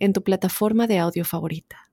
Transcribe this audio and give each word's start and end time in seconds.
en 0.00 0.12
tu 0.12 0.22
plataforma 0.22 0.86
de 0.86 0.98
audio 0.98 1.24
favorita. 1.24 1.90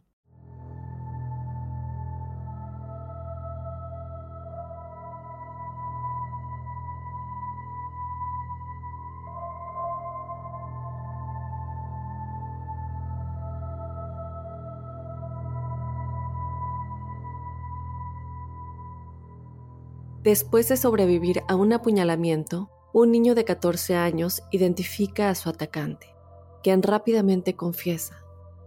Después 20.23 20.67
de 20.67 20.75
sobrevivir 20.75 21.43
a 21.47 21.55
un 21.55 21.71
apuñalamiento, 21.71 22.69
un 22.93 23.11
niño 23.11 23.33
de 23.33 23.45
14 23.45 23.95
años 23.95 24.41
identifica 24.51 25.29
a 25.29 25.35
su 25.35 25.47
atacante 25.47 26.16
quien 26.63 26.83
rápidamente 26.83 27.55
confiesa, 27.55 28.23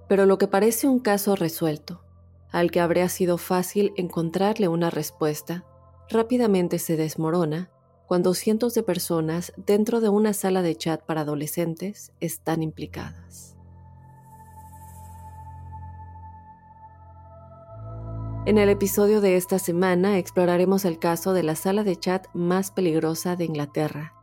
pero 0.09 0.27
lo 0.27 0.39
que 0.39 0.49
parece 0.49 0.89
un 0.89 0.99
caso 0.99 1.37
resuelto, 1.37 2.03
al 2.51 2.71
que 2.71 2.81
habría 2.81 3.09
sido 3.09 3.39
fácil 3.39 3.93
encontrarle 3.97 4.69
una 4.69 4.91
respuesta, 4.91 5.65
rápidamente 6.09 6.79
se 6.79 6.97
desmorona 6.97 7.71
cuando 8.07 8.35
cientos 8.35 8.75
de 8.75 8.83
personas 8.83 9.53
dentro 9.57 10.01
de 10.01 10.09
una 10.09 10.33
sala 10.33 10.63
de 10.63 10.75
chat 10.75 11.01
para 11.03 11.21
adolescentes 11.21 12.13
están 12.19 12.63
implicadas. 12.63 13.55
En 18.47 18.59
el 18.59 18.69
episodio 18.69 19.21
de 19.21 19.37
esta 19.37 19.61
semana 19.61 20.19
exploraremos 20.19 20.85
el 20.85 20.99
caso 20.99 21.35
de 21.35 21.45
la 21.45 21.55
sala 21.55 21.85
de 21.85 21.95
chat 21.95 22.27
más 22.33 22.73
peligrosa 22.73 23.37
de 23.37 23.45
Inglaterra, 23.45 24.15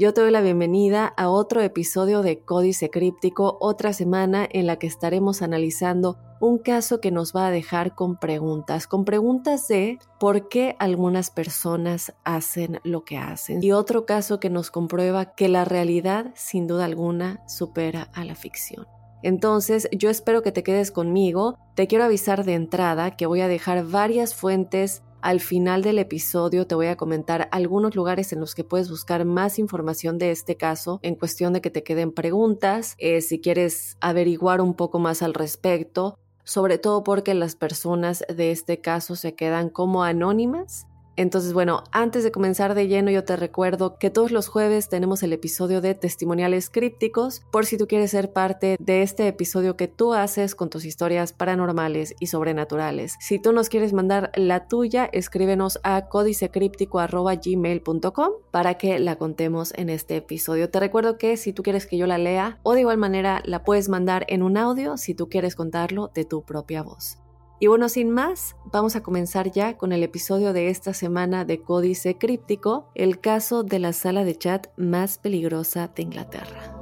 yo 0.00 0.14
te 0.14 0.22
doy 0.22 0.30
la 0.30 0.40
bienvenida 0.40 1.12
a 1.18 1.28
otro 1.28 1.60
episodio 1.60 2.22
de 2.22 2.38
Códice 2.42 2.88
Críptico, 2.88 3.58
otra 3.60 3.92
semana 3.92 4.48
en 4.50 4.66
la 4.66 4.78
que 4.78 4.86
estaremos 4.86 5.42
analizando 5.42 6.16
un 6.40 6.56
caso 6.56 7.02
que 7.02 7.10
nos 7.10 7.36
va 7.36 7.48
a 7.48 7.50
dejar 7.50 7.94
con 7.94 8.16
preguntas, 8.16 8.86
con 8.86 9.04
preguntas 9.04 9.68
de 9.68 9.98
por 10.18 10.48
qué 10.48 10.74
algunas 10.78 11.30
personas 11.30 12.14
hacen 12.24 12.80
lo 12.82 13.04
que 13.04 13.18
hacen 13.18 13.62
y 13.62 13.72
otro 13.72 14.06
caso 14.06 14.40
que 14.40 14.48
nos 14.48 14.70
comprueba 14.70 15.34
que 15.34 15.50
la 15.50 15.66
realidad 15.66 16.32
sin 16.34 16.66
duda 16.66 16.86
alguna 16.86 17.46
supera 17.46 18.08
a 18.14 18.24
la 18.24 18.36
ficción. 18.36 18.86
Entonces, 19.22 19.86
yo 19.92 20.08
espero 20.08 20.42
que 20.42 20.50
te 20.50 20.62
quedes 20.62 20.90
conmigo. 20.90 21.58
Te 21.74 21.86
quiero 21.86 22.04
avisar 22.04 22.46
de 22.46 22.54
entrada 22.54 23.18
que 23.18 23.26
voy 23.26 23.42
a 23.42 23.48
dejar 23.48 23.84
varias 23.84 24.34
fuentes 24.34 25.02
al 25.22 25.40
final 25.40 25.82
del 25.82 25.98
episodio 25.98 26.66
te 26.66 26.74
voy 26.74 26.86
a 26.86 26.96
comentar 26.96 27.48
algunos 27.52 27.94
lugares 27.94 28.32
en 28.32 28.40
los 28.40 28.54
que 28.54 28.64
puedes 28.64 28.90
buscar 28.90 29.24
más 29.24 29.58
información 29.58 30.18
de 30.18 30.30
este 30.30 30.56
caso 30.56 31.00
en 31.02 31.14
cuestión 31.14 31.52
de 31.52 31.60
que 31.60 31.70
te 31.70 31.82
queden 31.82 32.12
preguntas, 32.12 32.94
eh, 32.98 33.20
si 33.20 33.40
quieres 33.40 33.96
averiguar 34.00 34.60
un 34.60 34.74
poco 34.74 34.98
más 34.98 35.22
al 35.22 35.34
respecto, 35.34 36.18
sobre 36.44 36.78
todo 36.78 37.04
porque 37.04 37.34
las 37.34 37.56
personas 37.56 38.24
de 38.28 38.50
este 38.50 38.80
caso 38.80 39.16
se 39.16 39.34
quedan 39.34 39.68
como 39.68 40.02
anónimas 40.02 40.86
entonces, 41.16 41.52
bueno, 41.52 41.84
antes 41.92 42.24
de 42.24 42.32
comenzar 42.32 42.74
de 42.74 42.88
lleno, 42.88 43.10
yo 43.10 43.24
te 43.24 43.36
recuerdo 43.36 43.98
que 43.98 44.10
todos 44.10 44.30
los 44.30 44.48
jueves 44.48 44.88
tenemos 44.88 45.22
el 45.22 45.32
episodio 45.32 45.80
de 45.80 45.94
testimoniales 45.94 46.68
crípticos, 46.70 47.42
por 47.50 47.66
si 47.66 47.76
tú 47.76 47.86
quieres 47.86 48.12
ser 48.12 48.32
parte 48.32 48.76
de 48.80 49.02
este 49.02 49.28
episodio 49.28 49.76
que 49.76 49.88
tú 49.88 50.14
haces 50.14 50.54
con 50.54 50.70
tus 50.70 50.84
historias 50.84 51.32
paranormales 51.32 52.14
y 52.20 52.28
sobrenaturales. 52.28 53.16
Si 53.20 53.38
tú 53.38 53.52
nos 53.52 53.68
quieres 53.68 53.92
mandar 53.92 54.30
la 54.34 54.68
tuya, 54.68 55.08
escríbenos 55.12 55.80
a 55.82 56.08
códicecríptico.gmail.com 56.08 58.30
para 58.50 58.74
que 58.74 58.98
la 58.98 59.16
contemos 59.16 59.72
en 59.76 59.90
este 59.90 60.16
episodio. 60.16 60.70
Te 60.70 60.80
recuerdo 60.80 61.18
que 61.18 61.36
si 61.36 61.52
tú 61.52 61.62
quieres 61.62 61.86
que 61.86 61.98
yo 61.98 62.06
la 62.06 62.18
lea 62.18 62.58
o 62.62 62.74
de 62.74 62.80
igual 62.80 62.98
manera 62.98 63.42
la 63.44 63.62
puedes 63.62 63.88
mandar 63.88 64.24
en 64.28 64.42
un 64.42 64.56
audio 64.56 64.96
si 64.96 65.14
tú 65.14 65.28
quieres 65.28 65.54
contarlo 65.54 66.10
de 66.14 66.24
tu 66.24 66.42
propia 66.42 66.82
voz. 66.82 67.18
Y 67.62 67.66
bueno, 67.66 67.90
sin 67.90 68.10
más, 68.10 68.56
vamos 68.72 68.96
a 68.96 69.02
comenzar 69.02 69.50
ya 69.52 69.76
con 69.76 69.92
el 69.92 70.02
episodio 70.02 70.54
de 70.54 70.70
esta 70.70 70.94
semana 70.94 71.44
de 71.44 71.60
Códice 71.60 72.16
Críptico, 72.16 72.88
el 72.94 73.20
caso 73.20 73.62
de 73.62 73.78
la 73.78 73.92
sala 73.92 74.24
de 74.24 74.34
chat 74.34 74.68
más 74.78 75.18
peligrosa 75.18 75.88
de 75.94 76.02
Inglaterra. 76.02 76.79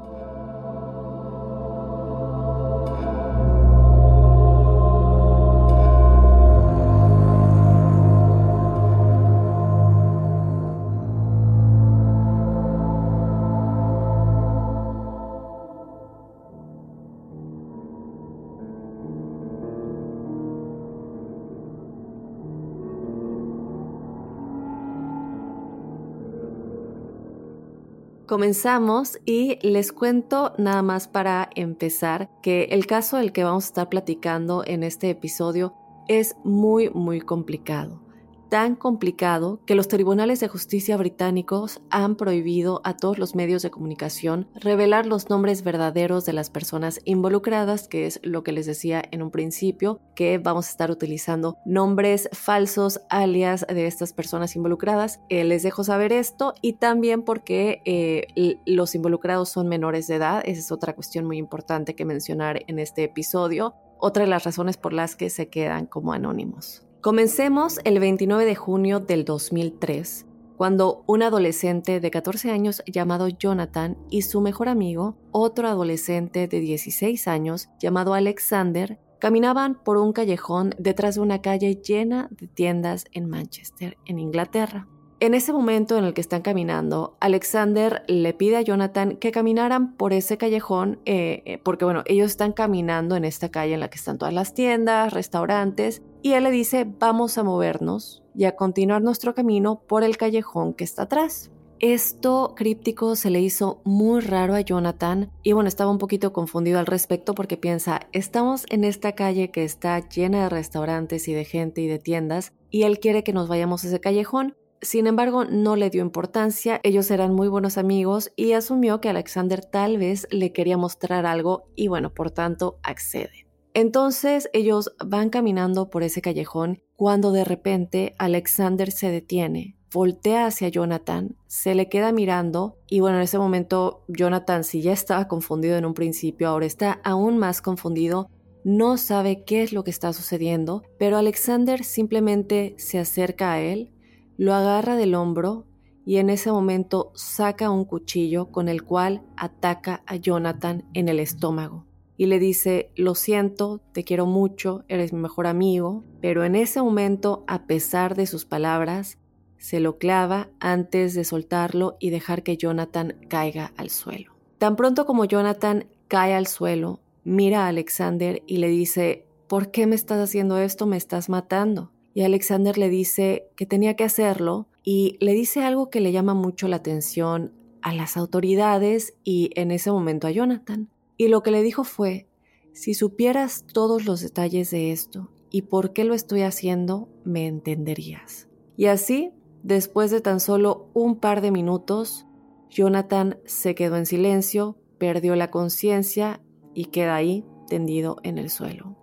Comenzamos 28.28 29.18
y 29.24 29.58
les 29.66 29.90
cuento 29.90 30.52
nada 30.58 30.82
más 30.82 31.08
para 31.08 31.48
empezar 31.54 32.28
que 32.42 32.64
el 32.64 32.86
caso 32.86 33.16
del 33.16 33.32
que 33.32 33.42
vamos 33.42 33.64
a 33.64 33.68
estar 33.68 33.88
platicando 33.88 34.64
en 34.66 34.82
este 34.82 35.08
episodio 35.08 35.72
es 36.08 36.36
muy 36.44 36.90
muy 36.90 37.22
complicado 37.22 38.07
tan 38.48 38.76
complicado 38.76 39.60
que 39.66 39.74
los 39.74 39.88
tribunales 39.88 40.40
de 40.40 40.48
justicia 40.48 40.96
británicos 40.96 41.80
han 41.90 42.16
prohibido 42.16 42.80
a 42.84 42.96
todos 42.96 43.18
los 43.18 43.34
medios 43.34 43.62
de 43.62 43.70
comunicación 43.70 44.48
revelar 44.54 45.06
los 45.06 45.28
nombres 45.28 45.62
verdaderos 45.62 46.24
de 46.24 46.32
las 46.32 46.50
personas 46.50 47.00
involucradas, 47.04 47.88
que 47.88 48.06
es 48.06 48.20
lo 48.22 48.42
que 48.42 48.52
les 48.52 48.66
decía 48.66 49.02
en 49.10 49.22
un 49.22 49.30
principio, 49.30 50.00
que 50.14 50.38
vamos 50.38 50.66
a 50.66 50.70
estar 50.70 50.90
utilizando 50.90 51.56
nombres 51.64 52.28
falsos, 52.32 53.00
alias 53.10 53.66
de 53.68 53.86
estas 53.86 54.12
personas 54.12 54.56
involucradas. 54.56 55.20
Eh, 55.28 55.44
les 55.44 55.62
dejo 55.62 55.84
saber 55.84 56.12
esto 56.12 56.54
y 56.62 56.74
también 56.74 57.22
porque 57.22 57.82
eh, 57.84 58.58
los 58.66 58.94
involucrados 58.94 59.48
son 59.48 59.68
menores 59.68 60.06
de 60.06 60.16
edad, 60.16 60.42
esa 60.44 60.60
es 60.60 60.72
otra 60.72 60.94
cuestión 60.94 61.26
muy 61.26 61.38
importante 61.38 61.94
que 61.94 62.04
mencionar 62.04 62.62
en 62.66 62.78
este 62.78 63.04
episodio, 63.04 63.74
otra 63.98 64.24
de 64.24 64.30
las 64.30 64.44
razones 64.44 64.76
por 64.76 64.92
las 64.92 65.16
que 65.16 65.30
se 65.30 65.48
quedan 65.48 65.86
como 65.86 66.12
anónimos. 66.12 66.87
Comencemos 67.00 67.78
el 67.84 68.00
29 68.00 68.44
de 68.44 68.56
junio 68.56 68.98
del 68.98 69.24
2003, 69.24 70.26
cuando 70.56 71.04
un 71.06 71.22
adolescente 71.22 72.00
de 72.00 72.10
14 72.10 72.50
años 72.50 72.82
llamado 72.88 73.28
Jonathan 73.28 73.96
y 74.10 74.22
su 74.22 74.40
mejor 74.40 74.68
amigo, 74.68 75.16
otro 75.30 75.68
adolescente 75.68 76.48
de 76.48 76.58
16 76.58 77.28
años 77.28 77.68
llamado 77.78 78.14
Alexander, 78.14 78.98
caminaban 79.20 79.80
por 79.80 79.96
un 79.96 80.12
callejón 80.12 80.74
detrás 80.76 81.14
de 81.14 81.20
una 81.20 81.40
calle 81.40 81.76
llena 81.76 82.26
de 82.32 82.48
tiendas 82.48 83.04
en 83.12 83.28
Manchester, 83.28 83.96
en 84.04 84.18
Inglaterra. 84.18 84.88
En 85.20 85.34
ese 85.34 85.52
momento 85.52 85.98
en 85.98 86.04
el 86.04 86.14
que 86.14 86.20
están 86.20 86.42
caminando, 86.42 87.16
Alexander 87.18 88.04
le 88.06 88.34
pide 88.34 88.56
a 88.56 88.62
Jonathan 88.62 89.16
que 89.16 89.32
caminaran 89.32 89.96
por 89.96 90.12
ese 90.12 90.38
callejón, 90.38 91.00
eh, 91.06 91.42
eh, 91.44 91.58
porque 91.58 91.84
bueno, 91.84 92.04
ellos 92.06 92.30
están 92.30 92.52
caminando 92.52 93.16
en 93.16 93.24
esta 93.24 93.48
calle 93.48 93.74
en 93.74 93.80
la 93.80 93.90
que 93.90 93.98
están 93.98 94.16
todas 94.16 94.32
las 94.32 94.54
tiendas, 94.54 95.12
restaurantes, 95.12 96.02
y 96.22 96.34
él 96.34 96.44
le 96.44 96.52
dice, 96.52 96.86
vamos 97.00 97.36
a 97.36 97.42
movernos 97.42 98.22
y 98.36 98.44
a 98.44 98.54
continuar 98.54 99.02
nuestro 99.02 99.34
camino 99.34 99.82
por 99.88 100.04
el 100.04 100.16
callejón 100.16 100.72
que 100.72 100.84
está 100.84 101.02
atrás. 101.02 101.50
Esto 101.80 102.54
críptico 102.56 103.16
se 103.16 103.30
le 103.30 103.40
hizo 103.40 103.80
muy 103.84 104.20
raro 104.20 104.54
a 104.54 104.60
Jonathan 104.60 105.32
y 105.42 105.52
bueno, 105.52 105.68
estaba 105.68 105.90
un 105.90 105.98
poquito 105.98 106.32
confundido 106.32 106.78
al 106.78 106.86
respecto 106.86 107.34
porque 107.34 107.56
piensa, 107.56 108.00
estamos 108.12 108.66
en 108.68 108.84
esta 108.84 109.12
calle 109.12 109.50
que 109.50 109.64
está 109.64 110.08
llena 110.08 110.44
de 110.44 110.48
restaurantes 110.48 111.26
y 111.28 111.34
de 111.34 111.44
gente 111.44 111.80
y 111.80 111.88
de 111.88 111.98
tiendas 111.98 112.52
y 112.70 112.82
él 112.82 112.98
quiere 112.98 113.22
que 113.22 113.32
nos 113.32 113.48
vayamos 113.48 113.84
a 113.84 113.88
ese 113.88 114.00
callejón, 114.00 114.56
sin 114.80 115.06
embargo, 115.06 115.44
no 115.44 115.76
le 115.76 115.90
dio 115.90 116.02
importancia, 116.02 116.80
ellos 116.82 117.10
eran 117.10 117.34
muy 117.34 117.48
buenos 117.48 117.78
amigos 117.78 118.32
y 118.36 118.52
asumió 118.52 119.00
que 119.00 119.08
Alexander 119.08 119.64
tal 119.64 119.98
vez 119.98 120.26
le 120.30 120.52
quería 120.52 120.76
mostrar 120.76 121.26
algo 121.26 121.64
y 121.74 121.88
bueno, 121.88 122.12
por 122.14 122.30
tanto, 122.30 122.78
accede. 122.82 123.46
Entonces 123.74 124.48
ellos 124.52 124.94
van 125.04 125.30
caminando 125.30 125.90
por 125.90 126.02
ese 126.02 126.22
callejón 126.22 126.82
cuando 126.96 127.32
de 127.32 127.44
repente 127.44 128.14
Alexander 128.18 128.90
se 128.90 129.10
detiene, 129.10 129.76
voltea 129.92 130.46
hacia 130.46 130.68
Jonathan, 130.68 131.36
se 131.46 131.74
le 131.74 131.88
queda 131.88 132.10
mirando 132.12 132.78
y 132.88 133.00
bueno, 133.00 133.18
en 133.18 133.24
ese 133.24 133.38
momento 133.38 134.04
Jonathan, 134.08 134.64
si 134.64 134.82
ya 134.82 134.92
estaba 134.92 135.28
confundido 135.28 135.76
en 135.76 135.84
un 135.84 135.94
principio, 135.94 136.48
ahora 136.48 136.66
está 136.66 137.00
aún 137.04 137.38
más 137.38 137.62
confundido 137.62 138.30
no 138.64 138.98
sabe 138.98 139.44
qué 139.44 139.62
es 139.62 139.72
lo 139.72 139.84
que 139.84 139.90
está 139.90 140.12
sucediendo, 140.12 140.82
pero 140.98 141.16
Alexander 141.16 141.84
simplemente 141.84 142.74
se 142.76 142.98
acerca 142.98 143.52
a 143.52 143.60
él, 143.60 143.90
lo 144.38 144.54
agarra 144.54 144.96
del 144.96 145.14
hombro 145.14 145.66
y 146.06 146.16
en 146.16 146.30
ese 146.30 146.50
momento 146.50 147.12
saca 147.14 147.68
un 147.68 147.84
cuchillo 147.84 148.46
con 148.46 148.68
el 148.70 148.82
cual 148.82 149.22
ataca 149.36 150.02
a 150.06 150.16
Jonathan 150.16 150.84
en 150.94 151.08
el 151.08 151.20
estómago 151.20 151.84
y 152.16 152.26
le 152.26 152.38
dice, 152.38 152.90
lo 152.96 153.14
siento, 153.14 153.80
te 153.92 154.04
quiero 154.04 154.26
mucho, 154.26 154.84
eres 154.88 155.12
mi 155.12 155.20
mejor 155.20 155.46
amigo, 155.46 156.04
pero 156.20 156.44
en 156.44 156.56
ese 156.56 156.82
momento, 156.82 157.44
a 157.46 157.66
pesar 157.66 158.16
de 158.16 158.26
sus 158.26 158.44
palabras, 158.44 159.18
se 159.56 159.78
lo 159.78 159.98
clava 159.98 160.48
antes 160.58 161.14
de 161.14 161.24
soltarlo 161.24 161.96
y 162.00 162.10
dejar 162.10 162.42
que 162.42 162.56
Jonathan 162.56 163.14
caiga 163.28 163.72
al 163.76 163.90
suelo. 163.90 164.32
Tan 164.58 164.74
pronto 164.74 165.06
como 165.06 165.26
Jonathan 165.26 165.86
cae 166.08 166.34
al 166.34 166.48
suelo, 166.48 167.00
mira 167.22 167.64
a 167.64 167.68
Alexander 167.68 168.42
y 168.46 168.56
le 168.56 168.68
dice, 168.68 169.26
¿por 169.46 169.70
qué 169.70 169.86
me 169.86 169.94
estás 169.94 170.18
haciendo 170.18 170.58
esto? 170.58 170.86
Me 170.86 170.96
estás 170.96 171.28
matando. 171.28 171.92
Y 172.18 172.24
Alexander 172.24 172.76
le 172.76 172.88
dice 172.88 173.48
que 173.54 173.64
tenía 173.64 173.94
que 173.94 174.02
hacerlo 174.02 174.66
y 174.82 175.18
le 175.20 175.34
dice 175.34 175.62
algo 175.62 175.88
que 175.88 176.00
le 176.00 176.10
llama 176.10 176.34
mucho 176.34 176.66
la 176.66 176.74
atención 176.74 177.52
a 177.80 177.94
las 177.94 178.16
autoridades 178.16 179.14
y 179.22 179.50
en 179.54 179.70
ese 179.70 179.92
momento 179.92 180.26
a 180.26 180.32
Jonathan. 180.32 180.88
Y 181.16 181.28
lo 181.28 181.44
que 181.44 181.52
le 181.52 181.62
dijo 181.62 181.84
fue, 181.84 182.26
si 182.72 182.94
supieras 182.94 183.66
todos 183.72 184.04
los 184.04 184.20
detalles 184.20 184.72
de 184.72 184.90
esto 184.90 185.30
y 185.52 185.62
por 185.62 185.92
qué 185.92 186.02
lo 186.02 186.12
estoy 186.12 186.42
haciendo, 186.42 187.08
me 187.22 187.46
entenderías. 187.46 188.48
Y 188.76 188.86
así, 188.86 189.30
después 189.62 190.10
de 190.10 190.20
tan 190.20 190.40
solo 190.40 190.90
un 190.94 191.20
par 191.20 191.40
de 191.40 191.52
minutos, 191.52 192.26
Jonathan 192.68 193.38
se 193.44 193.76
quedó 193.76 193.96
en 193.96 194.06
silencio, 194.06 194.76
perdió 194.98 195.36
la 195.36 195.52
conciencia 195.52 196.40
y 196.74 196.86
queda 196.86 197.14
ahí 197.14 197.44
tendido 197.68 198.16
en 198.24 198.38
el 198.38 198.50
suelo. 198.50 198.97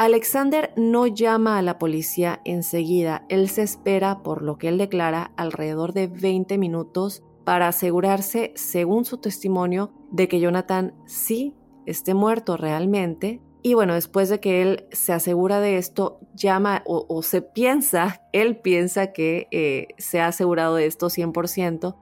Alexander 0.00 0.72
no 0.76 1.06
llama 1.06 1.58
a 1.58 1.62
la 1.62 1.78
policía 1.78 2.40
enseguida, 2.46 3.26
él 3.28 3.50
se 3.50 3.60
espera, 3.60 4.22
por 4.22 4.40
lo 4.40 4.56
que 4.56 4.68
él 4.68 4.78
declara, 4.78 5.32
alrededor 5.36 5.92
de 5.92 6.06
20 6.06 6.56
minutos 6.56 7.22
para 7.44 7.68
asegurarse, 7.68 8.54
según 8.56 9.04
su 9.04 9.18
testimonio, 9.18 9.92
de 10.10 10.26
que 10.26 10.40
Jonathan 10.40 10.94
sí 11.04 11.54
esté 11.84 12.14
muerto 12.14 12.56
realmente. 12.56 13.42
Y 13.60 13.74
bueno, 13.74 13.92
después 13.92 14.30
de 14.30 14.40
que 14.40 14.62
él 14.62 14.86
se 14.90 15.12
asegura 15.12 15.60
de 15.60 15.76
esto, 15.76 16.18
llama 16.34 16.82
o, 16.86 17.22
se 17.22 17.42
piensa, 17.42 18.22
él 18.32 18.56
piensa 18.56 19.12
que 19.12 19.48
eh, 19.50 19.88
se 19.98 20.22
ha 20.22 20.28
asegurado 20.28 20.76
de 20.76 20.86
esto 20.86 21.08
100%, 21.08 21.94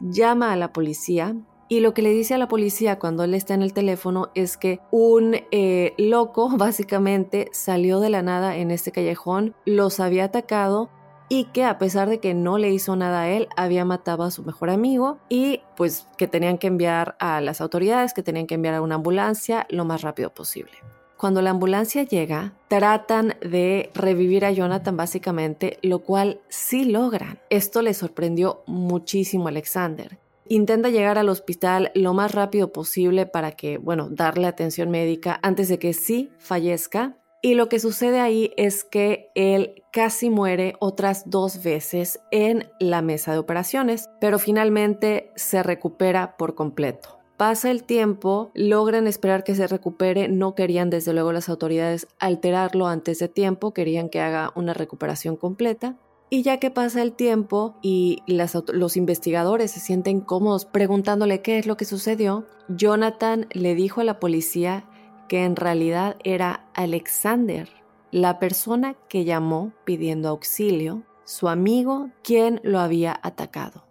llama 0.00 0.52
a 0.52 0.56
la 0.56 0.72
policía 0.72 1.36
y 1.68 1.80
lo 1.80 1.94
que 1.94 2.02
le 2.02 2.10
dice 2.10 2.34
a 2.34 2.38
la 2.38 2.48
policía 2.48 2.98
cuando 2.98 3.24
él 3.24 3.34
está 3.34 3.54
en 3.54 3.62
el 3.62 3.72
teléfono 3.72 4.30
es 4.34 4.56
que 4.56 4.80
un 4.90 5.36
eh, 5.50 5.94
loco 5.98 6.48
básicamente 6.56 7.48
salió 7.52 8.00
de 8.00 8.10
la 8.10 8.22
nada 8.22 8.56
en 8.56 8.70
este 8.70 8.92
callejón, 8.92 9.54
los 9.64 10.00
había 10.00 10.24
atacado 10.24 10.90
y 11.28 11.44
que 11.46 11.64
a 11.64 11.78
pesar 11.78 12.08
de 12.08 12.20
que 12.20 12.34
no 12.34 12.58
le 12.58 12.70
hizo 12.70 12.96
nada 12.96 13.22
a 13.22 13.28
él, 13.28 13.48
había 13.56 13.84
matado 13.84 14.24
a 14.24 14.30
su 14.30 14.42
mejor 14.44 14.70
amigo 14.70 15.18
y 15.28 15.62
pues 15.76 16.06
que 16.16 16.28
tenían 16.28 16.58
que 16.58 16.66
enviar 16.66 17.16
a 17.18 17.40
las 17.40 17.60
autoridades, 17.60 18.12
que 18.12 18.22
tenían 18.22 18.46
que 18.46 18.54
enviar 18.54 18.74
a 18.74 18.82
una 18.82 18.96
ambulancia 18.96 19.66
lo 19.70 19.84
más 19.84 20.02
rápido 20.02 20.32
posible. 20.32 20.72
Cuando 21.16 21.40
la 21.40 21.50
ambulancia 21.50 22.02
llega, 22.02 22.52
tratan 22.68 23.36
de 23.40 23.90
revivir 23.94 24.44
a 24.44 24.50
Jonathan 24.50 24.96
básicamente, 24.96 25.78
lo 25.80 26.00
cual 26.00 26.40
sí 26.48 26.84
logran. 26.84 27.38
Esto 27.50 27.82
le 27.82 27.94
sorprendió 27.94 28.62
muchísimo 28.66 29.46
a 29.46 29.50
Alexander. 29.50 30.18
Intenta 30.48 30.90
llegar 30.90 31.18
al 31.18 31.28
hospital 31.28 31.90
lo 31.94 32.12
más 32.12 32.32
rápido 32.32 32.72
posible 32.72 33.26
para 33.26 33.52
que, 33.52 33.78
bueno, 33.78 34.08
darle 34.10 34.46
atención 34.46 34.90
médica 34.90 35.40
antes 35.42 35.68
de 35.68 35.78
que 35.78 35.92
sí 35.94 36.30
fallezca. 36.38 37.16
Y 37.40 37.54
lo 37.54 37.68
que 37.68 37.78
sucede 37.78 38.20
ahí 38.20 38.52
es 38.56 38.84
que 38.84 39.30
él 39.34 39.82
casi 39.92 40.30
muere 40.30 40.74
otras 40.80 41.28
dos 41.30 41.62
veces 41.62 42.20
en 42.30 42.70
la 42.80 43.02
mesa 43.02 43.32
de 43.32 43.38
operaciones, 43.38 44.08
pero 44.20 44.38
finalmente 44.38 45.30
se 45.36 45.62
recupera 45.62 46.36
por 46.36 46.54
completo. 46.54 47.18
Pasa 47.36 47.70
el 47.70 47.82
tiempo, 47.82 48.50
logran 48.54 49.06
esperar 49.06 49.44
que 49.44 49.54
se 49.54 49.66
recupere, 49.66 50.28
no 50.28 50.54
querían 50.54 50.88
desde 50.88 51.12
luego 51.12 51.32
las 51.32 51.48
autoridades 51.48 52.06
alterarlo 52.18 52.86
antes 52.86 53.18
de 53.18 53.28
tiempo, 53.28 53.74
querían 53.74 54.08
que 54.08 54.20
haga 54.20 54.52
una 54.54 54.72
recuperación 54.72 55.36
completa. 55.36 55.96
Y 56.30 56.42
ya 56.42 56.58
que 56.58 56.70
pasa 56.70 57.02
el 57.02 57.12
tiempo 57.12 57.76
y 57.82 58.22
los 58.26 58.96
investigadores 58.96 59.70
se 59.70 59.80
sienten 59.80 60.20
cómodos 60.20 60.64
preguntándole 60.64 61.42
qué 61.42 61.58
es 61.58 61.66
lo 61.66 61.76
que 61.76 61.84
sucedió, 61.84 62.46
Jonathan 62.68 63.46
le 63.52 63.74
dijo 63.74 64.00
a 64.00 64.04
la 64.04 64.18
policía 64.18 64.84
que 65.28 65.44
en 65.44 65.56
realidad 65.56 66.16
era 66.24 66.66
Alexander, 66.74 67.68
la 68.10 68.38
persona 68.38 68.94
que 69.08 69.24
llamó 69.24 69.72
pidiendo 69.84 70.28
auxilio, 70.28 71.02
su 71.24 71.48
amigo, 71.48 72.10
quien 72.22 72.60
lo 72.62 72.80
había 72.80 73.18
atacado. 73.22 73.84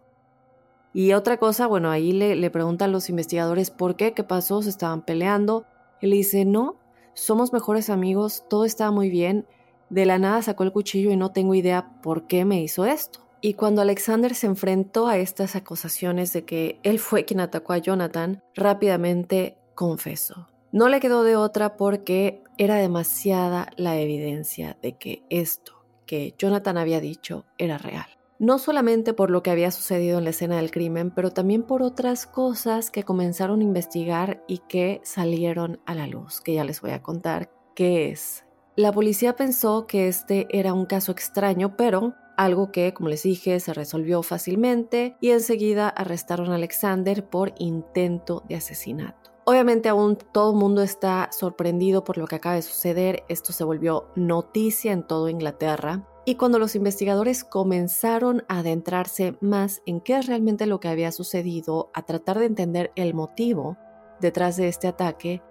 Y 0.94 1.13
otra 1.13 1.38
cosa, 1.38 1.65
bueno, 1.65 1.89
ahí 1.89 2.12
le, 2.12 2.36
le 2.36 2.51
preguntan 2.51 2.91
los 2.91 3.09
investigadores 3.09 3.71
por 3.71 3.95
qué, 3.95 4.13
qué 4.13 4.24
pasó, 4.24 4.62
se 4.62 4.69
estaban 4.69 5.01
peleando. 5.03 5.65
Él 6.01 6.12
dice, 6.12 6.45
no, 6.45 6.77
somos 7.15 7.51
mejores 7.51 7.89
amigos, 7.89 8.45
todo 8.50 8.65
estaba 8.65 8.91
muy 8.91 9.09
bien. 9.09 9.47
De 9.93 10.07
la 10.07 10.17
nada 10.17 10.41
sacó 10.41 10.63
el 10.63 10.71
cuchillo 10.71 11.11
y 11.11 11.17
no 11.17 11.31
tengo 11.31 11.53
idea 11.53 12.01
por 12.01 12.25
qué 12.25 12.45
me 12.45 12.59
hizo 12.63 12.83
esto. 12.83 13.19
Y 13.41 13.53
cuando 13.53 13.83
Alexander 13.83 14.33
se 14.33 14.47
enfrentó 14.47 15.07
a 15.07 15.19
estas 15.19 15.55
acusaciones 15.55 16.33
de 16.33 16.45
que 16.45 16.79
él 16.81 16.97
fue 16.97 17.25
quien 17.25 17.39
atacó 17.39 17.73
a 17.73 17.77
Jonathan, 17.77 18.41
rápidamente 18.55 19.55
confesó. 19.75 20.47
No 20.71 20.89
le 20.89 20.99
quedó 20.99 21.21
de 21.21 21.35
otra 21.35 21.77
porque 21.77 22.41
era 22.57 22.77
demasiada 22.77 23.69
la 23.77 23.99
evidencia 23.99 24.79
de 24.81 24.97
que 24.97 25.21
esto 25.29 25.85
que 26.07 26.33
Jonathan 26.39 26.79
había 26.79 26.99
dicho 26.99 27.45
era 27.59 27.77
real 27.77 28.07
no 28.39 28.57
solamente 28.57 29.13
por 29.13 29.29
lo 29.29 29.41
que 29.41 29.51
había 29.51 29.71
sucedido 29.71 30.17
en 30.17 30.25
la 30.25 30.31
escena 30.31 30.57
del 30.57 30.69
crimen, 30.69 31.11
pero 31.11 31.31
también 31.31 31.63
por 31.63 31.81
otras 31.81 32.25
cosas 32.25 32.91
que 32.91 33.03
comenzaron 33.03 33.61
a 33.61 33.63
investigar 33.63 34.43
y 34.47 34.57
que 34.57 34.99
salieron 35.03 35.79
a 35.85 35.95
la 35.95 36.07
luz, 36.07 36.41
que 36.41 36.55
ya 36.55 36.65
les 36.65 36.81
voy 36.81 36.91
a 36.91 37.01
contar 37.01 37.51
qué 37.73 38.09
es. 38.09 38.43
La 38.75 38.91
policía 38.91 39.35
pensó 39.35 39.85
que 39.85 40.07
este 40.07 40.47
era 40.49 40.73
un 40.73 40.85
caso 40.85 41.11
extraño, 41.11 41.77
pero 41.77 42.15
algo 42.37 42.71
que, 42.71 42.91
como 42.93 43.09
les 43.09 43.21
dije, 43.21 43.59
se 43.59 43.71
resolvió 43.71 44.23
fácilmente 44.23 45.15
y 45.21 45.29
enseguida 45.29 45.89
arrestaron 45.89 46.51
a 46.51 46.55
Alexander 46.55 47.23
por 47.23 47.53
intento 47.59 48.43
de 48.49 48.55
asesinato. 48.55 49.31
Obviamente 49.45 49.89
aún 49.89 50.17
todo 50.31 50.53
el 50.53 50.57
mundo 50.57 50.81
está 50.81 51.29
sorprendido 51.31 52.03
por 52.03 52.17
lo 52.17 52.25
que 52.25 52.37
acaba 52.37 52.55
de 52.55 52.63
suceder, 52.63 53.23
esto 53.27 53.53
se 53.53 53.63
volvió 53.63 54.07
noticia 54.15 54.91
en 54.91 55.03
todo 55.03 55.29
Inglaterra 55.29 56.07
y 56.25 56.36
cuando 56.36 56.57
los 56.57 56.75
investigadores 56.75 57.43
comenzaron 57.43 58.43
a 58.48 58.59
adentrarse 58.59 59.36
más 59.41 59.81
en 59.86 60.00
qué 60.00 60.17
es 60.17 60.27
realmente 60.27 60.65
lo 60.65 60.79
que 60.79 60.88
había 60.88 61.12
sucedido, 61.12 61.91
a 61.93 62.03
tratar 62.03 62.39
de 62.39 62.45
entender 62.45 62.91
el 62.95 63.13
motivo 63.13 63.77
detrás 64.21 64.55
de 64.55 64.69
este 64.69 64.88
ataque, 64.88 65.41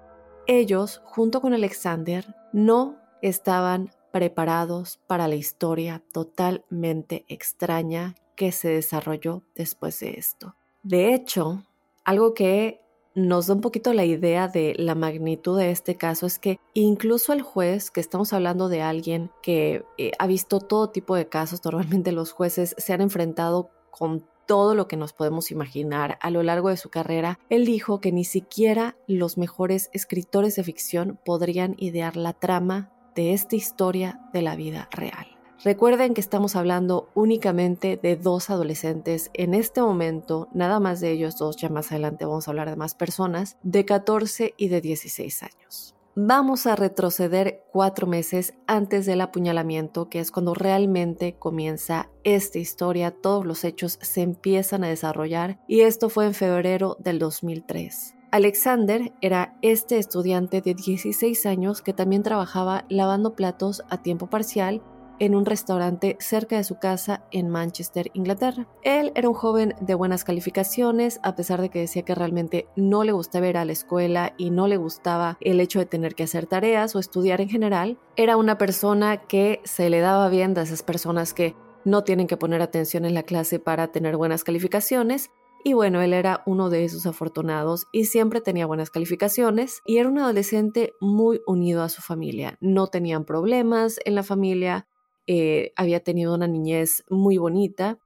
ellos, 0.46 1.02
junto 1.04 1.40
con 1.42 1.52
Alexander, 1.52 2.34
no 2.52 3.01
estaban 3.22 3.90
preparados 4.12 5.00
para 5.06 5.26
la 5.26 5.36
historia 5.36 6.02
totalmente 6.12 7.24
extraña 7.28 8.14
que 8.36 8.52
se 8.52 8.68
desarrolló 8.68 9.42
después 9.54 9.98
de 10.00 10.10
esto. 10.18 10.54
De 10.82 11.14
hecho, 11.14 11.64
algo 12.04 12.34
que 12.34 12.80
nos 13.14 13.46
da 13.46 13.54
un 13.54 13.60
poquito 13.60 13.92
la 13.92 14.04
idea 14.04 14.48
de 14.48 14.74
la 14.78 14.94
magnitud 14.94 15.58
de 15.58 15.70
este 15.70 15.96
caso 15.96 16.26
es 16.26 16.38
que 16.38 16.58
incluso 16.74 17.32
el 17.32 17.42
juez, 17.42 17.90
que 17.90 18.00
estamos 18.00 18.32
hablando 18.32 18.68
de 18.68 18.82
alguien 18.82 19.30
que 19.42 19.84
eh, 19.98 20.12
ha 20.18 20.26
visto 20.26 20.60
todo 20.60 20.90
tipo 20.90 21.14
de 21.14 21.28
casos, 21.28 21.60
normalmente 21.64 22.12
los 22.12 22.32
jueces 22.32 22.74
se 22.78 22.92
han 22.92 23.00
enfrentado 23.00 23.70
con 23.90 24.24
todo 24.46 24.74
lo 24.74 24.88
que 24.88 24.96
nos 24.96 25.12
podemos 25.12 25.50
imaginar 25.50 26.18
a 26.20 26.30
lo 26.30 26.42
largo 26.42 26.68
de 26.68 26.76
su 26.76 26.90
carrera, 26.90 27.38
él 27.48 27.64
dijo 27.64 28.00
que 28.00 28.10
ni 28.12 28.24
siquiera 28.24 28.96
los 29.06 29.38
mejores 29.38 29.88
escritores 29.92 30.56
de 30.56 30.64
ficción 30.64 31.20
podrían 31.24 31.76
idear 31.78 32.16
la 32.16 32.32
trama 32.32 32.90
de 33.14 33.32
esta 33.32 33.56
historia 33.56 34.20
de 34.32 34.42
la 34.42 34.56
vida 34.56 34.88
real. 34.90 35.26
Recuerden 35.64 36.12
que 36.12 36.20
estamos 36.20 36.56
hablando 36.56 37.08
únicamente 37.14 37.96
de 38.02 38.16
dos 38.16 38.50
adolescentes 38.50 39.30
en 39.32 39.54
este 39.54 39.80
momento, 39.80 40.48
nada 40.52 40.80
más 40.80 41.00
de 41.00 41.12
ellos 41.12 41.36
dos, 41.36 41.56
ya 41.56 41.68
más 41.68 41.92
adelante 41.92 42.24
vamos 42.24 42.48
a 42.48 42.50
hablar 42.50 42.68
de 42.68 42.76
más 42.76 42.94
personas, 42.96 43.56
de 43.62 43.84
14 43.84 44.54
y 44.56 44.68
de 44.68 44.80
16 44.80 45.42
años. 45.44 45.94
Vamos 46.14 46.66
a 46.66 46.76
retroceder 46.76 47.64
cuatro 47.72 48.06
meses 48.06 48.52
antes 48.66 49.06
del 49.06 49.22
apuñalamiento, 49.22 50.10
que 50.10 50.18
es 50.18 50.30
cuando 50.30 50.52
realmente 50.52 51.36
comienza 51.38 52.10
esta 52.22 52.58
historia, 52.58 53.12
todos 53.12 53.46
los 53.46 53.64
hechos 53.64 53.98
se 54.02 54.20
empiezan 54.20 54.84
a 54.84 54.88
desarrollar 54.88 55.58
y 55.68 55.80
esto 55.82 56.10
fue 56.10 56.26
en 56.26 56.34
febrero 56.34 56.98
del 56.98 57.18
2003. 57.18 58.14
Alexander 58.32 59.12
era 59.20 59.58
este 59.60 59.98
estudiante 59.98 60.62
de 60.62 60.72
16 60.72 61.44
años 61.44 61.82
que 61.82 61.92
también 61.92 62.22
trabajaba 62.22 62.86
lavando 62.88 63.36
platos 63.36 63.82
a 63.90 64.02
tiempo 64.02 64.30
parcial 64.30 64.80
en 65.18 65.34
un 65.34 65.44
restaurante 65.44 66.16
cerca 66.18 66.56
de 66.56 66.64
su 66.64 66.78
casa 66.78 67.26
en 67.30 67.50
Manchester, 67.50 68.10
Inglaterra. 68.14 68.66
Él 68.84 69.12
era 69.16 69.28
un 69.28 69.34
joven 69.34 69.74
de 69.82 69.94
buenas 69.94 70.24
calificaciones, 70.24 71.20
a 71.22 71.36
pesar 71.36 71.60
de 71.60 71.68
que 71.68 71.80
decía 71.80 72.06
que 72.06 72.14
realmente 72.14 72.68
no 72.74 73.04
le 73.04 73.12
gustaba 73.12 73.48
ir 73.48 73.58
a 73.58 73.66
la 73.66 73.72
escuela 73.72 74.32
y 74.38 74.48
no 74.48 74.66
le 74.66 74.78
gustaba 74.78 75.36
el 75.42 75.60
hecho 75.60 75.80
de 75.80 75.86
tener 75.86 76.14
que 76.14 76.22
hacer 76.22 76.46
tareas 76.46 76.96
o 76.96 77.00
estudiar 77.00 77.42
en 77.42 77.50
general. 77.50 77.98
Era 78.16 78.38
una 78.38 78.56
persona 78.56 79.18
que 79.18 79.60
se 79.64 79.90
le 79.90 80.00
daba 80.00 80.30
bien 80.30 80.54
de 80.54 80.62
esas 80.62 80.82
personas 80.82 81.34
que 81.34 81.54
no 81.84 82.02
tienen 82.02 82.28
que 82.28 82.38
poner 82.38 82.62
atención 82.62 83.04
en 83.04 83.12
la 83.12 83.24
clase 83.24 83.58
para 83.58 83.88
tener 83.88 84.16
buenas 84.16 84.42
calificaciones. 84.42 85.30
Y 85.64 85.74
bueno, 85.74 86.02
él 86.02 86.12
era 86.12 86.42
uno 86.46 86.70
de 86.70 86.84
esos 86.84 87.06
afortunados 87.06 87.86
y 87.92 88.06
siempre 88.06 88.40
tenía 88.40 88.66
buenas 88.66 88.90
calificaciones 88.90 89.80
y 89.86 89.98
era 89.98 90.08
un 90.08 90.18
adolescente 90.18 90.92
muy 91.00 91.40
unido 91.46 91.82
a 91.82 91.88
su 91.88 92.02
familia. 92.02 92.58
No 92.60 92.88
tenían 92.88 93.24
problemas 93.24 93.98
en 94.04 94.16
la 94.16 94.24
familia, 94.24 94.88
eh, 95.26 95.72
había 95.76 96.00
tenido 96.00 96.34
una 96.34 96.48
niñez 96.48 97.04
muy 97.08 97.38
bonita 97.38 97.98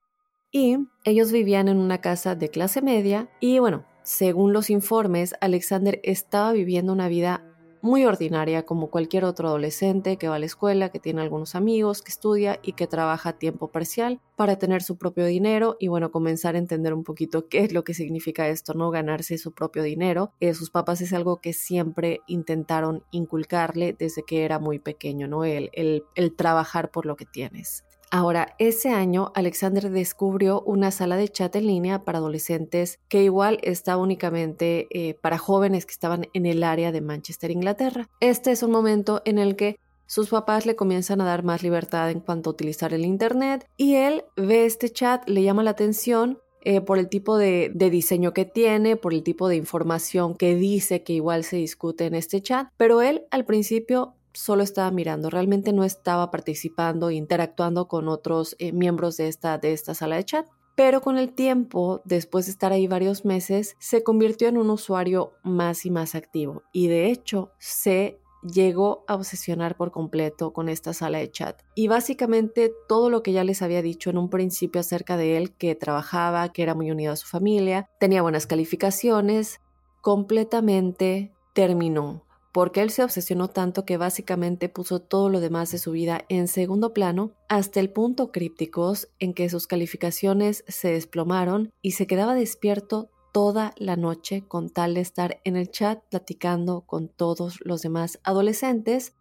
y 0.53 0.77
ellos 1.05 1.33
vivían 1.33 1.69
en 1.69 1.79
una 1.79 2.01
casa 2.01 2.35
de 2.35 2.51
clase 2.51 2.83
media 2.83 3.31
y 3.41 3.59
bueno, 3.59 3.87
según 4.03 4.53
los 4.53 4.71
informes, 4.71 5.35
Alexander 5.41 6.01
estaba 6.05 6.53
viviendo 6.53 6.93
una 6.93 7.09
vida 7.09 7.46
muy 7.87 8.05
ordinaria 8.05 8.65
como 8.67 8.91
cualquier 8.91 9.25
otro 9.25 9.49
adolescente 9.49 10.19
que 10.19 10.29
va 10.29 10.35
a 10.35 10.39
la 10.39 10.47
escuela, 10.47 10.91
que 10.91 10.99
tiene 10.99 11.23
algunos 11.23 11.55
amigos, 11.55 12.03
que 12.03 12.11
estudia 12.11 12.59
y 12.63 12.73
que 12.73 12.87
trabaja 12.87 13.31
a 13.31 13.39
tiempo 13.39 13.69
parcial 13.69 14.21
para 14.37 14.59
tener 14.59 14.83
su 14.83 14.99
propio 14.99 15.25
dinero 15.25 15.77
y 15.81 15.89
bueno, 15.89 16.11
comenzar 16.11 16.57
a 16.57 16.59
entender 16.59 16.93
un 16.93 17.05
poquito 17.05 17.49
qué 17.49 17.61
es 17.61 17.73
lo 17.73 17.85
que 17.85 17.95
significa 17.95 18.49
esto, 18.49 18.75
¿no? 18.75 18.91
Ganarse 18.91 19.39
su 19.39 19.53
propio 19.53 19.83
dinero. 19.83 20.33
Eh, 20.41 20.53
sus 20.53 20.71
papás 20.71 21.01
es 21.01 21.13
algo 21.13 21.41
que 21.41 21.53
siempre 21.53 22.21
intentaron 22.27 23.05
inculcarle 23.11 23.95
desde 23.99 24.25
que 24.25 24.45
era 24.45 24.59
muy 24.59 24.79
pequeño, 24.79 25.29
¿no? 25.29 25.45
El, 25.45 25.71
el, 25.73 26.05
el 26.17 26.35
trabajar 26.35 26.91
por 26.91 27.07
lo 27.07 27.17
que 27.17 27.25
tienes. 27.25 27.85
Ahora, 28.17 28.55
ese 28.59 28.89
año 28.89 29.31
Alexander 29.35 29.91
descubrió 29.91 30.63
una 30.63 30.91
sala 30.91 31.19
de 31.19 31.29
chat 31.29 31.55
en 31.55 31.67
línea 31.67 32.03
para 32.03 32.17
adolescentes 32.17 32.99
que 33.09 33.23
igual 33.23 33.59
está 33.63 33.99
únicamente 33.99 34.87
eh, 34.89 35.13
para 35.21 35.37
jóvenes 35.37 35.85
que 35.85 35.93
estaban 35.93 36.27
en 36.33 36.47
el 36.47 36.63
área 36.63 36.93
de 36.93 37.03
Manchester, 37.03 37.51
Inglaterra. 37.51 38.09
Este 38.21 38.53
es 38.53 38.63
un 38.63 38.71
momento 38.71 39.21
en 39.27 39.37
el 39.37 39.55
que 39.55 39.79
sus 40.07 40.31
papás 40.31 40.65
le 40.65 40.77
comienzan 40.77 41.21
a 41.21 41.27
dar 41.27 41.45
más 41.45 41.63
libertad 41.63 42.11
en 42.11 42.21
cuanto 42.21 42.49
a 42.49 42.55
utilizar 42.55 42.95
el 42.95 43.05
Internet 43.05 43.67
y 43.77 43.97
él 43.97 44.25
ve 44.35 44.65
este 44.65 44.89
chat, 44.89 45.29
le 45.29 45.43
llama 45.43 45.63
la 45.63 45.73
atención 45.73 46.39
eh, 46.63 46.81
por 46.81 46.97
el 46.99 47.11
tipo 47.11 47.37
de, 47.37 47.71
de, 47.75 47.91
diseño 47.91 48.33
que 48.33 48.47
tiene, 48.47 48.97
por 48.97 49.13
el 49.13 49.25
tipo 49.25 49.47
de 49.47 49.57
información 49.57 50.37
que 50.37 50.55
dice 50.55 51.03
que 51.03 51.13
igual 51.13 51.45
se 51.45 51.57
discute 51.57 52.07
en 52.07 52.15
este 52.15 52.41
chat, 52.41 52.69
pero 52.79 53.03
él 53.03 53.27
al 53.31 53.45
principio 53.45 54.15
solo 54.37 54.63
estaba 54.63 54.91
mirando, 54.91 55.31
realmente 55.31 55.73
no 55.73 55.85
estaba 55.85 56.31
participando, 56.31 57.11
interactuando 57.11 57.89
con 57.89 58.09
otros 58.09 58.55
eh, 58.59 58.73
miembros 58.73 59.17
de 59.17 59.29
esta, 59.29 59.59
de 59.59 59.73
esta 59.73 59.95
sala 59.95 60.17
de 60.17 60.25
chat. 60.25 60.47
Pero 60.77 61.01
con 61.01 61.17
el 61.17 61.33
tiempo, 61.33 62.03
después 62.05 62.45
de 62.45 62.53
estar 62.53 62.71
ahí 62.71 62.87
varios 62.87 63.25
meses, 63.25 63.77
se 63.79 64.03
convirtió 64.03 64.49
en 64.49 64.59
un 64.59 64.69
usuario 64.69 65.33
más 65.43 65.87
y 65.87 65.91
más 65.91 66.15
activo 66.15 66.63
y 66.71 66.89
de 66.89 67.11
hecho 67.11 67.51
se 67.59 68.21
llegó 68.43 69.05
a 69.09 69.15
obsesionar 69.15 69.77
por 69.77 69.91
completo 69.91 70.53
con 70.53 70.69
esta 70.69 70.93
sala 70.93 71.19
de 71.19 71.31
chat. 71.31 71.63
Y 71.75 71.89
básicamente 71.89 72.73
todo 72.89 73.09
lo 73.09 73.23
que 73.23 73.33
ya 73.33 73.43
les 73.43 73.63
había 73.63 73.81
dicho 73.81 74.11
en 74.11 74.19
un 74.19 74.29
principio 74.29 74.83
acerca 74.83 75.17
de 75.17 75.39
él, 75.39 75.57
que 75.57 75.75
trabajaba, 75.75 76.53
que 76.53 76.63
era 76.63 76.75
muy 76.75 76.91
unido 76.91 77.13
a 77.13 77.17
su 77.17 77.27
familia, 77.27 77.89
tenía 77.99 78.21
buenas 78.21 78.47
calificaciones, 78.47 79.61
completamente 80.03 81.33
terminó 81.55 82.26
porque 82.57 82.81
él 82.81 82.89
se 82.89 83.05
obsesionó 83.05 83.49
tanto 83.49 83.85
que 83.85 83.99
básicamente 83.99 84.71
puso 84.71 84.99
todo 84.99 85.29
lo 85.29 85.41
demás 85.41 85.73
de 85.73 85.77
su 85.77 85.91
vida 85.91 86.25
en 86.31 86.49
segundo 86.49 86.95
plano 86.95 87.33
hasta 87.51 87.81
el 87.81 87.91
punto 87.91 88.33
crípticos 88.33 89.09
en 89.19 89.35
que 89.35 89.51
sus 89.51 89.67
calificaciones 89.67 90.65
se 90.67 90.91
desplomaron 90.91 91.69
y 91.83 91.91
se 91.91 92.07
quedaba 92.07 92.35
despierto 92.35 93.11
toda 93.31 93.75
la 93.77 93.97
noche 93.97 94.43
con 94.49 94.71
tal 94.71 94.95
de 94.95 95.03
estar 95.03 95.39
en 95.45 95.57
el 95.57 95.71
chat 95.71 96.03
platicando 96.09 96.81
con 96.87 97.09
todos 97.09 97.59
los 97.63 97.83
demás 97.83 98.21
adolescentes 98.25 99.13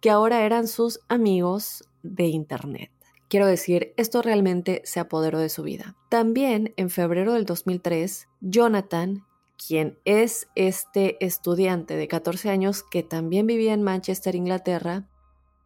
que 0.00 0.10
ahora 0.10 0.44
eran 0.44 0.66
sus 0.66 0.98
amigos 1.06 1.84
de 2.02 2.24
Internet. 2.24 2.90
Quiero 3.28 3.46
decir, 3.46 3.94
esto 3.98 4.20
realmente 4.20 4.82
se 4.84 4.98
apoderó 4.98 5.38
de 5.38 5.48
su 5.48 5.62
vida. 5.62 5.96
También 6.08 6.74
en 6.76 6.90
febrero 6.90 7.34
del 7.34 7.44
2003, 7.44 8.26
Jonathan, 8.40 9.24
quien 9.66 9.98
es 10.04 10.48
este 10.54 11.24
estudiante 11.24 11.96
de 11.96 12.08
14 12.08 12.50
años 12.50 12.82
que 12.82 13.02
también 13.02 13.46
vivía 13.46 13.74
en 13.74 13.82
Manchester, 13.82 14.34
Inglaterra, 14.34 15.06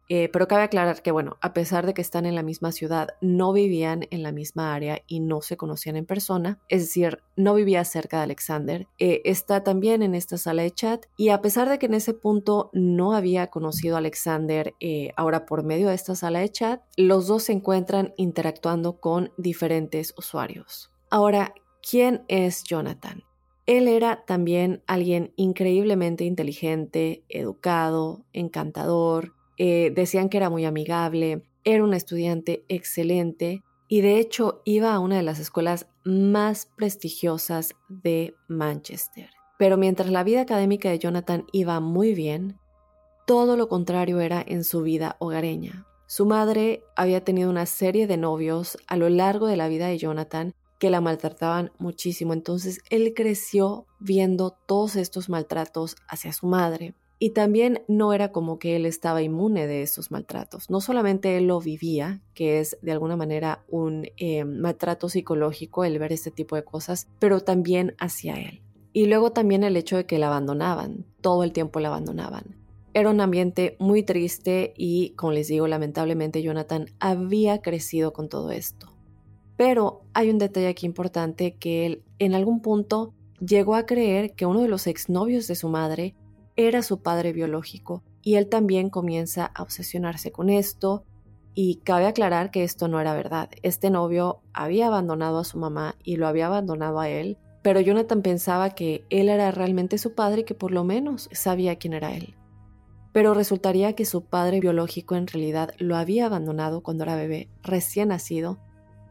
eh, 0.07 0.29
pero 0.31 0.47
cabe 0.47 0.63
aclarar 0.63 1.01
que, 1.01 1.11
bueno, 1.11 1.37
a 1.41 1.53
pesar 1.53 1.85
de 1.85 1.95
que 1.95 2.01
están 2.01 2.27
en 2.27 2.35
la 2.35 2.43
misma 2.43 2.71
ciudad, 2.71 3.09
no 3.21 3.53
vivían 3.53 4.05
en 4.11 4.21
la 4.21 4.31
misma 4.31 4.75
área 4.75 5.01
y 5.07 5.19
no 5.19 5.41
se 5.41 5.57
conocían 5.57 5.95
en 5.95 6.05
persona, 6.05 6.59
es 6.69 6.81
decir, 6.81 7.23
no 7.35 7.55
vivía 7.55 7.83
cerca 7.85 8.17
de 8.17 8.23
Alexander. 8.23 8.87
Eh, 8.99 9.21
está 9.25 9.63
también 9.63 10.03
en 10.03 10.13
esta 10.13 10.37
sala 10.37 10.61
de 10.61 10.71
chat 10.71 11.05
y 11.17 11.29
a 11.29 11.41
pesar 11.41 11.69
de 11.69 11.79
que 11.79 11.87
en 11.87 11.95
ese 11.95 12.13
punto 12.13 12.69
no 12.73 13.13
había 13.13 13.47
conocido 13.47 13.95
a 13.95 13.99
Alexander, 13.99 14.75
eh, 14.79 15.11
ahora 15.17 15.45
por 15.45 15.63
medio 15.63 15.89
de 15.89 15.95
esta 15.95 16.15
sala 16.15 16.39
de 16.39 16.49
chat, 16.49 16.81
los 16.97 17.25
dos 17.25 17.43
se 17.43 17.53
encuentran 17.53 18.13
interactuando 18.17 18.99
con 18.99 19.31
diferentes 19.37 20.13
usuarios. 20.17 20.91
Ahora, 21.09 21.55
¿quién 21.81 22.25
es 22.27 22.63
Jonathan? 22.63 23.24
Él 23.65 23.87
era 23.87 24.25
también 24.25 24.83
alguien 24.85 25.33
increíblemente 25.35 26.23
inteligente, 26.23 27.23
educado, 27.29 28.25
encantador, 28.31 29.33
eh, 29.57 29.91
decían 29.95 30.29
que 30.29 30.37
era 30.37 30.49
muy 30.49 30.65
amigable, 30.65 31.43
era 31.63 31.83
un 31.83 31.93
estudiante 31.93 32.63
excelente 32.67 33.63
y 33.87 34.01
de 34.01 34.19
hecho 34.19 34.61
iba 34.65 34.93
a 34.93 34.99
una 34.99 35.17
de 35.17 35.23
las 35.23 35.39
escuelas 35.39 35.87
más 36.03 36.67
prestigiosas 36.75 37.73
de 37.89 38.35
Manchester. 38.47 39.29
Pero 39.57 39.77
mientras 39.77 40.09
la 40.09 40.23
vida 40.23 40.41
académica 40.41 40.89
de 40.89 40.99
Jonathan 40.99 41.45
iba 41.51 41.79
muy 41.79 42.13
bien, 42.13 42.59
todo 43.25 43.57
lo 43.57 43.67
contrario 43.67 44.19
era 44.19 44.43
en 44.45 44.63
su 44.63 44.83
vida 44.83 45.15
hogareña. 45.19 45.87
Su 46.07 46.27
madre 46.27 46.83
había 46.95 47.23
tenido 47.23 47.49
una 47.49 47.65
serie 47.65 48.05
de 48.05 48.17
novios 48.17 48.77
a 48.87 48.97
lo 48.97 49.09
largo 49.09 49.47
de 49.47 49.57
la 49.57 49.67
vida 49.67 49.87
de 49.87 49.97
Jonathan 49.97 50.53
que 50.79 50.89
la 50.89 51.01
maltrataban 51.01 51.71
muchísimo. 51.77 52.33
Entonces 52.33 52.79
él 52.89 53.13
creció 53.15 53.85
viendo 53.99 54.51
todos 54.65 54.95
estos 54.95 55.29
maltratos 55.29 55.95
hacia 56.07 56.33
su 56.33 56.47
madre. 56.47 56.95
Y 57.17 57.29
también 57.29 57.81
no 57.87 58.13
era 58.13 58.31
como 58.31 58.59
que 58.59 58.75
él 58.75 58.85
estaba 58.85 59.21
inmune 59.21 59.67
de 59.67 59.81
estos 59.81 60.11
maltratos. 60.11 60.69
No 60.69 60.81
solamente 60.81 61.37
él 61.37 61.47
lo 61.47 61.61
vivía, 61.61 62.21
que 62.33 62.59
es 62.59 62.77
de 62.81 62.91
alguna 62.91 63.15
manera 63.15 63.63
un 63.69 64.07
eh, 64.17 64.43
maltrato 64.43 65.07
psicológico 65.07 65.85
el 65.85 65.97
ver 65.97 66.11
este 66.11 66.29
tipo 66.29 66.57
de 66.57 66.65
cosas, 66.65 67.07
pero 67.19 67.39
también 67.39 67.95
hacia 67.99 68.35
él. 68.35 68.61
Y 68.91 69.05
luego 69.05 69.31
también 69.31 69.63
el 69.63 69.77
hecho 69.77 69.95
de 69.95 70.05
que 70.05 70.19
la 70.19 70.27
abandonaban, 70.27 71.05
todo 71.21 71.43
el 71.43 71.53
tiempo 71.53 71.79
la 71.79 71.87
abandonaban. 71.87 72.55
Era 72.93 73.09
un 73.09 73.19
ambiente 73.19 73.75
muy 73.79 74.03
triste 74.03 74.73
y, 74.77 75.09
como 75.11 75.33
les 75.33 75.47
digo, 75.49 75.67
lamentablemente 75.67 76.41
Jonathan 76.41 76.85
había 76.99 77.61
crecido 77.61 78.13
con 78.13 78.29
todo 78.29 78.51
esto. 78.51 78.94
Pero 79.57 80.01
hay 80.13 80.29
un 80.29 80.37
detalle 80.37 80.67
aquí 80.67 80.85
importante 80.85 81.55
que 81.55 81.85
él 81.85 82.03
en 82.19 82.35
algún 82.35 82.61
punto 82.61 83.13
llegó 83.39 83.75
a 83.75 83.85
creer 83.85 84.33
que 84.33 84.45
uno 84.45 84.61
de 84.61 84.67
los 84.67 84.87
exnovios 84.87 85.47
de 85.47 85.55
su 85.55 85.69
madre 85.69 86.15
era 86.55 86.81
su 86.81 87.01
padre 87.01 87.33
biológico 87.33 88.03
y 88.21 88.35
él 88.35 88.47
también 88.47 88.89
comienza 88.89 89.51
a 89.53 89.61
obsesionarse 89.61 90.31
con 90.31 90.49
esto 90.49 91.03
y 91.53 91.77
cabe 91.83 92.05
aclarar 92.05 92.51
que 92.51 92.63
esto 92.63 92.87
no 92.87 92.99
era 92.99 93.13
verdad. 93.13 93.49
Este 93.61 93.89
novio 93.89 94.41
había 94.53 94.87
abandonado 94.87 95.39
a 95.39 95.43
su 95.45 95.57
mamá 95.57 95.95
y 96.03 96.17
lo 96.17 96.27
había 96.27 96.47
abandonado 96.47 96.99
a 96.99 97.09
él, 97.09 97.37
pero 97.61 97.79
Jonathan 97.79 98.21
pensaba 98.21 98.71
que 98.71 99.05
él 99.09 99.29
era 99.29 99.51
realmente 99.51 99.97
su 99.97 100.13
padre 100.13 100.41
y 100.41 100.43
que 100.43 100.53
por 100.53 100.71
lo 100.71 100.83
menos 100.83 101.29
sabía 101.31 101.77
quién 101.77 101.93
era 101.93 102.13
él. 102.13 102.35
Pero 103.13 103.33
resultaría 103.33 103.93
que 103.93 104.03
su 104.03 104.25
padre 104.25 104.59
biológico 104.59 105.15
en 105.15 105.27
realidad 105.27 105.71
lo 105.77 105.95
había 105.95 106.25
abandonado 106.25 106.83
cuando 106.83 107.05
era 107.05 107.15
bebé, 107.15 107.47
recién 107.63 108.09
nacido, 108.09 108.59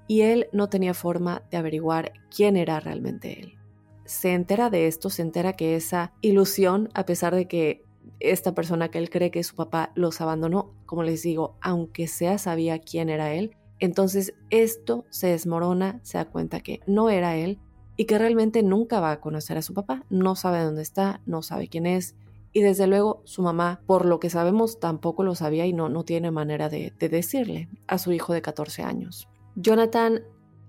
y 0.07 0.23
él 0.23 0.49
no 0.53 0.69
tenía 0.69 0.95
forma 0.95 1.43
de 1.51 1.57
averiguar 1.57 2.13
quién 2.35 2.57
era 2.57 2.81
realmente 2.81 3.41
él. 3.41 3.59
Se 4.05 4.35
entera 4.35 4.71
de 4.71 4.87
esto, 4.87 5.09
se 5.11 5.23
entera 5.23 5.55
que 5.55 5.77
esa 5.77 6.13
ilusión, 6.21 6.91
a 6.95 7.07
pesar 7.07 7.35
de 7.35 7.49
que 7.49 7.83
esta 8.21 8.55
persona 8.55 8.91
que 8.91 8.99
él 8.99 9.11
cree 9.11 9.31
que 9.31 9.43
su 9.43 9.55
papá 9.55 9.93
los 9.95 10.21
abandonó, 10.21 10.75
como 10.87 11.03
les 11.03 11.23
digo, 11.23 11.57
aunque 11.61 12.07
sea 12.07 12.39
sabía 12.39 12.79
quién 12.79 13.09
era 13.09 13.33
él, 13.33 13.57
entonces 13.79 14.35
esto 14.51 15.05
se 15.11 15.29
desmorona, 15.29 16.01
se 16.03 16.19
da 16.19 16.27
cuenta 16.27 16.61
que 16.61 16.81
no 16.87 17.11
era 17.11 17.37
él 17.37 17.59
y 17.97 18.05
que 18.05 18.19
realmente 18.19 18.63
nunca 18.63 19.01
va 19.01 19.13
a 19.13 19.21
conocer 19.21 19.57
a 19.57 19.63
su 19.63 19.75
papá, 19.75 20.05
no 20.11 20.37
sabe 20.37 20.63
dónde 20.63 20.83
está, 20.83 21.21
no 21.27 21.43
sabe 21.43 21.69
quién 21.69 21.87
es, 21.87 22.15
y 22.53 22.61
desde 22.61 22.87
luego 22.87 23.21
su 23.25 23.43
mamá, 23.43 23.81
por 23.87 24.07
lo 24.07 24.21
que 24.21 24.31
sabemos, 24.31 24.79
tampoco 24.79 25.25
lo 25.25 25.35
sabía 25.35 25.67
y 25.67 25.73
no, 25.73 25.89
no 25.89 26.05
tiene 26.05 26.31
manera 26.31 26.69
de, 26.69 26.93
de 26.99 27.09
decirle 27.09 27.69
a 27.89 27.99
su 27.99 28.13
hijo 28.13 28.33
de 28.33 28.43
14 28.43 28.83
años. 28.83 29.29
Jonathan 29.57 30.23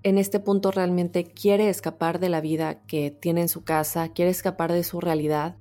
en 0.04 0.20
este 0.20 0.40
punto 0.40 0.70
realmente 0.70 1.24
quiere 1.24 1.70
escapar 1.70 2.20
de 2.20 2.30
la 2.30 2.40
vida 2.40 2.84
que 2.86 3.10
tiene 3.10 3.42
en 3.42 3.50
su 3.50 3.64
casa, 3.64 4.10
quiere 4.10 4.30
escapar 4.30 4.72
de 4.72 4.84
su 4.84 5.02
realidad. 5.02 5.58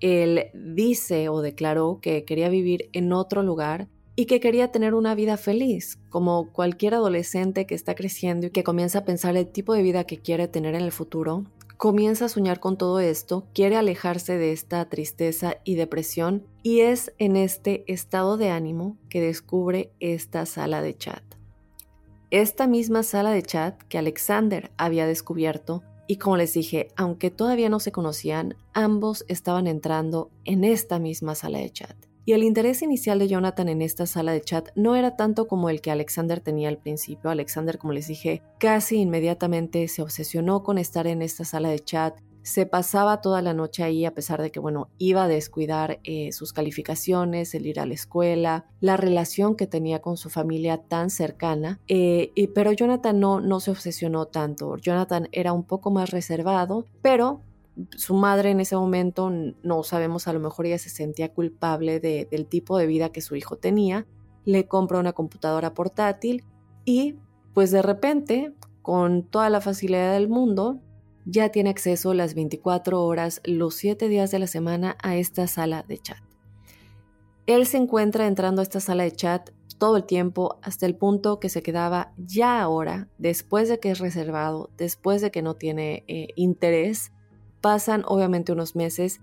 Él 0.00 0.46
dice 0.52 1.28
o 1.28 1.40
declaró 1.40 2.00
que 2.02 2.24
quería 2.24 2.48
vivir 2.48 2.90
en 2.92 3.12
otro 3.12 3.44
lugar 3.44 3.88
y 4.16 4.26
que 4.26 4.40
quería 4.40 4.72
tener 4.72 4.94
una 4.94 5.14
vida 5.14 5.36
feliz, 5.36 6.00
como 6.08 6.50
cualquier 6.50 6.94
adolescente 6.94 7.66
que 7.66 7.76
está 7.76 7.94
creciendo 7.94 8.48
y 8.48 8.50
que 8.50 8.64
comienza 8.64 8.98
a 8.98 9.04
pensar 9.04 9.36
el 9.36 9.46
tipo 9.46 9.74
de 9.74 9.82
vida 9.82 10.02
que 10.02 10.18
quiere 10.18 10.48
tener 10.48 10.74
en 10.74 10.82
el 10.82 10.90
futuro, 10.90 11.44
comienza 11.76 12.24
a 12.24 12.28
soñar 12.28 12.58
con 12.58 12.76
todo 12.76 12.98
esto, 12.98 13.46
quiere 13.54 13.76
alejarse 13.76 14.36
de 14.36 14.50
esta 14.50 14.88
tristeza 14.88 15.58
y 15.62 15.76
depresión 15.76 16.48
y 16.64 16.80
es 16.80 17.12
en 17.18 17.36
este 17.36 17.84
estado 17.86 18.36
de 18.36 18.50
ánimo 18.50 18.98
que 19.08 19.20
descubre 19.20 19.92
esta 20.00 20.46
sala 20.46 20.82
de 20.82 20.96
chat. 20.96 21.37
Esta 22.30 22.66
misma 22.66 23.04
sala 23.04 23.30
de 23.30 23.42
chat 23.42 23.82
que 23.84 23.96
Alexander 23.96 24.70
había 24.76 25.06
descubierto 25.06 25.82
y 26.06 26.16
como 26.16 26.36
les 26.36 26.52
dije, 26.52 26.88
aunque 26.94 27.30
todavía 27.30 27.70
no 27.70 27.80
se 27.80 27.90
conocían, 27.90 28.54
ambos 28.74 29.24
estaban 29.28 29.66
entrando 29.66 30.30
en 30.44 30.62
esta 30.62 30.98
misma 30.98 31.34
sala 31.34 31.58
de 31.58 31.70
chat. 31.70 31.96
Y 32.26 32.34
el 32.34 32.42
interés 32.42 32.82
inicial 32.82 33.18
de 33.18 33.28
Jonathan 33.28 33.70
en 33.70 33.80
esta 33.80 34.04
sala 34.04 34.32
de 34.32 34.42
chat 34.42 34.68
no 34.74 34.94
era 34.94 35.16
tanto 35.16 35.48
como 35.48 35.70
el 35.70 35.80
que 35.80 35.90
Alexander 35.90 36.40
tenía 36.40 36.68
al 36.68 36.76
principio. 36.76 37.30
Alexander, 37.30 37.78
como 37.78 37.94
les 37.94 38.08
dije, 38.08 38.42
casi 38.58 38.96
inmediatamente 38.96 39.88
se 39.88 40.02
obsesionó 40.02 40.62
con 40.62 40.76
estar 40.76 41.06
en 41.06 41.22
esta 41.22 41.46
sala 41.46 41.70
de 41.70 41.78
chat. 41.78 42.20
Se 42.48 42.64
pasaba 42.64 43.20
toda 43.20 43.42
la 43.42 43.52
noche 43.52 43.82
ahí 43.82 44.06
a 44.06 44.14
pesar 44.14 44.40
de 44.40 44.50
que, 44.50 44.58
bueno, 44.58 44.88
iba 44.96 45.24
a 45.24 45.28
descuidar 45.28 46.00
eh, 46.02 46.32
sus 46.32 46.54
calificaciones, 46.54 47.54
el 47.54 47.66
ir 47.66 47.78
a 47.78 47.84
la 47.84 47.92
escuela, 47.92 48.64
la 48.80 48.96
relación 48.96 49.54
que 49.54 49.66
tenía 49.66 50.00
con 50.00 50.16
su 50.16 50.30
familia 50.30 50.78
tan 50.78 51.10
cercana. 51.10 51.78
Eh, 51.88 52.32
pero 52.54 52.72
Jonathan 52.72 53.20
no, 53.20 53.42
no 53.42 53.60
se 53.60 53.70
obsesionó 53.70 54.28
tanto. 54.28 54.78
Jonathan 54.78 55.28
era 55.30 55.52
un 55.52 55.62
poco 55.62 55.90
más 55.90 56.08
reservado, 56.08 56.86
pero 57.02 57.42
su 57.94 58.14
madre 58.14 58.52
en 58.52 58.60
ese 58.60 58.76
momento, 58.76 59.30
no 59.30 59.82
sabemos, 59.82 60.26
a 60.26 60.32
lo 60.32 60.40
mejor 60.40 60.64
ella 60.64 60.78
se 60.78 60.88
sentía 60.88 61.34
culpable 61.34 62.00
del 62.00 62.46
tipo 62.46 62.78
de 62.78 62.86
vida 62.86 63.12
que 63.12 63.20
su 63.20 63.36
hijo 63.36 63.56
tenía, 63.56 64.06
le 64.46 64.66
compra 64.66 64.98
una 65.00 65.12
computadora 65.12 65.74
portátil 65.74 66.44
y 66.86 67.16
pues 67.52 67.72
de 67.72 67.82
repente, 67.82 68.54
con 68.80 69.22
toda 69.22 69.50
la 69.50 69.60
facilidad 69.60 70.14
del 70.14 70.30
mundo, 70.30 70.80
ya 71.30 71.50
tiene 71.50 71.70
acceso 71.70 72.14
las 72.14 72.34
24 72.34 73.04
horas, 73.04 73.40
los 73.44 73.74
7 73.74 74.08
días 74.08 74.30
de 74.30 74.38
la 74.38 74.46
semana 74.46 74.96
a 75.02 75.16
esta 75.16 75.46
sala 75.46 75.84
de 75.86 75.98
chat. 75.98 76.18
Él 77.46 77.66
se 77.66 77.76
encuentra 77.76 78.26
entrando 78.26 78.60
a 78.60 78.64
esta 78.64 78.80
sala 78.80 79.04
de 79.04 79.12
chat 79.12 79.50
todo 79.78 79.96
el 79.96 80.04
tiempo 80.04 80.58
hasta 80.62 80.86
el 80.86 80.96
punto 80.96 81.38
que 81.38 81.48
se 81.48 81.62
quedaba 81.62 82.12
ya 82.16 82.60
ahora, 82.60 83.08
después 83.18 83.68
de 83.68 83.78
que 83.78 83.90
es 83.90 83.98
reservado, 83.98 84.70
después 84.76 85.22
de 85.22 85.30
que 85.30 85.42
no 85.42 85.54
tiene 85.54 86.04
eh, 86.08 86.28
interés, 86.34 87.12
Pasan 87.60 88.04
obviamente 88.06 88.52
unos 88.52 88.76
meses 88.76 89.20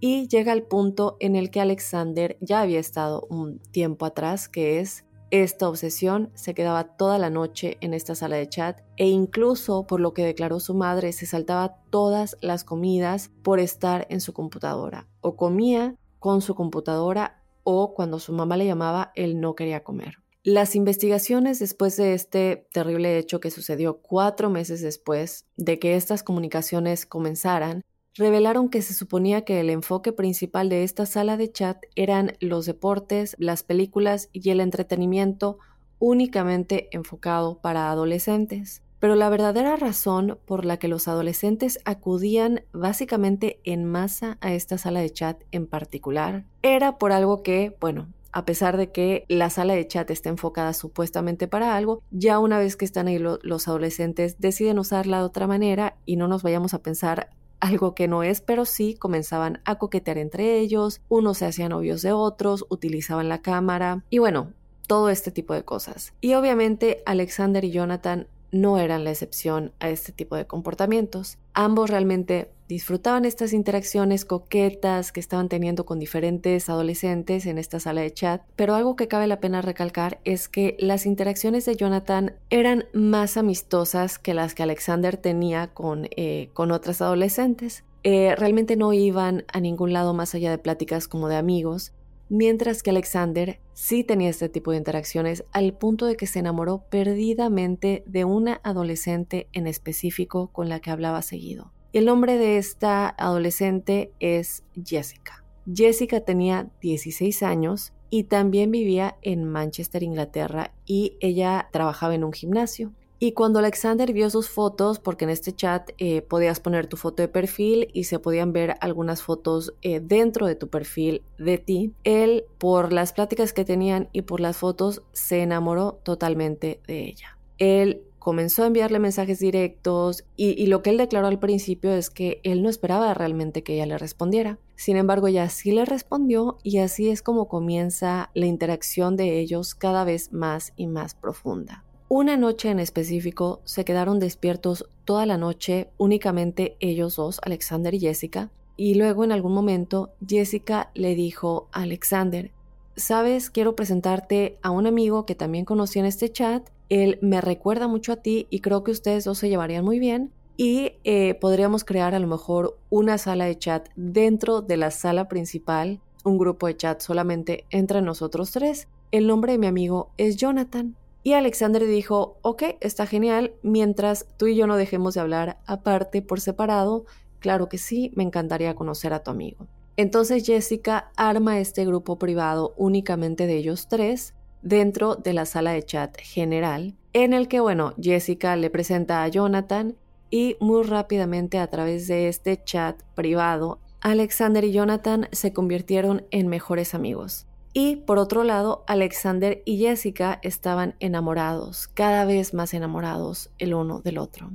y 0.00 0.28
llega 0.28 0.52
el 0.52 0.62
punto 0.62 1.16
en 1.20 1.36
el 1.36 1.50
que 1.50 1.60
Alexander 1.60 2.36
ya 2.40 2.60
había 2.60 2.78
estado 2.78 3.26
un 3.30 3.58
tiempo 3.58 4.04
atrás, 4.04 4.48
que 4.48 4.80
es 4.80 5.04
esta 5.30 5.68
obsesión, 5.68 6.30
se 6.34 6.54
quedaba 6.54 6.96
toda 6.96 7.18
la 7.18 7.30
noche 7.30 7.76
en 7.80 7.94
esta 7.94 8.14
sala 8.14 8.36
de 8.36 8.48
chat 8.48 8.80
e 8.96 9.06
incluso, 9.06 9.86
por 9.86 10.00
lo 10.00 10.14
que 10.14 10.24
declaró 10.24 10.60
su 10.60 10.74
madre, 10.74 11.12
se 11.12 11.26
saltaba 11.26 11.76
todas 11.90 12.36
las 12.40 12.64
comidas 12.64 13.30
por 13.42 13.60
estar 13.60 14.06
en 14.10 14.20
su 14.20 14.32
computadora. 14.32 15.06
O 15.20 15.36
comía 15.36 15.94
con 16.18 16.40
su 16.40 16.54
computadora 16.54 17.42
o 17.62 17.94
cuando 17.94 18.18
su 18.18 18.32
mamá 18.32 18.56
le 18.56 18.66
llamaba, 18.66 19.12
él 19.14 19.40
no 19.40 19.54
quería 19.54 19.84
comer. 19.84 20.16
Las 20.42 20.74
investigaciones 20.74 21.58
después 21.58 21.96
de 21.98 22.14
este 22.14 22.66
terrible 22.72 23.18
hecho 23.18 23.40
que 23.40 23.50
sucedió 23.50 23.98
cuatro 24.00 24.48
meses 24.48 24.80
después 24.80 25.44
de 25.56 25.78
que 25.78 25.94
estas 25.94 26.22
comunicaciones 26.22 27.04
comenzaran, 27.04 27.82
revelaron 28.18 28.68
que 28.68 28.82
se 28.82 28.94
suponía 28.94 29.44
que 29.44 29.60
el 29.60 29.70
enfoque 29.70 30.12
principal 30.12 30.68
de 30.68 30.84
esta 30.84 31.06
sala 31.06 31.36
de 31.36 31.50
chat 31.50 31.78
eran 31.94 32.32
los 32.40 32.66
deportes, 32.66 33.34
las 33.38 33.62
películas 33.62 34.28
y 34.32 34.50
el 34.50 34.60
entretenimiento 34.60 35.58
únicamente 35.98 36.88
enfocado 36.92 37.58
para 37.60 37.90
adolescentes. 37.90 38.82
Pero 38.98 39.14
la 39.14 39.30
verdadera 39.30 39.76
razón 39.76 40.38
por 40.44 40.64
la 40.64 40.78
que 40.78 40.88
los 40.88 41.06
adolescentes 41.06 41.78
acudían 41.84 42.62
básicamente 42.72 43.60
en 43.64 43.84
masa 43.84 44.38
a 44.40 44.52
esta 44.52 44.76
sala 44.76 45.00
de 45.00 45.10
chat 45.10 45.42
en 45.52 45.68
particular 45.68 46.44
era 46.62 46.98
por 46.98 47.12
algo 47.12 47.44
que, 47.44 47.76
bueno, 47.80 48.08
a 48.32 48.44
pesar 48.44 48.76
de 48.76 48.90
que 48.90 49.24
la 49.28 49.50
sala 49.50 49.74
de 49.74 49.86
chat 49.86 50.10
está 50.10 50.28
enfocada 50.28 50.72
supuestamente 50.74 51.48
para 51.48 51.76
algo, 51.76 52.02
ya 52.10 52.38
una 52.38 52.58
vez 52.58 52.76
que 52.76 52.84
están 52.84 53.06
ahí 53.06 53.18
los 53.18 53.68
adolescentes 53.68 54.38
deciden 54.38 54.78
usarla 54.78 55.18
de 55.18 55.24
otra 55.24 55.46
manera 55.46 55.96
y 56.04 56.16
no 56.16 56.28
nos 56.28 56.42
vayamos 56.42 56.74
a 56.74 56.82
pensar 56.82 57.30
algo 57.60 57.94
que 57.94 58.08
no 58.08 58.22
es, 58.22 58.40
pero 58.40 58.64
sí 58.64 58.94
comenzaban 58.94 59.60
a 59.64 59.76
coquetear 59.76 60.18
entre 60.18 60.58
ellos, 60.58 61.00
unos 61.08 61.38
se 61.38 61.46
hacían 61.46 61.70
novios 61.70 62.02
de 62.02 62.12
otros, 62.12 62.66
utilizaban 62.68 63.28
la 63.28 63.42
cámara 63.42 64.04
y 64.10 64.18
bueno, 64.18 64.52
todo 64.86 65.10
este 65.10 65.30
tipo 65.30 65.54
de 65.54 65.64
cosas. 65.64 66.12
Y 66.20 66.34
obviamente 66.34 67.02
Alexander 67.06 67.64
y 67.64 67.70
Jonathan 67.70 68.26
no 68.50 68.78
eran 68.78 69.04
la 69.04 69.10
excepción 69.10 69.72
a 69.78 69.90
este 69.90 70.12
tipo 70.12 70.34
de 70.36 70.46
comportamientos. 70.46 71.38
Ambos 71.52 71.90
realmente 71.90 72.50
disfrutaban 72.68 73.24
estas 73.24 73.54
interacciones 73.54 74.26
coquetas 74.26 75.10
que 75.10 75.20
estaban 75.20 75.48
teniendo 75.48 75.86
con 75.86 75.98
diferentes 75.98 76.68
adolescentes 76.68 77.46
en 77.46 77.56
esta 77.56 77.80
sala 77.80 78.02
de 78.02 78.12
chat, 78.12 78.42
pero 78.56 78.74
algo 78.74 78.94
que 78.94 79.08
cabe 79.08 79.26
la 79.26 79.40
pena 79.40 79.62
recalcar 79.62 80.20
es 80.24 80.48
que 80.48 80.76
las 80.78 81.06
interacciones 81.06 81.64
de 81.64 81.76
Jonathan 81.76 82.36
eran 82.50 82.84
más 82.92 83.38
amistosas 83.38 84.18
que 84.18 84.34
las 84.34 84.54
que 84.54 84.62
Alexander 84.62 85.16
tenía 85.16 85.68
con, 85.68 86.08
eh, 86.16 86.50
con 86.52 86.70
otras 86.70 87.00
adolescentes. 87.00 87.84
Eh, 88.04 88.34
realmente 88.36 88.76
no 88.76 88.92
iban 88.92 89.44
a 89.52 89.60
ningún 89.60 89.94
lado 89.94 90.12
más 90.12 90.34
allá 90.34 90.50
de 90.50 90.58
pláticas 90.58 91.08
como 91.08 91.28
de 91.28 91.36
amigos, 91.36 91.94
mientras 92.28 92.82
que 92.82 92.90
Alexander 92.90 93.60
sí 93.72 94.04
tenía 94.04 94.28
este 94.28 94.50
tipo 94.50 94.72
de 94.72 94.76
interacciones 94.76 95.44
al 95.52 95.72
punto 95.72 96.04
de 96.04 96.16
que 96.16 96.26
se 96.26 96.38
enamoró 96.38 96.84
perdidamente 96.90 98.02
de 98.06 98.26
una 98.26 98.60
adolescente 98.62 99.48
en 99.54 99.66
específico 99.66 100.48
con 100.52 100.68
la 100.68 100.80
que 100.80 100.90
hablaba 100.90 101.22
seguido. 101.22 101.72
El 101.94 102.04
nombre 102.04 102.36
de 102.36 102.58
esta 102.58 103.08
adolescente 103.08 104.12
es 104.20 104.62
Jessica. 104.84 105.42
Jessica 105.72 106.20
tenía 106.20 106.68
16 106.82 107.42
años 107.42 107.94
y 108.10 108.24
también 108.24 108.70
vivía 108.70 109.16
en 109.22 109.44
Manchester, 109.44 110.02
Inglaterra, 110.02 110.72
y 110.84 111.16
ella 111.20 111.68
trabajaba 111.72 112.14
en 112.14 112.24
un 112.24 112.32
gimnasio. 112.32 112.92
Y 113.18 113.32
cuando 113.32 113.58
Alexander 113.58 114.12
vio 114.12 114.28
sus 114.28 114.50
fotos, 114.50 114.98
porque 115.00 115.24
en 115.24 115.30
este 115.30 115.52
chat 115.52 115.90
eh, 115.96 116.20
podías 116.20 116.60
poner 116.60 116.86
tu 116.86 116.98
foto 116.98 117.22
de 117.22 117.28
perfil 117.28 117.88
y 117.94 118.04
se 118.04 118.18
podían 118.18 118.52
ver 118.52 118.76
algunas 118.80 119.22
fotos 119.22 119.72
eh, 119.80 120.00
dentro 120.00 120.46
de 120.46 120.56
tu 120.56 120.68
perfil 120.68 121.22
de 121.38 121.56
ti, 121.56 121.94
él, 122.04 122.44
por 122.58 122.92
las 122.92 123.14
pláticas 123.14 123.54
que 123.54 123.64
tenían 123.64 124.08
y 124.12 124.22
por 124.22 124.40
las 124.40 124.58
fotos, 124.58 125.02
se 125.12 125.40
enamoró 125.40 126.00
totalmente 126.04 126.80
de 126.86 127.08
ella. 127.08 127.38
Él 127.56 128.02
comenzó 128.28 128.62
a 128.62 128.66
enviarle 128.66 128.98
mensajes 128.98 129.38
directos 129.38 130.22
y, 130.36 130.66
lo 130.66 130.82
que 130.82 130.90
él 130.90 130.98
declaró 130.98 131.28
al 131.28 131.38
principio 131.38 131.92
es 131.92 132.10
que 132.10 132.42
él 132.42 132.62
no 132.62 132.68
esperaba 132.68 133.14
realmente 133.14 133.62
que 133.62 133.76
ella 133.76 133.86
le 133.86 133.96
respondiera. 133.96 134.58
Sin 134.76 134.98
embargo, 134.98 135.28
ella 135.28 135.48
sí 135.48 135.72
le 135.72 135.86
respondió 135.86 136.58
y 136.62 136.76
así 136.76 137.08
es 137.08 137.22
como 137.22 137.48
comienza 137.48 138.28
la 138.34 138.44
interacción 138.44 139.16
de 139.16 139.40
ellos 139.40 139.74
cada 139.74 140.04
vez 140.04 140.30
más 140.30 140.74
y 140.76 140.88
más 140.88 141.14
profunda. 141.14 141.86
Una 142.10 142.36
noche 142.36 142.68
en 142.68 142.80
específico 142.80 143.62
se 143.64 143.86
quedaron 143.86 144.18
despiertos 144.18 144.90
toda 145.06 145.24
la 145.24 145.38
noche 145.38 145.88
únicamente 145.96 146.76
ellos 146.80 147.16
dos, 147.16 147.40
Alexander 147.42 147.94
y 147.94 148.00
Jessica, 148.00 148.50
y 148.76 148.96
luego 148.96 149.24
en 149.24 149.32
algún 149.32 149.54
momento 149.54 150.10
Jessica 150.28 150.90
le 150.92 151.14
dijo 151.14 151.70
a 151.72 151.80
Alexander, 151.80 152.52
sabes, 152.94 153.48
quiero 153.48 153.74
presentarte 153.74 154.58
a 154.60 154.70
un 154.70 154.86
amigo 154.86 155.24
que 155.24 155.34
también 155.34 155.64
conocí 155.64 155.98
en 155.98 156.04
este 156.04 156.30
chat, 156.30 156.68
él 156.88 157.18
me 157.20 157.40
recuerda 157.40 157.88
mucho 157.88 158.12
a 158.12 158.16
ti 158.16 158.46
y 158.50 158.60
creo 158.60 158.84
que 158.84 158.90
ustedes 158.90 159.24
dos 159.24 159.38
se 159.38 159.48
llevarían 159.48 159.84
muy 159.84 159.98
bien 159.98 160.32
y 160.56 160.92
eh, 161.04 161.34
podríamos 161.34 161.84
crear 161.84 162.14
a 162.14 162.18
lo 162.18 162.26
mejor 162.26 162.78
una 162.90 163.16
sala 163.18 163.44
de 163.44 163.58
chat 163.58 163.88
dentro 163.94 164.60
de 164.60 164.76
la 164.76 164.90
sala 164.90 165.28
principal, 165.28 166.00
un 166.24 166.36
grupo 166.36 166.66
de 166.66 166.76
chat 166.76 167.00
solamente 167.00 167.64
entre 167.70 168.02
nosotros 168.02 168.50
tres. 168.50 168.88
El 169.12 169.26
nombre 169.26 169.52
de 169.52 169.58
mi 169.58 169.68
amigo 169.68 170.10
es 170.16 170.36
Jonathan. 170.36 170.96
Y 171.22 171.34
Alexander 171.34 171.86
dijo, 171.86 172.38
ok, 172.42 172.62
está 172.80 173.06
genial, 173.06 173.52
mientras 173.62 174.26
tú 174.36 174.46
y 174.46 174.56
yo 174.56 174.66
no 174.66 174.76
dejemos 174.76 175.14
de 175.14 175.20
hablar 175.20 175.58
aparte 175.66 176.22
por 176.22 176.40
separado, 176.40 177.04
claro 177.38 177.68
que 177.68 177.78
sí, 177.78 178.12
me 178.14 178.22
encantaría 178.22 178.74
conocer 178.74 179.12
a 179.12 179.22
tu 179.22 179.30
amigo. 179.30 179.66
Entonces 179.96 180.46
Jessica 180.46 181.10
arma 181.16 181.58
este 181.58 181.84
grupo 181.84 182.18
privado 182.18 182.72
únicamente 182.76 183.46
de 183.46 183.56
ellos 183.56 183.88
tres 183.88 184.34
dentro 184.62 185.16
de 185.16 185.32
la 185.32 185.46
sala 185.46 185.72
de 185.72 185.82
chat 185.82 186.16
general, 186.20 186.94
en 187.12 187.32
el 187.32 187.48
que, 187.48 187.60
bueno, 187.60 187.94
Jessica 188.00 188.56
le 188.56 188.70
presenta 188.70 189.22
a 189.22 189.28
Jonathan 189.28 189.96
y 190.30 190.56
muy 190.60 190.82
rápidamente 190.82 191.58
a 191.58 191.68
través 191.68 192.06
de 192.06 192.28
este 192.28 192.62
chat 192.62 193.02
privado, 193.14 193.78
Alexander 194.00 194.64
y 194.64 194.72
Jonathan 194.72 195.28
se 195.32 195.52
convirtieron 195.52 196.24
en 196.30 196.48
mejores 196.48 196.94
amigos. 196.94 197.46
Y 197.72 197.96
por 197.96 198.18
otro 198.18 198.44
lado, 198.44 198.84
Alexander 198.86 199.62
y 199.64 199.78
Jessica 199.78 200.38
estaban 200.42 200.94
enamorados, 201.00 201.88
cada 201.88 202.24
vez 202.24 202.54
más 202.54 202.74
enamorados 202.74 203.50
el 203.58 203.74
uno 203.74 204.00
del 204.00 204.18
otro. 204.18 204.50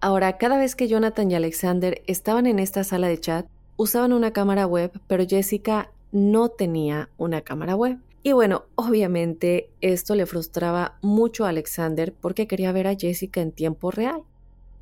Ahora, 0.00 0.36
cada 0.36 0.58
vez 0.58 0.76
que 0.76 0.88
Jonathan 0.88 1.30
y 1.30 1.34
Alexander 1.34 2.02
estaban 2.06 2.46
en 2.46 2.58
esta 2.58 2.84
sala 2.84 3.08
de 3.08 3.18
chat, 3.18 3.46
usaban 3.76 4.12
una 4.12 4.32
cámara 4.32 4.66
web, 4.66 4.92
pero 5.06 5.26
Jessica 5.26 5.90
no 6.12 6.48
tenía 6.48 7.08
una 7.18 7.40
cámara 7.42 7.76
web. 7.76 7.98
Y 8.26 8.32
bueno, 8.32 8.64
obviamente 8.74 9.70
esto 9.80 10.16
le 10.16 10.26
frustraba 10.26 10.98
mucho 11.00 11.44
a 11.44 11.50
Alexander 11.50 12.12
porque 12.12 12.48
quería 12.48 12.72
ver 12.72 12.88
a 12.88 12.96
Jessica 12.96 13.40
en 13.40 13.52
tiempo 13.52 13.92
real. 13.92 14.24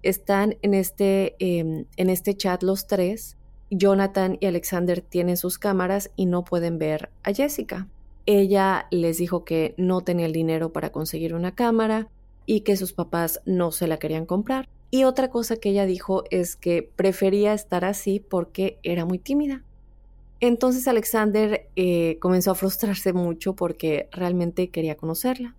Están 0.03 0.57
en 0.63 0.73
este, 0.73 1.37
em, 1.41 1.85
en 1.99 2.09
este 2.09 2.35
chat 2.39 2.63
los 2.63 2.87
tres. 2.87 3.37
Jonathan 3.71 4.39
y 4.41 4.47
Alexander 4.47 5.03
tienen 5.03 5.37
sus 5.37 5.59
cámaras 5.59 6.11
y 6.17 6.25
no 6.25 6.43
pueden 6.43 6.79
ver 6.79 7.11
a 7.23 7.35
Jessica. 7.35 7.87
Ella 8.25 8.87
les 8.91 9.19
dijo 9.19 9.45
que 9.45 9.75
no 9.77 10.01
tenía 10.01 10.25
el 10.25 10.33
dinero 10.33 10.73
para 10.73 10.91
conseguir 10.91 11.35
una 11.35 11.55
cámara 11.55 12.09
y 12.47 12.61
que 12.63 12.79
sus 12.79 12.95
papás 12.95 13.43
no 13.45 13.73
se 13.73 13.89
la 13.89 13.99
querían 13.99 14.25
comprar. 14.25 14.71
Y 14.91 15.05
otra 15.05 15.29
cosa 15.29 15.57
que 15.57 15.69
ella 15.69 15.85
dijo 15.85 16.25
es 16.31 16.57
que 16.57 16.91
prefería 16.97 17.53
estar 17.53 17.85
así 17.85 18.21
porque 18.21 18.79
era 18.83 19.05
muy 19.05 19.19
tímida. 19.19 19.65
Entonces 20.47 20.87
Alexander 20.89 21.71
eh, 21.75 22.19
comenzó 22.21 22.51
a 22.51 22.55
frustrarse 22.55 23.15
mucho 23.15 23.57
porque 23.57 24.11
realmente 24.13 24.69
quería 24.69 24.95
conocerla. 24.95 25.57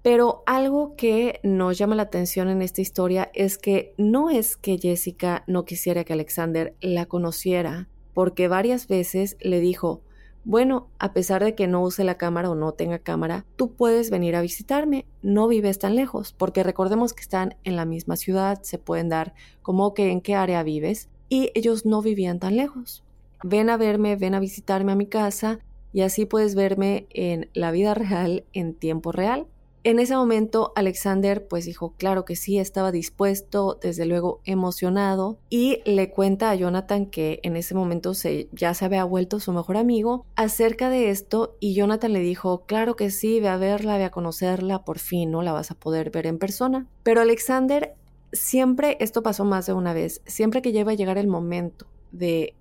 Pero 0.00 0.42
algo 0.46 0.96
que 0.96 1.40
nos 1.42 1.76
llama 1.76 1.94
la 1.94 2.04
atención 2.04 2.48
en 2.48 2.62
esta 2.62 2.80
historia 2.80 3.30
es 3.34 3.58
que 3.58 3.92
no 3.98 4.30
es 4.30 4.56
que 4.56 4.78
Jessica 4.78 5.44
no 5.46 5.66
quisiera 5.66 6.04
que 6.04 6.14
Alexander 6.14 6.74
la 6.80 7.04
conociera, 7.04 7.90
porque 8.14 8.48
varias 8.48 8.88
veces 8.88 9.36
le 9.40 9.60
dijo, 9.60 10.00
bueno, 10.44 10.88
a 10.98 11.12
pesar 11.12 11.44
de 11.44 11.54
que 11.54 11.66
no 11.66 11.82
use 11.82 12.02
la 12.02 12.16
cámara 12.16 12.48
o 12.48 12.54
no 12.54 12.72
tenga 12.72 13.00
cámara, 13.00 13.44
tú 13.56 13.74
puedes 13.74 14.08
venir 14.08 14.36
a 14.36 14.40
visitarme, 14.40 15.04
no 15.20 15.48
vives 15.48 15.78
tan 15.78 15.96
lejos, 15.96 16.32
porque 16.32 16.62
recordemos 16.62 17.12
que 17.12 17.20
están 17.20 17.56
en 17.62 17.76
la 17.76 17.84
misma 17.84 18.16
ciudad, 18.16 18.62
se 18.62 18.78
pueden 18.78 19.10
dar 19.10 19.34
como 19.60 19.92
que 19.92 20.10
en 20.10 20.22
qué 20.22 20.34
área 20.34 20.62
vives, 20.62 21.10
y 21.28 21.50
ellos 21.54 21.84
no 21.84 22.00
vivían 22.00 22.38
tan 22.38 22.56
lejos 22.56 23.03
ven 23.44 23.68
a 23.68 23.76
verme, 23.76 24.16
ven 24.16 24.34
a 24.34 24.40
visitarme 24.40 24.92
a 24.92 24.96
mi 24.96 25.06
casa 25.06 25.58
y 25.92 26.00
así 26.00 26.24
puedes 26.24 26.54
verme 26.54 27.06
en 27.10 27.50
la 27.52 27.70
vida 27.70 27.92
real 27.92 28.44
en 28.54 28.74
tiempo 28.74 29.12
real. 29.12 29.46
En 29.84 29.98
ese 29.98 30.16
momento 30.16 30.72
Alexander 30.76 31.46
pues 31.46 31.66
dijo 31.66 31.92
claro 31.98 32.24
que 32.24 32.36
sí, 32.36 32.58
estaba 32.58 32.90
dispuesto, 32.90 33.78
desde 33.82 34.06
luego 34.06 34.40
emocionado 34.46 35.36
y 35.50 35.82
le 35.84 36.08
cuenta 36.08 36.50
a 36.50 36.54
Jonathan 36.54 37.04
que 37.04 37.40
en 37.42 37.54
ese 37.54 37.74
momento 37.74 38.14
se, 38.14 38.48
ya 38.52 38.72
se 38.72 38.86
había 38.86 39.04
vuelto 39.04 39.40
su 39.40 39.52
mejor 39.52 39.76
amigo 39.76 40.24
acerca 40.36 40.88
de 40.88 41.10
esto 41.10 41.58
y 41.60 41.74
Jonathan 41.74 42.14
le 42.14 42.20
dijo 42.20 42.64
claro 42.64 42.96
que 42.96 43.10
sí, 43.10 43.40
ve 43.40 43.48
a 43.48 43.58
verla, 43.58 43.98
ve 43.98 44.04
a 44.04 44.10
conocerla, 44.10 44.86
por 44.86 44.98
fin 44.98 45.30
no 45.30 45.42
la 45.42 45.52
vas 45.52 45.70
a 45.70 45.74
poder 45.74 46.10
ver 46.10 46.26
en 46.26 46.38
persona. 46.38 46.86
Pero 47.02 47.20
Alexander 47.20 47.94
siempre, 48.32 48.96
esto 49.00 49.22
pasó 49.22 49.44
más 49.44 49.66
de 49.66 49.74
una 49.74 49.92
vez, 49.92 50.22
siempre 50.24 50.62
que 50.62 50.72
lleva 50.72 50.92
a 50.92 50.96
llegar 50.96 51.18
el 51.18 51.26
momento 51.26 51.86
de 52.10 52.54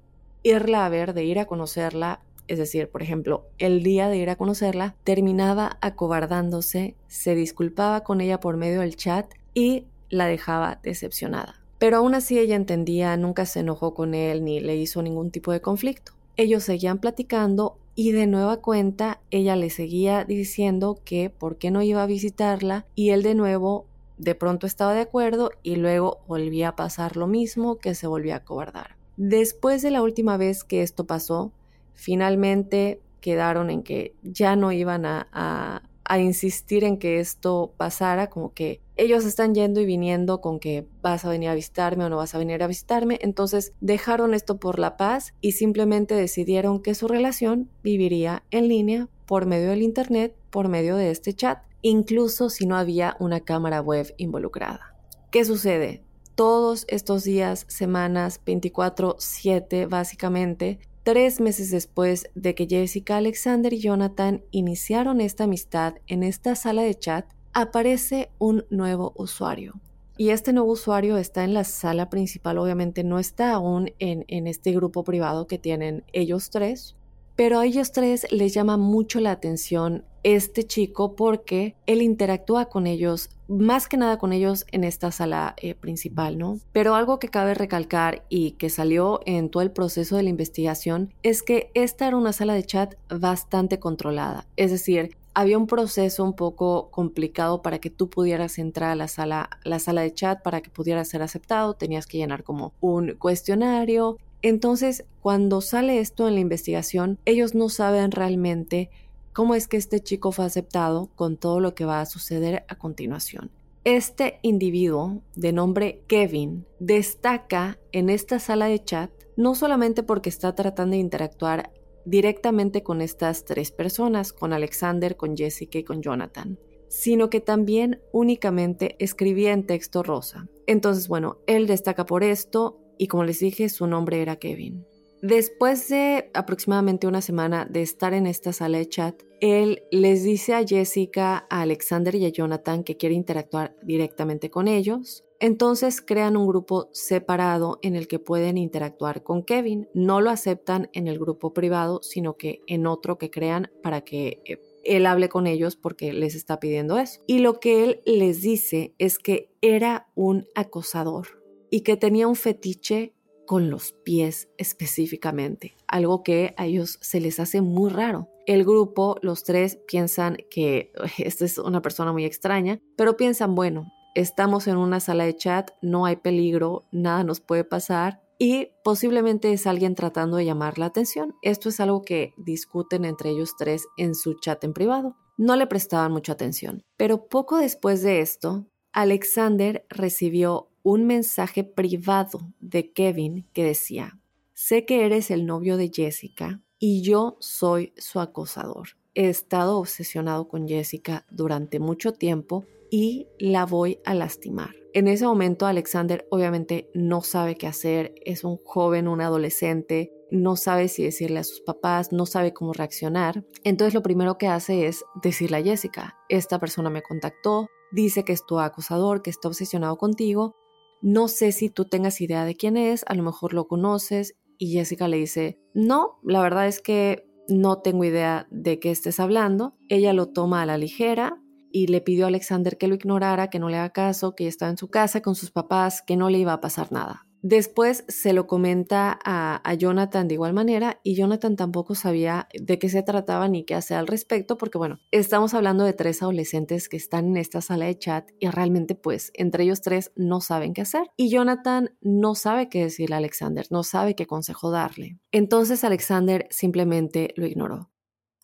irla 0.43 0.85
a 0.85 0.89
ver, 0.89 1.13
de 1.13 1.23
ir 1.23 1.39
a 1.39 1.45
conocerla, 1.45 2.19
es 2.47 2.57
decir, 2.57 2.89
por 2.89 3.01
ejemplo, 3.01 3.47
el 3.57 3.83
día 3.83 4.09
de 4.09 4.17
ir 4.17 4.29
a 4.29 4.35
conocerla, 4.35 4.95
terminaba 5.03 5.77
acobardándose, 5.81 6.95
se 7.07 7.35
disculpaba 7.35 8.03
con 8.03 8.21
ella 8.21 8.39
por 8.39 8.57
medio 8.57 8.81
del 8.81 8.95
chat 8.95 9.33
y 9.53 9.85
la 10.09 10.27
dejaba 10.27 10.79
decepcionada. 10.83 11.61
Pero 11.79 11.97
aún 11.97 12.15
así 12.15 12.37
ella 12.37 12.55
entendía, 12.55 13.15
nunca 13.17 13.45
se 13.45 13.61
enojó 13.61 13.93
con 13.93 14.13
él 14.13 14.43
ni 14.43 14.59
le 14.59 14.75
hizo 14.75 15.01
ningún 15.01 15.31
tipo 15.31 15.51
de 15.51 15.61
conflicto. 15.61 16.13
Ellos 16.35 16.63
seguían 16.63 16.99
platicando 16.99 17.77
y 17.95 18.11
de 18.11 18.25
nueva 18.27 18.57
cuenta 18.57 19.19
ella 19.31 19.55
le 19.55 19.69
seguía 19.69 20.23
diciendo 20.23 20.99
que 21.03 21.29
por 21.29 21.57
qué 21.57 21.71
no 21.71 21.81
iba 21.81 22.01
a 22.01 22.07
visitarla 22.07 22.85
y 22.95 23.09
él 23.09 23.21
de 23.21 23.35
nuevo 23.35 23.85
de 24.17 24.35
pronto 24.35 24.65
estaba 24.65 24.93
de 24.93 25.01
acuerdo 25.01 25.51
y 25.61 25.75
luego 25.75 26.19
volvía 26.27 26.69
a 26.69 26.75
pasar 26.75 27.17
lo 27.17 27.27
mismo 27.27 27.77
que 27.77 27.95
se 27.95 28.07
volvía 28.07 28.35
a 28.35 28.37
acobardar. 28.37 28.95
Después 29.17 29.81
de 29.81 29.91
la 29.91 30.01
última 30.01 30.37
vez 30.37 30.63
que 30.63 30.81
esto 30.81 31.05
pasó, 31.05 31.51
finalmente 31.93 32.99
quedaron 33.21 33.69
en 33.69 33.83
que 33.83 34.13
ya 34.23 34.55
no 34.55 34.71
iban 34.71 35.05
a, 35.05 35.81
insistir 36.19 36.83
en 36.83 36.97
que 36.97 37.19
esto 37.19 37.73
pasara, 37.77 38.29
como 38.29 38.53
que 38.53 38.81
ellos 38.97 39.25
están 39.25 39.55
yendo 39.55 39.79
y 39.81 39.85
viniendo 39.85 40.41
con 40.41 40.59
que 40.59 40.85
vas 41.01 41.25
a 41.25 41.29
venir 41.29 41.49
a 41.49 41.55
visitarme 41.55 42.05
o 42.05 42.09
no 42.09 42.17
vas 42.17 42.35
a 42.35 42.37
venir 42.37 42.61
a 42.61 42.67
visitarme, 42.67 43.17
entonces 43.21 43.73
dejaron 43.81 44.35
esto 44.35 44.57
por 44.57 44.77
la 44.77 44.95
paz 44.95 45.33
y 45.41 45.53
simplemente 45.53 46.13
decidieron 46.13 46.81
que 46.81 46.93
su 46.93 47.07
relación 47.07 47.69
viviría 47.81 48.43
en 48.51 48.67
línea 48.67 49.07
por 49.25 49.47
medio 49.47 49.69
del 49.69 49.81
Internet, 49.81 50.35
por 50.51 50.67
medio 50.67 50.97
de 50.97 51.09
este 51.09 51.33
chat, 51.33 51.63
incluso 51.81 52.49
si 52.49 52.67
no 52.67 52.75
había 52.75 53.15
una 53.19 53.39
cámara 53.39 53.81
web 53.81 54.13
involucrada. 54.17 54.95
¿Qué 55.31 55.45
sucede? 55.45 56.02
Todos 56.35 56.85
estos 56.87 57.23
días, 57.23 57.65
semanas, 57.67 58.39
24/7 58.45 59.85
básicamente, 59.87 60.79
tres 61.03 61.41
meses 61.41 61.69
después 61.71 62.29
de 62.33 62.55
que 62.55 62.67
Jessica, 62.67 63.17
Alexander 63.17 63.73
y 63.73 63.79
Jonathan 63.79 64.43
iniciaron 64.51 65.21
esta 65.21 65.43
amistad 65.43 65.95
en 66.07 66.23
esta 66.23 66.55
sala 66.55 66.81
de 66.81 66.95
chat, 66.95 67.25
aparece 67.53 68.29
un 68.39 68.65
nuevo 68.69 69.13
usuario. 69.15 69.79
Y 70.17 70.29
este 70.29 70.53
nuevo 70.53 70.71
usuario 70.71 71.17
está 71.17 71.43
en 71.43 71.53
la 71.53 71.63
sala 71.63 72.09
principal, 72.09 72.57
obviamente 72.57 73.03
no 73.03 73.19
está 73.19 73.51
aún 73.51 73.91
en, 73.99 74.25
en 74.27 74.47
este 74.47 74.71
grupo 74.71 75.03
privado 75.03 75.47
que 75.47 75.57
tienen 75.57 76.03
ellos 76.13 76.49
tres, 76.51 76.95
pero 77.35 77.59
a 77.59 77.65
ellos 77.65 77.91
tres 77.91 78.27
les 78.31 78.53
llama 78.53 78.77
mucho 78.77 79.19
la 79.19 79.31
atención 79.31 80.05
este 80.21 80.63
chico 80.63 81.15
porque 81.15 81.75
él 81.87 82.01
interactúa 82.01 82.65
con 82.65 82.87
ellos, 82.87 83.29
más 83.47 83.87
que 83.87 83.97
nada 83.97 84.17
con 84.17 84.33
ellos 84.33 84.65
en 84.71 84.83
esta 84.83 85.11
sala 85.11 85.53
eh, 85.57 85.75
principal, 85.75 86.37
¿no? 86.37 86.59
Pero 86.71 86.95
algo 86.95 87.19
que 87.19 87.29
cabe 87.29 87.53
recalcar 87.53 88.23
y 88.29 88.51
que 88.51 88.69
salió 88.69 89.21
en 89.25 89.49
todo 89.49 89.63
el 89.63 89.71
proceso 89.71 90.15
de 90.15 90.23
la 90.23 90.29
investigación 90.29 91.13
es 91.23 91.43
que 91.43 91.71
esta 91.73 92.07
era 92.07 92.17
una 92.17 92.33
sala 92.33 92.53
de 92.53 92.63
chat 92.63 92.95
bastante 93.09 93.79
controlada, 93.79 94.45
es 94.55 94.71
decir, 94.71 95.15
había 95.35 95.57
un 95.57 95.67
proceso 95.67 96.23
un 96.23 96.33
poco 96.33 96.89
complicado 96.91 97.61
para 97.61 97.79
que 97.79 97.89
tú 97.89 98.09
pudieras 98.09 98.59
entrar 98.59 98.91
a 98.91 98.95
la 98.95 99.07
sala, 99.07 99.49
la 99.63 99.79
sala 99.79 100.01
de 100.01 100.13
chat 100.13 100.41
para 100.41 100.61
que 100.61 100.69
pudieras 100.69 101.07
ser 101.07 101.21
aceptado, 101.21 101.73
tenías 101.73 102.05
que 102.05 102.17
llenar 102.17 102.43
como 102.43 102.73
un 102.81 103.13
cuestionario. 103.13 104.17
Entonces, 104.41 105.05
cuando 105.21 105.61
sale 105.61 105.99
esto 105.99 106.27
en 106.27 106.35
la 106.35 106.41
investigación, 106.41 107.17
ellos 107.25 107.55
no 107.55 107.69
saben 107.69 108.11
realmente 108.11 108.89
cómo 109.33 109.55
es 109.55 109.67
que 109.67 109.77
este 109.77 109.99
chico 109.99 110.31
fue 110.31 110.45
aceptado 110.45 111.09
con 111.15 111.37
todo 111.37 111.59
lo 111.59 111.75
que 111.75 111.85
va 111.85 112.01
a 112.01 112.05
suceder 112.05 112.63
a 112.67 112.77
continuación. 112.77 113.51
Este 113.83 114.39
individuo, 114.43 115.21
de 115.35 115.51
nombre 115.51 116.03
Kevin, 116.07 116.65
destaca 116.79 117.77
en 117.91 118.09
esta 118.09 118.39
sala 118.39 118.67
de 118.67 118.81
chat 118.81 119.11
no 119.35 119.55
solamente 119.55 120.03
porque 120.03 120.29
está 120.29 120.55
tratando 120.55 120.93
de 120.93 121.01
interactuar 121.01 121.71
directamente 122.05 122.83
con 122.83 123.01
estas 123.01 123.45
tres 123.45 123.71
personas, 123.71 124.31
con 124.31 124.53
Alexander, 124.53 125.17
con 125.17 125.35
Jessica 125.35 125.79
y 125.79 125.83
con 125.83 126.01
Jonathan, 126.01 126.59
sino 126.87 127.29
que 127.29 127.41
también 127.41 128.01
únicamente 128.11 128.95
escribía 128.99 129.51
en 129.51 129.65
texto 129.65 130.03
rosa. 130.03 130.47
Entonces, 130.67 131.07
bueno, 131.07 131.39
él 131.47 131.67
destaca 131.67 132.05
por 132.05 132.23
esto 132.23 132.79
y 132.97 133.07
como 133.07 133.23
les 133.23 133.39
dije, 133.39 133.67
su 133.69 133.87
nombre 133.87 134.21
era 134.21 134.37
Kevin. 134.37 134.85
Después 135.23 135.87
de 135.87 136.29
aproximadamente 136.33 137.07
una 137.07 137.21
semana 137.21 137.63
de 137.63 137.81
estar 137.81 138.13
en 138.13 138.27
esta 138.27 138.51
sala 138.51 138.79
de 138.79 138.89
chat, 138.89 139.23
él 139.39 139.81
les 139.89 140.21
dice 140.25 140.53
a 140.53 140.67
Jessica, 140.67 141.47
a 141.49 141.61
Alexander 141.61 142.13
y 142.15 142.25
a 142.25 142.29
Jonathan 142.29 142.83
que 142.83 142.97
quiere 142.97 143.15
interactuar 143.15 143.73
directamente 143.83 144.49
con 144.49 144.67
ellos. 144.67 145.23
Entonces 145.39 146.01
crean 146.01 146.35
un 146.35 146.45
grupo 146.45 146.89
separado 146.91 147.79
en 147.83 147.95
el 147.95 148.09
que 148.09 148.19
pueden 148.19 148.57
interactuar 148.57 149.23
con 149.23 149.43
Kevin. 149.43 149.87
No 149.93 150.19
lo 150.19 150.29
aceptan 150.29 150.89
en 150.91 151.07
el 151.07 151.19
grupo 151.19 151.53
privado, 151.53 152.01
sino 152.03 152.35
que 152.35 152.59
en 152.67 152.85
otro 152.85 153.17
que 153.17 153.31
crean 153.31 153.71
para 153.81 154.01
que 154.01 154.41
eh, 154.43 154.59
él 154.83 155.05
hable 155.05 155.29
con 155.29 155.47
ellos 155.47 155.77
porque 155.77 156.11
les 156.11 156.35
está 156.35 156.59
pidiendo 156.59 156.99
eso. 156.99 157.21
Y 157.27 157.39
lo 157.39 157.61
que 157.61 157.85
él 157.85 158.01
les 158.05 158.41
dice 158.41 158.93
es 158.97 159.19
que 159.19 159.53
era 159.61 160.09
un 160.15 160.49
acosador 160.53 161.41
y 161.69 161.81
que 161.81 161.95
tenía 161.95 162.27
un 162.27 162.35
fetiche 162.35 163.13
con 163.45 163.69
los 163.69 163.93
pies 164.03 164.49
específicamente, 164.57 165.75
algo 165.87 166.23
que 166.23 166.53
a 166.57 166.65
ellos 166.65 166.97
se 167.01 167.19
les 167.19 167.39
hace 167.39 167.61
muy 167.61 167.89
raro. 167.89 168.29
El 168.45 168.63
grupo, 168.63 169.17
los 169.21 169.43
tres, 169.43 169.79
piensan 169.87 170.37
que 170.49 170.91
esta 171.17 171.45
es 171.45 171.57
una 171.57 171.81
persona 171.81 172.11
muy 172.11 172.25
extraña, 172.25 172.79
pero 172.97 173.17
piensan, 173.17 173.55
bueno, 173.55 173.91
estamos 174.15 174.67
en 174.67 174.77
una 174.77 174.99
sala 174.99 175.25
de 175.25 175.35
chat, 175.35 175.71
no 175.81 176.05
hay 176.05 176.17
peligro, 176.17 176.85
nada 176.91 177.23
nos 177.23 177.39
puede 177.39 177.63
pasar 177.63 178.21
y 178.37 178.69
posiblemente 178.83 179.53
es 179.53 179.67
alguien 179.67 179.95
tratando 179.95 180.37
de 180.37 180.45
llamar 180.45 180.77
la 180.77 180.87
atención. 180.87 181.35
Esto 181.41 181.69
es 181.69 181.79
algo 181.79 182.01
que 182.01 182.33
discuten 182.37 183.05
entre 183.05 183.29
ellos 183.29 183.55
tres 183.57 183.85
en 183.97 184.15
su 184.15 184.33
chat 184.33 184.63
en 184.63 184.73
privado. 184.73 185.15
No 185.37 185.55
le 185.55 185.65
prestaban 185.65 186.11
mucha 186.11 186.33
atención, 186.33 186.83
pero 186.97 187.27
poco 187.27 187.57
después 187.57 188.03
de 188.03 188.19
esto, 188.19 188.67
Alexander 188.91 189.85
recibió 189.89 190.69
un 190.83 191.05
mensaje 191.05 191.63
privado 191.63 192.53
de 192.59 192.91
Kevin 192.91 193.47
que 193.53 193.63
decía, 193.63 194.19
sé 194.53 194.85
que 194.85 195.05
eres 195.05 195.31
el 195.31 195.45
novio 195.45 195.77
de 195.77 195.89
Jessica 195.93 196.61
y 196.77 197.01
yo 197.01 197.37
soy 197.39 197.93
su 197.97 198.19
acosador. 198.19 198.89
He 199.15 199.29
estado 199.29 199.79
obsesionado 199.79 200.47
con 200.47 200.67
Jessica 200.67 201.25
durante 201.31 201.79
mucho 201.79 202.13
tiempo 202.13 202.65
y 202.91 203.27
la 203.39 203.65
voy 203.65 203.99
a 204.05 204.13
lastimar. 204.13 204.75
En 204.93 205.07
ese 205.07 205.25
momento 205.25 205.65
Alexander 205.65 206.27
obviamente 206.29 206.91
no 206.93 207.21
sabe 207.21 207.55
qué 207.55 207.65
hacer, 207.65 208.13
es 208.25 208.43
un 208.43 208.57
joven, 208.57 209.07
un 209.07 209.21
adolescente, 209.21 210.11
no 210.29 210.55
sabe 210.55 210.87
si 210.87 211.03
decirle 211.03 211.39
a 211.39 211.43
sus 211.43 211.61
papás, 211.61 212.11
no 212.11 212.25
sabe 212.25 212.53
cómo 212.53 212.73
reaccionar. 212.73 213.45
Entonces 213.63 213.93
lo 213.93 214.03
primero 214.03 214.37
que 214.37 214.47
hace 214.47 214.87
es 214.87 215.05
decirle 215.23 215.57
a 215.57 215.63
Jessica, 215.63 216.17
esta 216.27 216.59
persona 216.59 216.89
me 216.89 217.01
contactó, 217.01 217.67
dice 217.91 218.23
que 218.23 218.33
es 218.33 218.45
tu 218.45 218.59
acosador, 218.59 219.21
que 219.21 219.29
está 219.29 219.47
obsesionado 219.47 219.97
contigo. 219.97 220.55
No 221.03 221.27
sé 221.27 221.51
si 221.51 221.69
tú 221.69 221.83
tengas 221.83 222.21
idea 222.21 222.45
de 222.45 222.55
quién 222.55 222.77
es, 222.77 223.03
a 223.07 223.13
lo 223.13 223.23
mejor 223.23 223.53
lo 223.53 223.67
conoces. 223.67 224.35
Y 224.57 224.71
Jessica 224.71 225.09
le 225.09 225.17
dice, 225.17 225.59
no, 225.73 226.19
la 226.23 226.41
verdad 226.41 226.65
es 226.65 226.79
que 226.79 227.27
no 227.49 227.79
tengo 227.79 228.05
idea 228.05 228.47
de 228.51 228.79
qué 228.79 228.89
estés 228.89 229.19
hablando. 229.19 229.75
Ella 229.89 230.13
lo 230.13 230.29
toma 230.29 230.61
a 230.61 230.65
la 230.65 230.77
ligera 230.77 231.41
y 231.73 231.87
le 231.87 231.99
pidió 231.99 232.23
a 232.23 232.27
Alexander 232.29 232.77
que 232.77 232.87
lo 232.87 232.95
ignorara, 232.95 233.49
que 233.49 233.59
no 233.59 233.67
le 233.67 233.75
haga 233.75 233.89
caso, 233.89 234.33
que 234.33 234.47
estaba 234.47 234.71
en 234.71 234.77
su 234.77 234.87
casa 234.89 235.21
con 235.21 235.35
sus 235.35 235.51
papás, 235.51 236.01
que 236.01 236.15
no 236.15 236.29
le 236.29 236.37
iba 236.37 236.53
a 236.53 236.61
pasar 236.61 236.93
nada. 236.93 237.27
Después 237.43 238.05
se 238.07 238.31
lo 238.31 238.47
comenta 238.47 239.19
a, 239.25 239.73
Jonathan 239.73 240.29
de 240.29 240.35
igual 240.35 240.53
manera 240.53 241.01
y 241.03 241.15
Jonathan 241.15 241.57
tampoco 241.57 241.93
sabía 241.93 242.47
de 242.53 242.79
qué 242.79 242.87
se 242.87 243.03
trataba 243.03 243.49
ni 243.49 243.65
qué 243.65 243.75
hacer 243.75 243.97
al 243.97 244.07
respecto 244.07 244.57
porque 244.57 244.77
bueno, 244.77 244.99
estamos 245.11 245.53
hablando 245.53 245.83
de 245.83 245.91
tres 245.91 246.21
adolescentes 246.21 246.87
que 246.87 246.95
están 246.95 247.25
en 247.25 247.37
esta 247.37 247.59
sala 247.59 247.85
de 247.85 247.97
chat 247.97 248.29
y 248.39 248.47
realmente 248.47 248.95
pues 248.95 249.31
entre 249.33 249.65
ellos 249.65 249.81
tres 249.81 250.13
no 250.15 250.39
saben 250.39 250.73
qué 250.73 250.83
hacer 250.83 251.11
y 251.17 251.29
Jonathan 251.29 251.97
no 251.99 252.33
sabe 252.35 252.69
qué 252.69 252.83
decirle 252.83 253.15
a 253.15 253.17
Alexander, 253.17 253.65
no 253.71 253.83
sabe 253.83 254.15
qué 254.15 254.25
consejo 254.25 254.71
darle. 254.71 255.19
Entonces 255.31 255.83
Alexander 255.83 256.47
simplemente 256.49 257.33
lo 257.35 257.45
ignoró. 257.45 257.89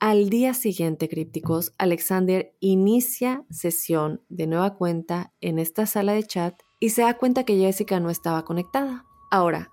Al 0.02 0.30
día 0.30 0.54
siguiente, 0.54 1.08
crípticos, 1.08 1.74
Alexander 1.78 2.54
inicia 2.60 3.46
sesión 3.50 4.24
de 4.30 4.48
nueva 4.48 4.76
cuenta 4.76 5.34
en 5.40 5.60
esta 5.60 5.86
sala 5.86 6.14
de 6.14 6.24
chat 6.24 6.56
y 6.80 6.90
se 6.90 7.02
da 7.02 7.18
cuenta 7.18 7.44
que 7.44 7.58
Jessica 7.58 8.00
no 8.00 8.10
estaba 8.10 8.46
conectada. 8.46 9.06
Ahora, 9.30 9.72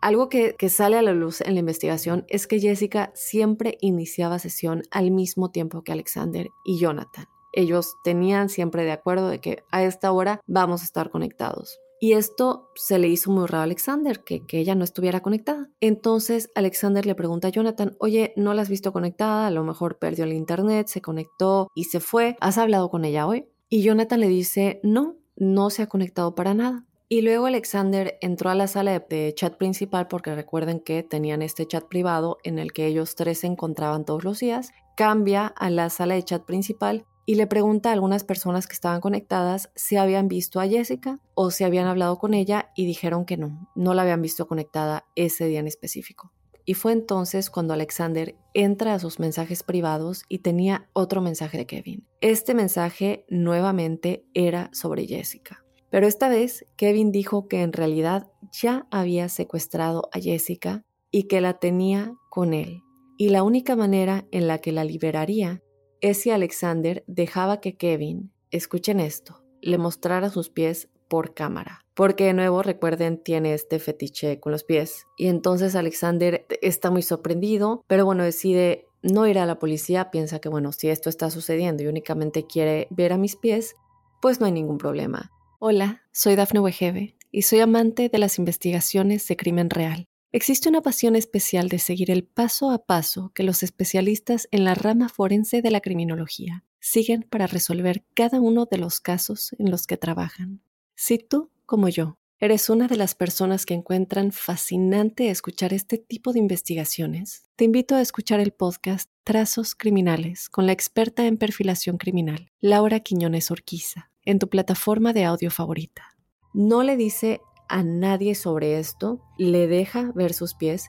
algo 0.00 0.28
que, 0.28 0.54
sale 0.68 0.96
a 0.96 1.02
la 1.02 1.12
luz 1.12 1.40
en 1.40 1.54
la 1.54 1.60
investigación 1.60 2.24
es 2.28 2.46
que 2.46 2.60
Jessica 2.60 3.10
siempre 3.14 3.78
iniciaba 3.80 4.38
sesión 4.38 4.82
al 4.90 5.10
mismo 5.10 5.50
tiempo 5.50 5.82
que 5.82 5.92
Alexander 5.92 6.48
y 6.64 6.78
Jonathan. 6.78 7.26
Ellos 7.52 7.96
tenían 8.04 8.48
siempre 8.48 8.84
de 8.84 8.92
acuerdo 8.92 9.28
de 9.28 9.40
que 9.40 9.64
a 9.70 9.82
esta 9.82 10.12
hora 10.12 10.40
vamos 10.46 10.82
a 10.82 10.84
estar 10.84 11.10
conectados. 11.10 11.78
Y 11.98 12.12
esto 12.12 12.68
se 12.74 12.98
le 12.98 13.08
hizo 13.08 13.30
muy 13.30 13.46
raro 13.46 13.62
a 13.62 13.64
Alexander, 13.64 14.22
que, 14.22 14.44
que, 14.44 14.58
ella 14.58 14.74
no 14.74 14.84
estuviera 14.84 15.22
conectada. 15.22 15.70
Entonces 15.80 16.50
Alexander 16.54 17.06
le 17.06 17.14
pregunta 17.14 17.48
a 17.48 17.50
Jonathan, 17.50 17.96
oye, 17.98 18.34
¿no 18.36 18.52
la 18.52 18.62
has 18.62 18.68
visto 18.68 18.92
conectada? 18.92 19.46
A 19.46 19.50
lo 19.50 19.64
mejor 19.64 19.98
perdió 19.98 20.24
el 20.24 20.34
internet, 20.34 20.88
se 20.88 21.00
conectó 21.00 21.68
y 21.74 21.84
se 21.84 22.00
fue. 22.00 22.36
¿Has 22.40 22.58
hablado 22.58 22.90
con 22.90 23.06
ella 23.06 23.26
hoy? 23.26 23.46
Y 23.70 23.82
Jonathan 23.82 24.20
le 24.20 24.28
dice, 24.28 24.78
no, 24.82 25.16
no 25.36 25.70
se 25.70 25.82
ha 25.82 25.86
conectado 25.86 26.34
para 26.34 26.54
nada. 26.54 26.84
Y 27.08 27.20
luego 27.22 27.46
Alexander 27.46 28.18
entró 28.20 28.50
a 28.50 28.56
la 28.56 28.66
sala 28.66 28.98
de 28.98 29.32
chat 29.34 29.56
principal 29.56 30.08
porque 30.08 30.34
recuerden 30.34 30.80
que 30.80 31.04
tenían 31.04 31.40
este 31.40 31.66
chat 31.66 31.84
privado 31.84 32.38
en 32.42 32.58
el 32.58 32.72
que 32.72 32.86
ellos 32.86 33.14
tres 33.14 33.40
se 33.40 33.46
encontraban 33.46 34.04
todos 34.04 34.24
los 34.24 34.40
días. 34.40 34.72
Cambia 34.96 35.46
a 35.46 35.70
la 35.70 35.88
sala 35.88 36.14
de 36.14 36.24
chat 36.24 36.44
principal 36.44 37.06
y 37.24 37.36
le 37.36 37.46
pregunta 37.46 37.90
a 37.90 37.92
algunas 37.92 38.24
personas 38.24 38.66
que 38.66 38.74
estaban 38.74 39.00
conectadas 39.00 39.70
si 39.74 39.96
habían 39.96 40.26
visto 40.26 40.58
a 40.58 40.66
Jessica 40.66 41.20
o 41.34 41.50
si 41.50 41.64
habían 41.64 41.86
hablado 41.86 42.18
con 42.18 42.34
ella 42.34 42.70
y 42.74 42.86
dijeron 42.86 43.24
que 43.24 43.36
no, 43.36 43.68
no 43.74 43.94
la 43.94 44.02
habían 44.02 44.22
visto 44.22 44.48
conectada 44.48 45.06
ese 45.14 45.46
día 45.46 45.60
en 45.60 45.66
específico. 45.68 46.32
Y 46.66 46.74
fue 46.74 46.92
entonces 46.92 47.48
cuando 47.48 47.72
Alexander 47.72 48.34
entra 48.52 48.92
a 48.92 48.98
sus 48.98 49.20
mensajes 49.20 49.62
privados 49.62 50.24
y 50.28 50.40
tenía 50.40 50.90
otro 50.92 51.22
mensaje 51.22 51.56
de 51.56 51.66
Kevin. 51.66 52.06
Este 52.20 52.54
mensaje 52.54 53.24
nuevamente 53.28 54.26
era 54.34 54.68
sobre 54.72 55.06
Jessica. 55.06 55.64
Pero 55.90 56.08
esta 56.08 56.28
vez 56.28 56.66
Kevin 56.76 57.12
dijo 57.12 57.46
que 57.46 57.62
en 57.62 57.72
realidad 57.72 58.26
ya 58.52 58.88
había 58.90 59.28
secuestrado 59.28 60.08
a 60.12 60.18
Jessica 60.18 60.84
y 61.12 61.24
que 61.28 61.40
la 61.40 61.54
tenía 61.54 62.12
con 62.28 62.52
él. 62.52 62.82
Y 63.16 63.28
la 63.28 63.44
única 63.44 63.76
manera 63.76 64.26
en 64.32 64.48
la 64.48 64.58
que 64.58 64.72
la 64.72 64.84
liberaría 64.84 65.62
es 66.00 66.20
si 66.20 66.30
Alexander 66.30 67.04
dejaba 67.06 67.60
que 67.60 67.76
Kevin, 67.76 68.32
escuchen 68.50 69.00
esto, 69.00 69.42
le 69.62 69.78
mostrara 69.78 70.30
sus 70.30 70.50
pies 70.50 70.88
por 71.08 71.34
cámara. 71.34 71.84
Porque 71.94 72.24
de 72.24 72.34
nuevo, 72.34 72.62
recuerden, 72.62 73.22
tiene 73.22 73.54
este 73.54 73.78
fetiche 73.78 74.38
con 74.38 74.52
los 74.52 74.64
pies. 74.64 75.06
Y 75.16 75.28
entonces 75.28 75.74
Alexander 75.74 76.46
está 76.60 76.90
muy 76.90 77.02
sorprendido, 77.02 77.84
pero 77.86 78.04
bueno, 78.04 78.22
decide 78.22 78.86
no 79.02 79.26
ir 79.26 79.38
a 79.38 79.46
la 79.46 79.58
policía, 79.58 80.10
piensa 80.10 80.40
que 80.40 80.48
bueno, 80.48 80.72
si 80.72 80.88
esto 80.88 81.08
está 81.08 81.30
sucediendo 81.30 81.82
y 81.82 81.86
únicamente 81.86 82.46
quiere 82.46 82.88
ver 82.90 83.12
a 83.12 83.18
mis 83.18 83.36
pies, 83.36 83.76
pues 84.20 84.40
no 84.40 84.46
hay 84.46 84.52
ningún 84.52 84.78
problema. 84.78 85.30
Hola, 85.58 86.02
soy 86.12 86.36
Dafne 86.36 86.60
Wegebe 86.60 87.16
y 87.30 87.42
soy 87.42 87.60
amante 87.60 88.08
de 88.08 88.18
las 88.18 88.38
investigaciones 88.38 89.26
de 89.28 89.36
crimen 89.36 89.70
real. 89.70 90.06
Existe 90.32 90.68
una 90.68 90.82
pasión 90.82 91.16
especial 91.16 91.68
de 91.68 91.78
seguir 91.78 92.10
el 92.10 92.24
paso 92.24 92.70
a 92.70 92.84
paso 92.84 93.30
que 93.34 93.42
los 93.42 93.62
especialistas 93.62 94.48
en 94.50 94.64
la 94.64 94.74
rama 94.74 95.08
forense 95.08 95.62
de 95.62 95.70
la 95.70 95.80
criminología 95.80 96.64
siguen 96.80 97.22
para 97.22 97.46
resolver 97.46 98.04
cada 98.14 98.40
uno 98.40 98.66
de 98.66 98.78
los 98.78 99.00
casos 99.00 99.54
en 99.58 99.70
los 99.70 99.86
que 99.86 99.96
trabajan. 99.96 100.60
Si 100.98 101.18
tú, 101.18 101.50
como 101.66 101.90
yo, 101.90 102.16
eres 102.40 102.70
una 102.70 102.88
de 102.88 102.96
las 102.96 103.14
personas 103.14 103.66
que 103.66 103.74
encuentran 103.74 104.32
fascinante 104.32 105.28
escuchar 105.28 105.74
este 105.74 105.98
tipo 105.98 106.32
de 106.32 106.38
investigaciones, 106.38 107.50
te 107.54 107.64
invito 107.64 107.96
a 107.96 108.00
escuchar 108.00 108.40
el 108.40 108.52
podcast 108.52 109.10
Trazos 109.22 109.74
Criminales 109.74 110.48
con 110.48 110.64
la 110.64 110.72
experta 110.72 111.26
en 111.26 111.36
perfilación 111.36 111.98
criminal, 111.98 112.50
Laura 112.60 113.00
Quiñones 113.00 113.50
Orquiza, 113.50 114.10
en 114.24 114.38
tu 114.38 114.48
plataforma 114.48 115.12
de 115.12 115.26
audio 115.26 115.50
favorita. 115.50 116.16
No 116.54 116.82
le 116.82 116.96
dice 116.96 117.42
a 117.68 117.82
nadie 117.82 118.34
sobre 118.34 118.78
esto, 118.78 119.20
le 119.36 119.66
deja 119.66 120.12
ver 120.14 120.32
sus 120.32 120.54
pies 120.54 120.88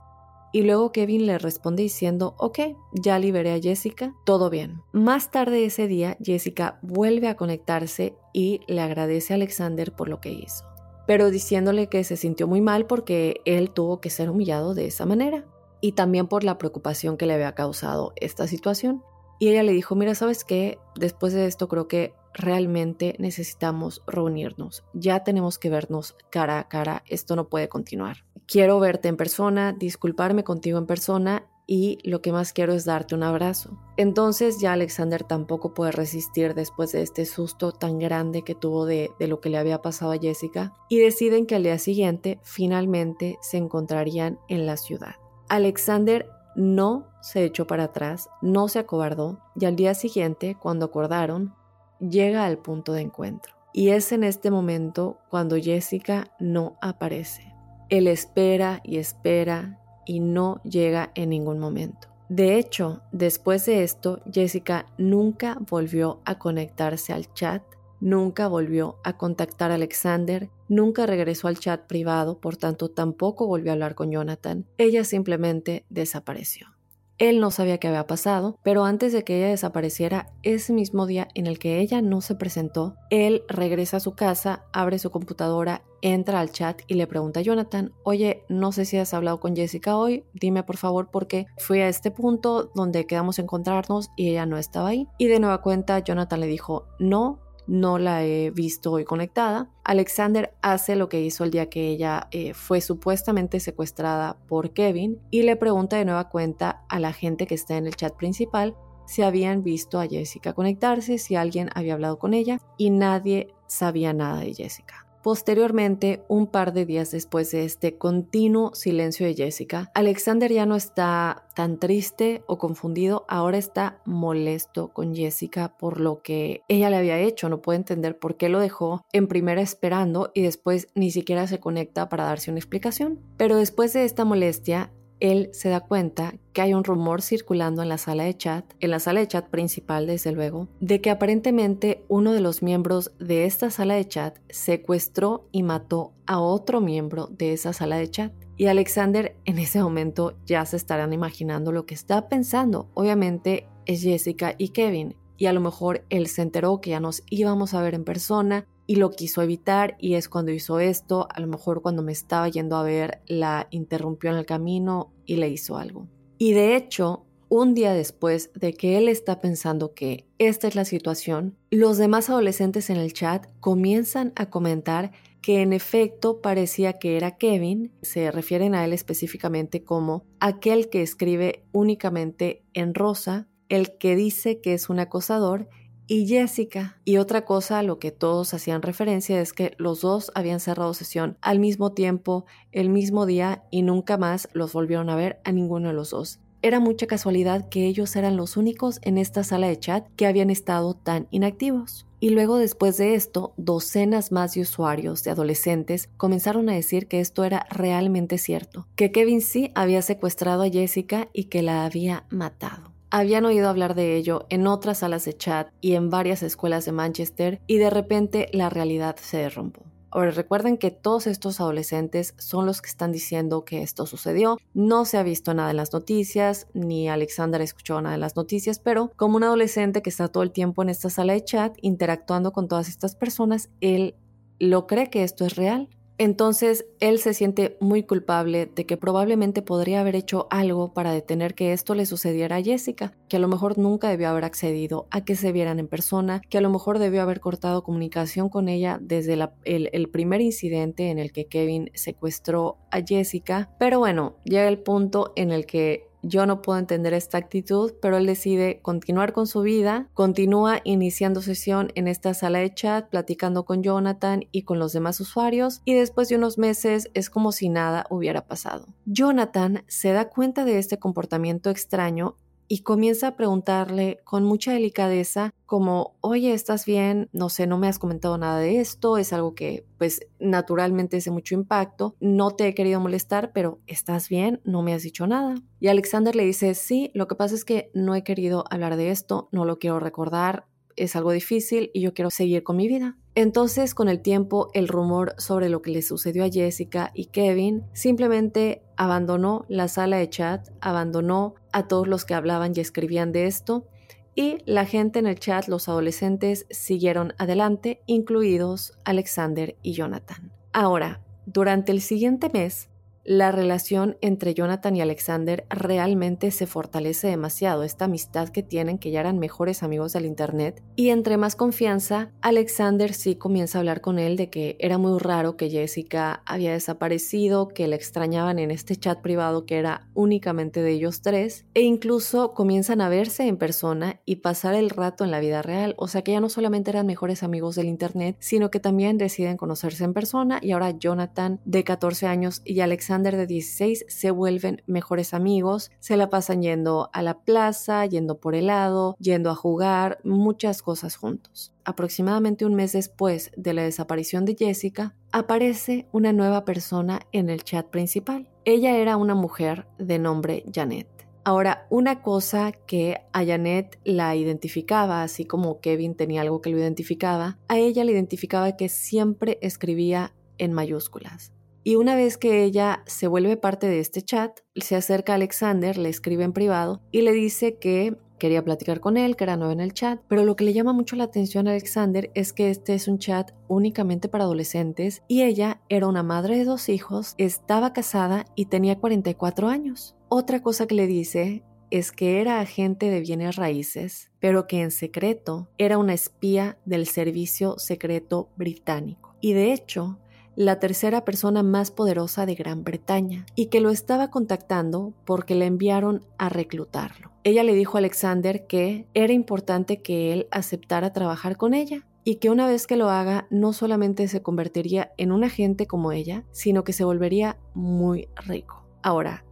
y 0.53 0.63
luego 0.63 0.91
Kevin 0.91 1.25
le 1.25 1.37
responde 1.37 1.83
diciendo, 1.83 2.35
ok, 2.37 2.59
ya 2.93 3.19
liberé 3.19 3.53
a 3.53 3.59
Jessica, 3.59 4.13
todo 4.25 4.49
bien. 4.49 4.81
Más 4.91 5.31
tarde 5.31 5.65
ese 5.65 5.87
día, 5.87 6.17
Jessica 6.23 6.79
vuelve 6.81 7.27
a 7.27 7.35
conectarse 7.35 8.15
y 8.33 8.61
le 8.67 8.81
agradece 8.81 9.33
a 9.33 9.35
Alexander 9.35 9.91
por 9.91 10.09
lo 10.09 10.21
que 10.21 10.31
hizo, 10.31 10.65
pero 11.05 11.29
diciéndole 11.29 11.87
que 11.87 12.03
se 12.03 12.17
sintió 12.17 12.47
muy 12.47 12.61
mal 12.61 12.85
porque 12.85 13.41
él 13.45 13.71
tuvo 13.71 13.99
que 13.99 14.09
ser 14.09 14.29
humillado 14.29 14.73
de 14.73 14.87
esa 14.87 15.05
manera 15.05 15.45
y 15.81 15.91
también 15.91 16.27
por 16.27 16.43
la 16.43 16.57
preocupación 16.57 17.17
que 17.17 17.25
le 17.25 17.33
había 17.33 17.53
causado 17.53 18.13
esta 18.15 18.47
situación. 18.47 19.03
Y 19.39 19.49
ella 19.49 19.61
le 19.61 19.73
dijo, 19.73 19.95
mira, 19.95 20.15
¿sabes 20.15 20.43
qué? 20.43 20.79
Después 20.95 21.33
de 21.33 21.45
esto 21.45 21.67
creo 21.67 21.87
que 21.87 22.13
realmente 22.37 23.15
necesitamos 23.19 24.03
reunirnos. 24.07 24.83
Ya 24.93 25.23
tenemos 25.23 25.59
que 25.59 25.69
vernos 25.69 26.15
cara 26.29 26.59
a 26.59 26.67
cara. 26.69 27.03
Esto 27.07 27.35
no 27.35 27.49
puede 27.49 27.67
continuar. 27.67 28.23
Quiero 28.45 28.79
verte 28.79 29.09
en 29.09 29.17
persona, 29.17 29.73
disculparme 29.73 30.43
contigo 30.43 30.77
en 30.77 30.85
persona 30.85 31.47
y 31.67 31.99
lo 32.03 32.21
que 32.21 32.31
más 32.31 32.53
quiero 32.53 32.73
es 32.73 32.85
darte 32.85 33.13
un 33.13 33.23
abrazo. 33.23 33.77
Entonces 33.97 34.59
ya 34.61 34.71
Alexander 34.71 35.23
tampoco 35.23 35.73
puede 35.73 35.91
resistir 35.91 36.53
después 36.53 36.93
de 36.93 37.01
este 37.01 37.25
susto 37.25 37.73
tan 37.73 37.99
grande 37.99 38.43
que 38.43 38.55
tuvo 38.55 38.85
de, 38.85 39.11
lo 39.19 39.41
que 39.41 39.49
le 39.49 39.57
había 39.57 39.81
pasado 39.81 40.13
a 40.13 40.17
Jessica 40.17 40.73
y 40.87 40.99
deciden 40.99 41.45
que 41.45 41.55
al 41.55 41.63
día 41.63 41.77
siguiente 41.77 42.39
finalmente 42.41 43.37
se 43.41 43.57
encontrarían 43.57 44.39
en 44.47 44.65
la 44.65 44.77
ciudad. 44.77 45.15
Alexander 45.49 46.29
no 46.55 47.07
se 47.21 47.43
echó 47.43 47.67
para 47.67 47.85
atrás, 47.85 48.29
no 48.41 48.69
se 48.69 48.79
acobardó 48.79 49.39
y 49.59 49.65
al 49.65 49.75
día 49.75 49.93
siguiente, 49.93 50.55
cuando 50.59 50.85
acordaron, 50.85 51.53
llega 51.99 52.45
al 52.45 52.57
punto 52.57 52.93
de 52.93 53.01
encuentro. 53.01 53.53
Y 53.73 53.89
es 53.89 54.11
en 54.11 54.23
este 54.23 54.49
momento 54.49 55.19
cuando 55.29 55.55
Jessica 55.57 56.31
no 56.39 56.77
aparece. 56.81 57.53
Él 57.89 58.07
espera 58.07 58.81
y 58.83 58.97
espera 58.97 59.79
y 60.05 60.19
no 60.19 60.61
llega 60.63 61.11
en 61.15 61.29
ningún 61.29 61.59
momento. 61.59 62.07
De 62.29 62.57
hecho, 62.57 63.01
después 63.11 63.65
de 63.65 63.83
esto, 63.83 64.21
Jessica 64.31 64.85
nunca 64.97 65.57
volvió 65.69 66.21
a 66.25 66.37
conectarse 66.39 67.13
al 67.13 67.33
chat, 67.33 67.63
nunca 68.01 68.47
volvió 68.47 68.97
a 69.03 69.17
contactar 69.17 69.71
a 69.71 69.75
Alexander, 69.75 70.49
nunca 70.67 71.05
regresó 71.05 71.47
al 71.47 71.59
chat 71.59 71.87
privado, 71.87 72.39
por 72.41 72.57
tanto 72.57 72.89
tampoco 72.89 73.47
volvió 73.47 73.71
a 73.71 73.73
hablar 73.73 73.95
con 73.95 74.11
Jonathan. 74.11 74.65
Ella 74.77 75.05
simplemente 75.05 75.85
desapareció. 75.89 76.76
Él 77.17 77.39
no 77.39 77.49
sabía 77.49 77.79
qué 77.79 77.87
había 77.87 78.05
pasado, 78.05 78.59
pero 78.61 78.85
antes 78.85 79.11
de 79.11 79.23
que 79.23 79.37
ella 79.37 79.49
desapareciera, 79.49 80.31
ese 80.43 80.71
mismo 80.71 81.07
día 81.07 81.27
en 81.33 81.47
el 81.47 81.57
que 81.57 81.79
ella 81.79 82.01
no 82.01 82.21
se 82.21 82.35
presentó, 82.35 82.95
él 83.09 83.43
regresa 83.47 83.97
a 83.97 84.01
su 84.01 84.13
casa, 84.13 84.65
abre 84.71 84.99
su 84.99 85.09
computadora, 85.09 85.83
entra 86.01 86.39
al 86.39 86.51
chat 86.51 86.81
y 86.87 86.93
le 86.93 87.07
pregunta 87.07 87.39
a 87.39 87.43
Jonathan, 87.43 87.91
oye, 88.03 88.43
no 88.49 88.71
sé 88.71 88.85
si 88.85 88.97
has 88.97 89.15
hablado 89.15 89.39
con 89.39 89.55
Jessica 89.55 89.97
hoy, 89.97 90.25
dime 90.33 90.61
por 90.61 90.77
favor 90.77 91.09
porque 91.11 91.47
fui 91.57 91.79
a 91.79 91.87
este 91.87 92.11
punto 92.11 92.71
donde 92.75 93.07
quedamos 93.07 93.39
a 93.39 93.41
encontrarnos 93.41 94.11
y 94.15 94.29
ella 94.29 94.45
no 94.45 94.57
estaba 94.57 94.89
ahí. 94.89 95.07
Y 95.17 95.27
de 95.27 95.39
nueva 95.39 95.63
cuenta, 95.63 95.97
Jonathan 95.99 96.39
le 96.39 96.47
dijo, 96.47 96.85
no, 96.99 97.39
no 97.67 97.99
la 97.99 98.23
he 98.23 98.51
visto 98.51 98.91
hoy 98.91 99.05
conectada. 99.05 99.69
Alexander 99.83 100.53
hace 100.61 100.95
lo 100.95 101.09
que 101.09 101.21
hizo 101.21 101.43
el 101.43 101.51
día 101.51 101.69
que 101.69 101.89
ella 101.89 102.27
eh, 102.31 102.53
fue 102.53 102.81
supuestamente 102.81 103.59
secuestrada 103.59 104.37
por 104.47 104.71
Kevin 104.71 105.19
y 105.29 105.43
le 105.43 105.55
pregunta 105.55 105.97
de 105.97 106.05
nueva 106.05 106.29
cuenta 106.29 106.83
a 106.89 106.99
la 106.99 107.13
gente 107.13 107.47
que 107.47 107.55
está 107.55 107.77
en 107.77 107.87
el 107.87 107.95
chat 107.95 108.15
principal 108.15 108.75
si 109.05 109.21
habían 109.21 109.63
visto 109.63 109.99
a 109.99 110.07
Jessica 110.07 110.53
conectarse, 110.53 111.17
si 111.17 111.35
alguien 111.35 111.69
había 111.73 111.93
hablado 111.93 112.19
con 112.19 112.33
ella 112.33 112.59
y 112.77 112.89
nadie 112.89 113.53
sabía 113.65 114.13
nada 114.13 114.41
de 114.41 114.53
Jessica. 114.53 115.06
Posteriormente, 115.27 116.23
un 116.29 116.47
par 116.47 116.71
de 116.71 116.85
días 116.85 117.11
después 117.11 117.51
de 117.51 117.65
este 117.65 117.97
continuo 117.97 118.73
silencio 118.73 119.25
de 119.25 119.33
Jessica, 119.33 119.91
Alexander 119.93 120.49
ya 120.49 120.65
no 120.65 120.77
está 120.77 121.49
tan 121.53 121.79
triste 121.79 122.45
o 122.47 122.57
confundido, 122.57 123.25
ahora 123.27 123.57
está 123.57 123.99
molesto 124.05 124.93
con 124.93 125.13
Jessica 125.13 125.75
por 125.77 125.99
lo 125.99 126.21
que 126.21 126.61
ella 126.69 126.89
le 126.89 126.95
había 126.95 127.19
hecho, 127.19 127.49
no 127.49 127.61
puede 127.61 127.75
entender 127.75 128.17
por 128.17 128.37
qué 128.37 128.47
lo 128.47 128.61
dejó 128.61 129.03
en 129.11 129.27
primera 129.27 129.59
esperando 129.59 130.31
y 130.33 130.43
después 130.43 130.87
ni 130.95 131.11
siquiera 131.11 131.45
se 131.45 131.59
conecta 131.59 132.07
para 132.07 132.23
darse 132.23 132.49
una 132.49 132.61
explicación. 132.61 133.19
Pero 133.35 133.57
después 133.57 133.91
de 133.91 134.05
esta 134.05 134.23
molestia, 134.23 134.93
él 135.19 135.49
se 135.53 135.69
da 135.69 135.79
cuenta 135.79 136.35
que 136.53 136.61
hay 136.61 136.73
un 136.73 136.83
rumor 136.83 137.21
circulando 137.21 137.81
en 137.81 137.89
la 137.89 137.97
sala 137.97 138.23
de 138.23 138.35
chat, 138.35 138.65
en 138.79 138.91
la 138.91 138.99
sala 138.99 139.19
de 139.19 139.27
chat 139.27 139.47
principal 139.47 140.07
desde 140.07 140.31
luego, 140.31 140.67
de 140.79 141.01
que 141.01 141.09
aparentemente 141.09 142.03
uno 142.07 142.33
de 142.33 142.41
los 142.41 142.61
miembros 142.61 143.11
de 143.19 143.45
esta 143.45 143.69
sala 143.69 143.95
de 143.95 144.07
chat 144.07 144.37
secuestró 144.49 145.47
y 145.51 145.63
mató 145.63 146.13
a 146.25 146.39
otro 146.39 146.81
miembro 146.81 147.27
de 147.27 147.53
esa 147.53 147.73
sala 147.73 147.97
de 147.97 148.09
chat. 148.09 148.33
Y 148.57 148.65
Alexander 148.65 149.35
en 149.45 149.59
ese 149.59 149.81
momento 149.81 150.35
ya 150.45 150.65
se 150.65 150.77
estarán 150.77 151.13
imaginando 151.13 151.71
lo 151.71 151.85
que 151.85 151.93
está 151.93 152.27
pensando. 152.27 152.89
Obviamente 152.95 153.67
es 153.85 154.01
Jessica 154.01 154.55
y 154.57 154.69
Kevin. 154.69 155.15
Y 155.37 155.45
a 155.45 155.53
lo 155.53 155.61
mejor 155.61 156.03
él 156.09 156.25
se 156.27 156.41
enteró 156.41 156.81
que 156.81 156.89
ya 156.89 156.99
nos 156.99 157.21
íbamos 157.29 157.75
a 157.75 157.81
ver 157.81 157.93
en 157.93 158.03
persona 158.03 158.65
y 158.87 158.95
lo 158.95 159.11
quiso 159.11 159.41
evitar 159.41 159.95
y 159.99 160.15
es 160.15 160.29
cuando 160.29 160.51
hizo 160.51 160.79
esto, 160.79 161.27
a 161.29 161.39
lo 161.41 161.47
mejor 161.47 161.81
cuando 161.81 162.01
me 162.01 162.13
estaba 162.13 162.47
yendo 162.47 162.77
a 162.77 162.83
ver 162.83 163.21
la 163.27 163.67
interrumpió 163.69 164.31
en 164.31 164.37
el 164.37 164.45
camino 164.45 165.11
y 165.25 165.35
le 165.35 165.49
hizo 165.49 165.77
algo. 165.77 166.07
Y 166.39 166.53
de 166.53 166.75
hecho, 166.75 167.25
un 167.49 167.73
día 167.73 167.93
después 167.93 168.51
de 168.55 168.73
que 168.73 168.97
él 168.97 169.07
está 169.09 169.39
pensando 169.39 169.93
que 169.93 170.25
esta 170.37 170.67
es 170.67 170.75
la 170.75 170.85
situación, 170.85 171.55
los 171.69 171.97
demás 171.97 172.29
adolescentes 172.29 172.89
en 172.89 172.97
el 172.97 173.13
chat 173.13 173.47
comienzan 173.59 174.33
a 174.35 174.49
comentar 174.49 175.11
que 175.41 175.61
en 175.61 175.71
efecto 175.71 176.41
parecía 176.41 176.99
que 176.99 177.15
era 177.15 177.37
Kevin, 177.37 177.93
se 178.01 178.31
refieren 178.31 178.75
a 178.75 178.83
él 178.83 178.93
específicamente 178.93 179.83
como 179.83 180.25
aquel 180.39 180.89
que 180.89 181.01
escribe 181.01 181.63
únicamente 181.71 182.63
en 182.73 182.93
rosa, 182.93 183.47
el 183.69 183.97
que 183.97 184.15
dice 184.15 184.59
que 184.59 184.73
es 184.73 184.89
un 184.89 184.99
acosador 184.99 185.69
y 186.07 186.25
Jessica. 186.27 186.97
Y 187.05 187.17
otra 187.17 187.45
cosa 187.45 187.79
a 187.79 187.83
lo 187.83 187.99
que 187.99 188.11
todos 188.11 188.53
hacían 188.53 188.81
referencia 188.81 189.39
es 189.39 189.53
que 189.53 189.73
los 189.77 190.01
dos 190.01 190.31
habían 190.33 190.59
cerrado 190.59 190.93
sesión 190.93 191.37
al 191.41 191.59
mismo 191.59 191.91
tiempo, 191.91 192.45
el 192.71 192.89
mismo 192.89 193.25
día 193.25 193.63
y 193.69 193.81
nunca 193.81 194.17
más 194.17 194.49
los 194.53 194.73
volvieron 194.73 195.09
a 195.09 195.15
ver 195.15 195.39
a 195.43 195.51
ninguno 195.51 195.89
de 195.89 195.93
los 195.93 196.11
dos. 196.11 196.39
Era 196.63 196.79
mucha 196.79 197.05
casualidad 197.05 197.69
que 197.69 197.85
ellos 197.85 198.15
eran 198.15 198.35
los 198.35 198.57
únicos 198.57 198.99
en 199.03 199.19
esta 199.19 199.43
sala 199.43 199.67
de 199.67 199.79
chat 199.79 200.07
que 200.15 200.25
habían 200.25 200.49
estado 200.49 200.95
tan 200.95 201.27
inactivos. 201.29 202.07
Y 202.19 202.31
luego 202.31 202.57
después 202.57 202.97
de 202.97 203.13
esto, 203.13 203.53
docenas 203.57 204.31
más 204.31 204.55
de 204.55 204.61
usuarios 204.61 205.23
de 205.23 205.29
adolescentes 205.29 206.09
comenzaron 206.17 206.67
a 206.67 206.73
decir 206.73 207.07
que 207.07 207.19
esto 207.19 207.43
era 207.43 207.67
realmente 207.69 208.39
cierto, 208.39 208.87
que 208.95 209.11
Kevin 209.11 209.41
sí 209.41 209.71
había 209.75 210.01
secuestrado 210.01 210.63
a 210.63 210.69
Jessica 210.69 211.29
y 211.31 211.43
que 211.43 211.61
la 211.61 211.85
había 211.85 212.25
matado. 212.31 212.86
Habían 213.09 213.45
oído 213.45 213.69
hablar 213.69 213.95
de 213.95 214.17
ello 214.17 214.45
en 214.49 214.67
otras 214.67 214.99
salas 214.99 215.23
de 215.23 215.33
chat 215.33 215.69
y 215.79 215.93
en 215.93 216.09
varias 216.09 216.43
escuelas 216.43 216.83
de 216.83 216.91
Manchester 216.91 217.61
y 217.65 217.77
de 217.77 217.89
repente 217.89 218.49
la 218.51 218.69
realidad 218.69 219.15
se 219.15 219.37
derrumbó. 219.37 219.81
Ahora 220.09 220.31
recuerden 220.31 220.77
que 220.77 220.91
todos 220.91 221.25
estos 221.27 221.61
adolescentes 221.61 222.33
son 222.37 222.65
los 222.65 222.81
que 222.81 222.89
están 222.89 223.13
diciendo 223.13 223.63
que 223.63 223.81
esto 223.81 224.05
sucedió. 224.05 224.57
No 224.73 225.05
se 225.05 225.17
ha 225.17 225.23
visto 225.23 225.53
nada 225.53 225.71
en 225.71 225.77
las 225.77 225.93
noticias, 225.93 226.67
ni 226.73 227.07
Alexander 227.07 227.61
escuchó 227.61 228.01
nada 228.01 228.15
en 228.15 228.21
las 228.21 228.35
noticias, 228.35 228.79
pero 228.79 229.11
como 229.15 229.37
un 229.37 229.43
adolescente 229.43 230.01
que 230.01 230.09
está 230.09 230.27
todo 230.27 230.43
el 230.43 230.51
tiempo 230.51 230.81
en 230.81 230.89
esta 230.89 231.09
sala 231.09 231.33
de 231.33 231.43
chat 231.43 231.77
interactuando 231.81 232.51
con 232.51 232.67
todas 232.67 232.89
estas 232.89 233.15
personas, 233.15 233.69
él 233.79 234.15
lo 234.59 234.87
cree 234.87 235.09
que 235.09 235.23
esto 235.23 235.45
es 235.45 235.55
real 235.55 235.87
entonces 236.17 236.85
él 236.99 237.19
se 237.19 237.33
siente 237.33 237.77
muy 237.79 238.03
culpable 238.03 238.65
de 238.65 238.85
que 238.85 238.97
probablemente 238.97 239.61
podría 239.61 240.01
haber 240.01 240.15
hecho 240.15 240.47
algo 240.49 240.93
para 240.93 241.11
detener 241.11 241.53
que 241.53 241.73
esto 241.73 241.93
le 241.93 242.05
sucediera 242.05 242.57
a 242.57 242.61
Jessica, 242.61 243.13
que 243.29 243.37
a 243.37 243.39
lo 243.39 243.47
mejor 243.47 243.77
nunca 243.77 244.09
debió 244.09 244.29
haber 244.29 244.45
accedido 244.45 245.07
a 245.11 245.23
que 245.23 245.35
se 245.35 245.51
vieran 245.51 245.79
en 245.79 245.87
persona, 245.87 246.41
que 246.49 246.57
a 246.57 246.61
lo 246.61 246.69
mejor 246.69 246.97
debió 246.99 247.21
haber 247.21 247.39
cortado 247.39 247.83
comunicación 247.83 248.49
con 248.49 248.67
ella 248.67 248.97
desde 249.01 249.33
el, 249.33 249.89
el 249.93 250.09
primer 250.09 250.41
incidente 250.41 251.09
en 251.09 251.19
el 251.19 251.31
que 251.31 251.45
Kevin 251.45 251.91
secuestró 251.93 252.77
a 252.89 253.01
Jessica. 253.01 253.69
Pero 253.77 253.99
bueno, 253.99 254.37
llega 254.43 254.67
el 254.67 254.79
punto 254.79 255.33
en 255.35 255.51
el 255.51 255.65
que 255.65 256.06
yo 256.21 256.45
no 256.45 256.61
puedo 256.61 256.79
entender 256.79 257.13
esta 257.13 257.37
actitud, 257.37 257.93
pero 258.01 258.17
él 258.17 258.25
decide 258.25 258.79
continuar 258.81 259.33
con 259.33 259.47
su 259.47 259.61
vida, 259.61 260.09
continúa 260.13 260.79
iniciando 260.83 261.41
sesión 261.41 261.91
en 261.95 262.07
esta 262.07 262.33
sala 262.33 262.59
de 262.59 262.73
chat, 262.73 263.09
platicando 263.09 263.65
con 263.65 263.83
Jonathan 263.83 264.45
y 264.51 264.63
con 264.63 264.79
los 264.79 264.93
demás 264.93 265.19
usuarios, 265.19 265.81
y 265.85 265.93
después 265.93 266.29
de 266.29 266.35
unos 266.35 266.57
meses 266.57 267.09
es 267.13 267.29
como 267.29 267.51
si 267.51 267.69
nada 267.69 268.05
hubiera 268.09 268.47
pasado. 268.47 268.87
Jonathan 269.05 269.83
se 269.87 270.11
da 270.11 270.29
cuenta 270.29 270.65
de 270.65 270.79
este 270.79 270.99
comportamiento 270.99 271.69
extraño 271.69 272.35
y 272.67 272.79
comienza 272.79 273.29
a 273.29 273.35
preguntarle 273.35 274.19
con 274.23 274.43
mucha 274.43 274.73
delicadeza 274.73 275.53
como, 275.65 276.15
oye, 276.21 276.53
¿estás 276.53 276.85
bien? 276.85 277.29
No 277.31 277.49
sé, 277.49 277.67
no 277.67 277.77
me 277.77 277.87
has 277.87 277.99
comentado 277.99 278.37
nada 278.37 278.59
de 278.59 278.79
esto, 278.79 279.17
es 279.17 279.33
algo 279.33 279.53
que 279.53 279.85
pues 279.97 280.21
naturalmente 280.39 281.19
de 281.19 281.31
mucho 281.31 281.55
impacto, 281.55 282.15
no 282.19 282.51
te 282.51 282.67
he 282.67 282.75
querido 282.75 282.99
molestar, 282.99 283.51
pero 283.53 283.79
¿estás 283.87 284.29
bien? 284.29 284.61
No 284.63 284.81
me 284.81 284.93
has 284.93 285.03
dicho 285.03 285.27
nada. 285.27 285.55
Y 285.79 285.87
Alexander 285.87 286.35
le 286.35 286.45
dice, 286.45 286.73
sí, 286.75 287.11
lo 287.13 287.27
que 287.27 287.35
pasa 287.35 287.55
es 287.55 287.65
que 287.65 287.89
no 287.93 288.15
he 288.15 288.23
querido 288.23 288.65
hablar 288.69 288.97
de 288.97 289.11
esto, 289.11 289.49
no 289.51 289.65
lo 289.65 289.79
quiero 289.79 289.99
recordar, 289.99 290.65
es 290.97 291.15
algo 291.15 291.31
difícil 291.31 291.91
y 291.93 292.01
yo 292.01 292.13
quiero 292.13 292.29
seguir 292.29 292.63
con 292.63 292.75
mi 292.75 292.87
vida. 292.87 293.17
Entonces, 293.35 293.93
con 293.93 294.09
el 294.09 294.21
tiempo, 294.21 294.69
el 294.73 294.87
rumor 294.87 295.35
sobre 295.37 295.69
lo 295.69 295.81
que 295.81 295.91
le 295.91 296.01
sucedió 296.01 296.43
a 296.43 296.49
Jessica 296.49 297.11
y 297.13 297.27
Kevin 297.27 297.85
simplemente 297.93 298.81
abandonó 298.97 299.65
la 299.69 299.87
sala 299.87 300.17
de 300.17 300.29
chat, 300.29 300.67
abandonó 300.81 301.55
a 301.71 301.87
todos 301.87 302.07
los 302.07 302.25
que 302.25 302.33
hablaban 302.33 302.73
y 302.75 302.79
escribían 302.79 303.31
de 303.31 303.45
esto, 303.45 303.87
y 304.33 304.57
la 304.65 304.85
gente 304.85 305.19
en 305.19 305.25
el 305.25 305.39
chat, 305.39 305.67
los 305.67 305.89
adolescentes, 305.89 306.67
siguieron 306.69 307.33
adelante, 307.39 308.01
incluidos 308.05 308.93
Alexander 309.03 309.75
y 309.81 309.93
Jonathan. 309.93 310.51
Ahora, 310.73 311.21
durante 311.47 311.91
el 311.91 312.01
siguiente 312.01 312.49
mes, 312.53 312.89
la 313.27 313.51
relación 313.51 314.17
entre 314.21 314.53
Jonathan 314.53 314.95
y 314.95 315.01
Alexander 315.01 315.65
realmente 315.69 316.49
se 316.49 316.65
fortalece 316.65 317.27
demasiado, 317.27 317.83
esta 317.83 318.05
amistad 318.05 318.47
que 318.47 318.63
tienen, 318.63 318.97
que 318.97 319.11
ya 319.11 319.19
eran 319.19 319.37
mejores 319.37 319.83
amigos 319.83 320.13
del 320.13 320.25
Internet. 320.25 320.81
Y 320.95 321.09
entre 321.09 321.35
más 321.35 321.57
confianza, 321.57 322.31
Alexander 322.41 323.13
sí 323.13 323.35
comienza 323.35 323.77
a 323.77 323.81
hablar 323.81 323.99
con 323.99 324.17
él 324.17 324.37
de 324.37 324.49
que 324.49 324.77
era 324.79 324.97
muy 324.97 325.19
raro 325.19 325.57
que 325.57 325.69
Jessica 325.69 326.41
había 326.45 326.71
desaparecido, 326.71 327.67
que 327.67 327.89
la 327.89 327.97
extrañaban 327.97 328.59
en 328.59 328.71
este 328.71 328.95
chat 328.95 329.19
privado 329.19 329.65
que 329.65 329.77
era 329.77 330.07
únicamente 330.13 330.81
de 330.81 330.91
ellos 330.91 331.21
tres, 331.21 331.65
e 331.73 331.81
incluso 331.81 332.53
comienzan 332.53 333.01
a 333.01 333.09
verse 333.09 333.45
en 333.45 333.57
persona 333.57 334.21
y 334.23 334.37
pasar 334.37 334.73
el 334.73 334.89
rato 334.89 335.25
en 335.25 335.31
la 335.31 335.41
vida 335.41 335.61
real, 335.61 335.95
o 335.97 336.07
sea 336.07 336.21
que 336.21 336.31
ya 336.31 336.39
no 336.39 336.47
solamente 336.47 336.91
eran 336.91 337.05
mejores 337.05 337.43
amigos 337.43 337.75
del 337.75 337.89
Internet, 337.89 338.37
sino 338.39 338.71
que 338.71 338.79
también 338.79 339.17
deciden 339.17 339.57
conocerse 339.57 340.05
en 340.05 340.13
persona. 340.13 340.59
Y 340.61 340.71
ahora 340.71 340.91
Jonathan 340.91 341.59
de 341.65 341.83
14 341.83 342.27
años 342.27 342.61
y 342.63 342.79
Alexander 342.79 343.16
de 343.23 343.47
16 343.47 344.05
se 344.07 344.31
vuelven 344.31 344.81
mejores 344.85 345.33
amigos, 345.33 345.91
se 345.99 346.17
la 346.17 346.29
pasan 346.29 346.61
yendo 346.61 347.09
a 347.13 347.21
la 347.21 347.39
plaza, 347.39 348.05
yendo 348.05 348.39
por 348.39 348.55
helado, 348.55 349.15
yendo 349.19 349.49
a 349.49 349.55
jugar, 349.55 350.19
muchas 350.23 350.81
cosas 350.81 351.15
juntos. 351.15 351.73
Aproximadamente 351.83 352.65
un 352.65 352.75
mes 352.75 352.93
después 352.93 353.51
de 353.57 353.73
la 353.73 353.83
desaparición 353.83 354.45
de 354.45 354.55
Jessica, 354.55 355.15
aparece 355.31 356.07
una 356.11 356.33
nueva 356.33 356.65
persona 356.65 357.21
en 357.31 357.49
el 357.49 357.63
chat 357.63 357.87
principal. 357.87 358.49
Ella 358.65 358.97
era 358.97 359.17
una 359.17 359.35
mujer 359.35 359.87
de 359.97 360.19
nombre 360.19 360.63
Janet. 360.73 361.07
Ahora, 361.47 361.87
una 361.89 362.21
cosa 362.21 362.73
que 362.73 363.21
a 363.31 363.45
Janet 363.45 363.97
la 364.03 364.35
identificaba, 364.35 365.23
así 365.23 365.45
como 365.45 365.79
Kevin 365.79 366.13
tenía 366.15 366.41
algo 366.41 366.59
que 366.59 366.69
lo 366.69 366.77
identificaba, 366.77 367.57
a 367.69 367.77
ella 367.77 368.03
le 368.03 368.11
identificaba 368.11 368.75
que 368.75 368.89
siempre 368.89 369.57
escribía 369.61 370.33
en 370.57 370.73
mayúsculas. 370.73 371.53
Y 371.87 371.95
una 371.95 372.17
vez 372.17 372.37
que 372.37 372.65
ella 372.65 373.01
se 373.05 373.27
vuelve 373.27 373.55
parte 373.55 373.87
de 373.87 374.01
este 374.01 374.21
chat, 374.21 374.59
se 374.75 374.97
acerca 374.97 375.31
a 375.31 375.35
Alexander, 375.35 375.97
le 375.97 376.09
escribe 376.09 376.43
en 376.43 376.51
privado 376.51 377.01
y 377.13 377.21
le 377.21 377.31
dice 377.31 377.77
que 377.77 378.17
quería 378.39 378.61
platicar 378.61 378.99
con 378.99 379.15
él, 379.15 379.37
que 379.37 379.45
era 379.45 379.55
nuevo 379.55 379.71
en 379.71 379.79
el 379.79 379.93
chat, 379.93 380.19
pero 380.27 380.43
lo 380.43 380.57
que 380.57 380.65
le 380.65 380.73
llama 380.73 380.91
mucho 380.91 381.15
la 381.15 381.23
atención 381.23 381.65
a 381.65 381.71
Alexander 381.71 382.29
es 382.33 382.51
que 382.51 382.71
este 382.71 382.93
es 382.93 383.07
un 383.07 383.19
chat 383.19 383.53
únicamente 383.69 384.27
para 384.27 384.43
adolescentes 384.43 385.23
y 385.29 385.43
ella 385.43 385.79
era 385.87 386.07
una 386.07 386.23
madre 386.23 386.57
de 386.57 386.65
dos 386.65 386.89
hijos, 386.89 387.35
estaba 387.37 387.93
casada 387.93 388.43
y 388.53 388.65
tenía 388.65 388.99
44 388.99 389.69
años. 389.69 390.17
Otra 390.27 390.61
cosa 390.61 390.87
que 390.87 390.95
le 390.95 391.07
dice 391.07 391.63
es 391.89 392.11
que 392.11 392.41
era 392.41 392.59
agente 392.59 393.09
de 393.09 393.21
bienes 393.21 393.55
raíces, 393.55 394.29
pero 394.41 394.67
que 394.67 394.81
en 394.81 394.91
secreto 394.91 395.69
era 395.77 395.97
una 395.97 396.13
espía 396.13 396.79
del 396.83 397.07
servicio 397.07 397.79
secreto 397.79 398.49
británico. 398.57 399.37
Y 399.39 399.53
de 399.53 399.71
hecho, 399.71 400.19
la 400.57 400.79
tercera 400.79 401.23
persona 401.23 401.61
más 401.61 401.91
poderosa 401.91 402.47
de 402.47 402.55
Gran 402.55 402.83
Bretaña, 402.83 403.45
y 403.53 403.67
que 403.67 403.79
lo 403.79 403.91
estaba 403.91 404.31
contactando 404.31 405.13
porque 405.23 405.53
le 405.53 405.67
enviaron 405.67 406.25
a 406.39 406.49
reclutarlo. 406.49 407.31
Ella 407.43 407.61
le 407.63 407.75
dijo 407.75 407.97
a 407.97 407.99
Alexander 407.99 408.65
que 408.65 409.05
era 409.13 409.33
importante 409.33 410.01
que 410.01 410.33
él 410.33 410.47
aceptara 410.49 411.13
trabajar 411.13 411.57
con 411.57 411.75
ella, 411.75 412.07
y 412.23 412.37
que 412.37 412.49
una 412.49 412.65
vez 412.65 412.87
que 412.87 412.97
lo 412.97 413.11
haga 413.11 413.45
no 413.51 413.71
solamente 413.71 414.27
se 414.27 414.41
convertiría 414.41 415.11
en 415.17 415.31
un 415.31 415.43
agente 415.43 415.85
como 415.85 416.11
ella, 416.11 416.43
sino 416.51 416.83
que 416.83 416.91
se 416.91 417.03
volvería 417.03 417.59
muy 417.75 418.27
rico. 418.35 418.83
Ahora, 419.03 419.45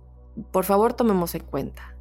por 0.52 0.66
favor 0.66 0.94
tomemos 0.94 1.36
en 1.36 1.44
cuenta, 1.44 1.96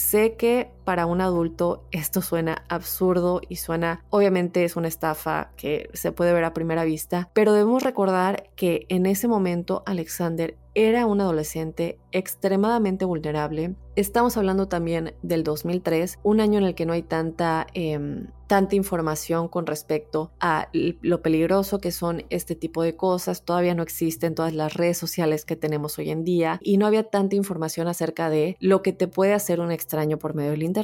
Sé 0.00 0.36
que 0.36 0.70
para 0.90 1.06
un 1.06 1.20
adulto 1.20 1.84
esto 1.92 2.20
suena 2.20 2.64
absurdo 2.68 3.42
y 3.48 3.54
suena, 3.54 4.04
obviamente 4.10 4.64
es 4.64 4.74
una 4.74 4.88
estafa 4.88 5.52
que 5.56 5.88
se 5.92 6.10
puede 6.10 6.32
ver 6.32 6.42
a 6.42 6.52
primera 6.52 6.82
vista, 6.82 7.30
pero 7.32 7.52
debemos 7.52 7.84
recordar 7.84 8.50
que 8.56 8.86
en 8.88 9.06
ese 9.06 9.28
momento 9.28 9.84
Alexander 9.86 10.56
era 10.74 11.06
un 11.06 11.20
adolescente 11.20 11.98
extremadamente 12.12 13.04
vulnerable. 13.04 13.74
Estamos 13.96 14.36
hablando 14.36 14.68
también 14.68 15.14
del 15.22 15.42
2003, 15.42 16.18
un 16.22 16.40
año 16.40 16.58
en 16.58 16.64
el 16.64 16.74
que 16.74 16.86
no 16.86 16.92
hay 16.92 17.02
tanta, 17.02 17.66
em, 17.74 18.28
tanta 18.46 18.76
información 18.76 19.48
con 19.48 19.66
respecto 19.66 20.30
a 20.40 20.68
lo 20.72 21.22
peligroso 21.22 21.80
que 21.80 21.92
son 21.92 22.24
este 22.30 22.54
tipo 22.54 22.82
de 22.82 22.96
cosas. 22.96 23.44
Todavía 23.44 23.74
no 23.74 23.82
existen 23.82 24.34
todas 24.34 24.54
las 24.54 24.74
redes 24.74 24.96
sociales 24.96 25.44
que 25.44 25.56
tenemos 25.56 25.98
hoy 25.98 26.10
en 26.10 26.24
día 26.24 26.58
y 26.62 26.78
no 26.78 26.86
había 26.86 27.04
tanta 27.04 27.36
información 27.36 27.88
acerca 27.88 28.30
de 28.30 28.56
lo 28.60 28.82
que 28.82 28.92
te 28.92 29.08
puede 29.08 29.34
hacer 29.34 29.60
un 29.60 29.72
extraño 29.72 30.18
por 30.18 30.34
medio 30.34 30.52
del 30.52 30.62
Internet. 30.62 30.79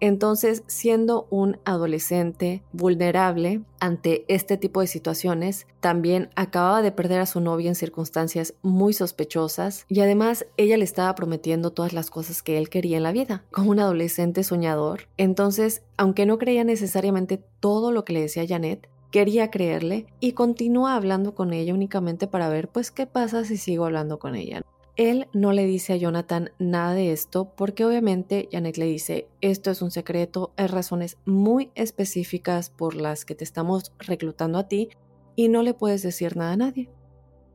Entonces, 0.00 0.62
siendo 0.66 1.26
un 1.30 1.58
adolescente 1.64 2.62
vulnerable 2.72 3.62
ante 3.78 4.24
este 4.28 4.56
tipo 4.56 4.80
de 4.80 4.86
situaciones, 4.86 5.66
también 5.80 6.30
acababa 6.36 6.82
de 6.82 6.92
perder 6.92 7.20
a 7.20 7.26
su 7.26 7.40
novia 7.40 7.68
en 7.68 7.74
circunstancias 7.74 8.54
muy 8.62 8.92
sospechosas 8.92 9.86
y 9.88 10.00
además 10.00 10.46
ella 10.56 10.76
le 10.76 10.84
estaba 10.84 11.14
prometiendo 11.14 11.70
todas 11.70 11.92
las 11.92 12.10
cosas 12.10 12.42
que 12.42 12.58
él 12.58 12.68
quería 12.68 12.96
en 12.96 13.02
la 13.02 13.12
vida, 13.12 13.44
como 13.50 13.70
un 13.70 13.80
adolescente 13.80 14.42
soñador. 14.44 15.08
Entonces, 15.16 15.82
aunque 15.96 16.26
no 16.26 16.38
creía 16.38 16.64
necesariamente 16.64 17.42
todo 17.60 17.92
lo 17.92 18.04
que 18.04 18.12
le 18.12 18.22
decía 18.22 18.46
Janet, 18.46 18.88
quería 19.10 19.50
creerle 19.50 20.06
y 20.20 20.32
continúa 20.32 20.94
hablando 20.94 21.34
con 21.34 21.52
ella 21.52 21.74
únicamente 21.74 22.26
para 22.26 22.48
ver 22.48 22.68
pues 22.68 22.90
qué 22.90 23.06
pasa 23.06 23.44
si 23.44 23.56
sigo 23.56 23.84
hablando 23.84 24.18
con 24.18 24.34
ella. 24.34 24.62
Él 25.00 25.28
no 25.32 25.54
le 25.54 25.64
dice 25.64 25.94
a 25.94 25.96
Jonathan 25.96 26.50
nada 26.58 26.92
de 26.92 27.10
esto 27.10 27.54
porque 27.56 27.86
obviamente 27.86 28.50
Janet 28.52 28.76
le 28.76 28.84
dice, 28.84 29.28
esto 29.40 29.70
es 29.70 29.80
un 29.80 29.90
secreto, 29.90 30.52
hay 30.58 30.66
razones 30.66 31.16
muy 31.24 31.70
específicas 31.74 32.68
por 32.68 32.94
las 32.94 33.24
que 33.24 33.34
te 33.34 33.42
estamos 33.42 33.94
reclutando 33.98 34.58
a 34.58 34.68
ti 34.68 34.90
y 35.36 35.48
no 35.48 35.62
le 35.62 35.72
puedes 35.72 36.02
decir 36.02 36.36
nada 36.36 36.52
a 36.52 36.56
nadie. 36.58 36.90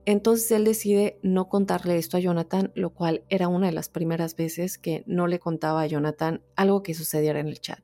Entonces 0.06 0.50
él 0.50 0.66
decide 0.66 1.20
no 1.22 1.48
contarle 1.48 2.00
esto 2.00 2.18
a 2.18 2.20
Jonathan, 2.20 2.72
lo 2.74 2.90
cual 2.96 3.24
era 3.30 3.48
una 3.48 3.68
de 3.68 3.74
las 3.74 3.90
primeras 3.90 4.36
veces 4.36 4.80
que 4.80 5.04
no 5.06 5.28
le 5.28 5.38
contaba 5.38 5.84
a 5.84 5.88
Jonathan 5.88 6.42
algo 6.56 6.82
que 6.82 6.96
sucediera 6.96 7.40
en 7.40 7.48
el 7.50 7.62
chat. 7.62 7.82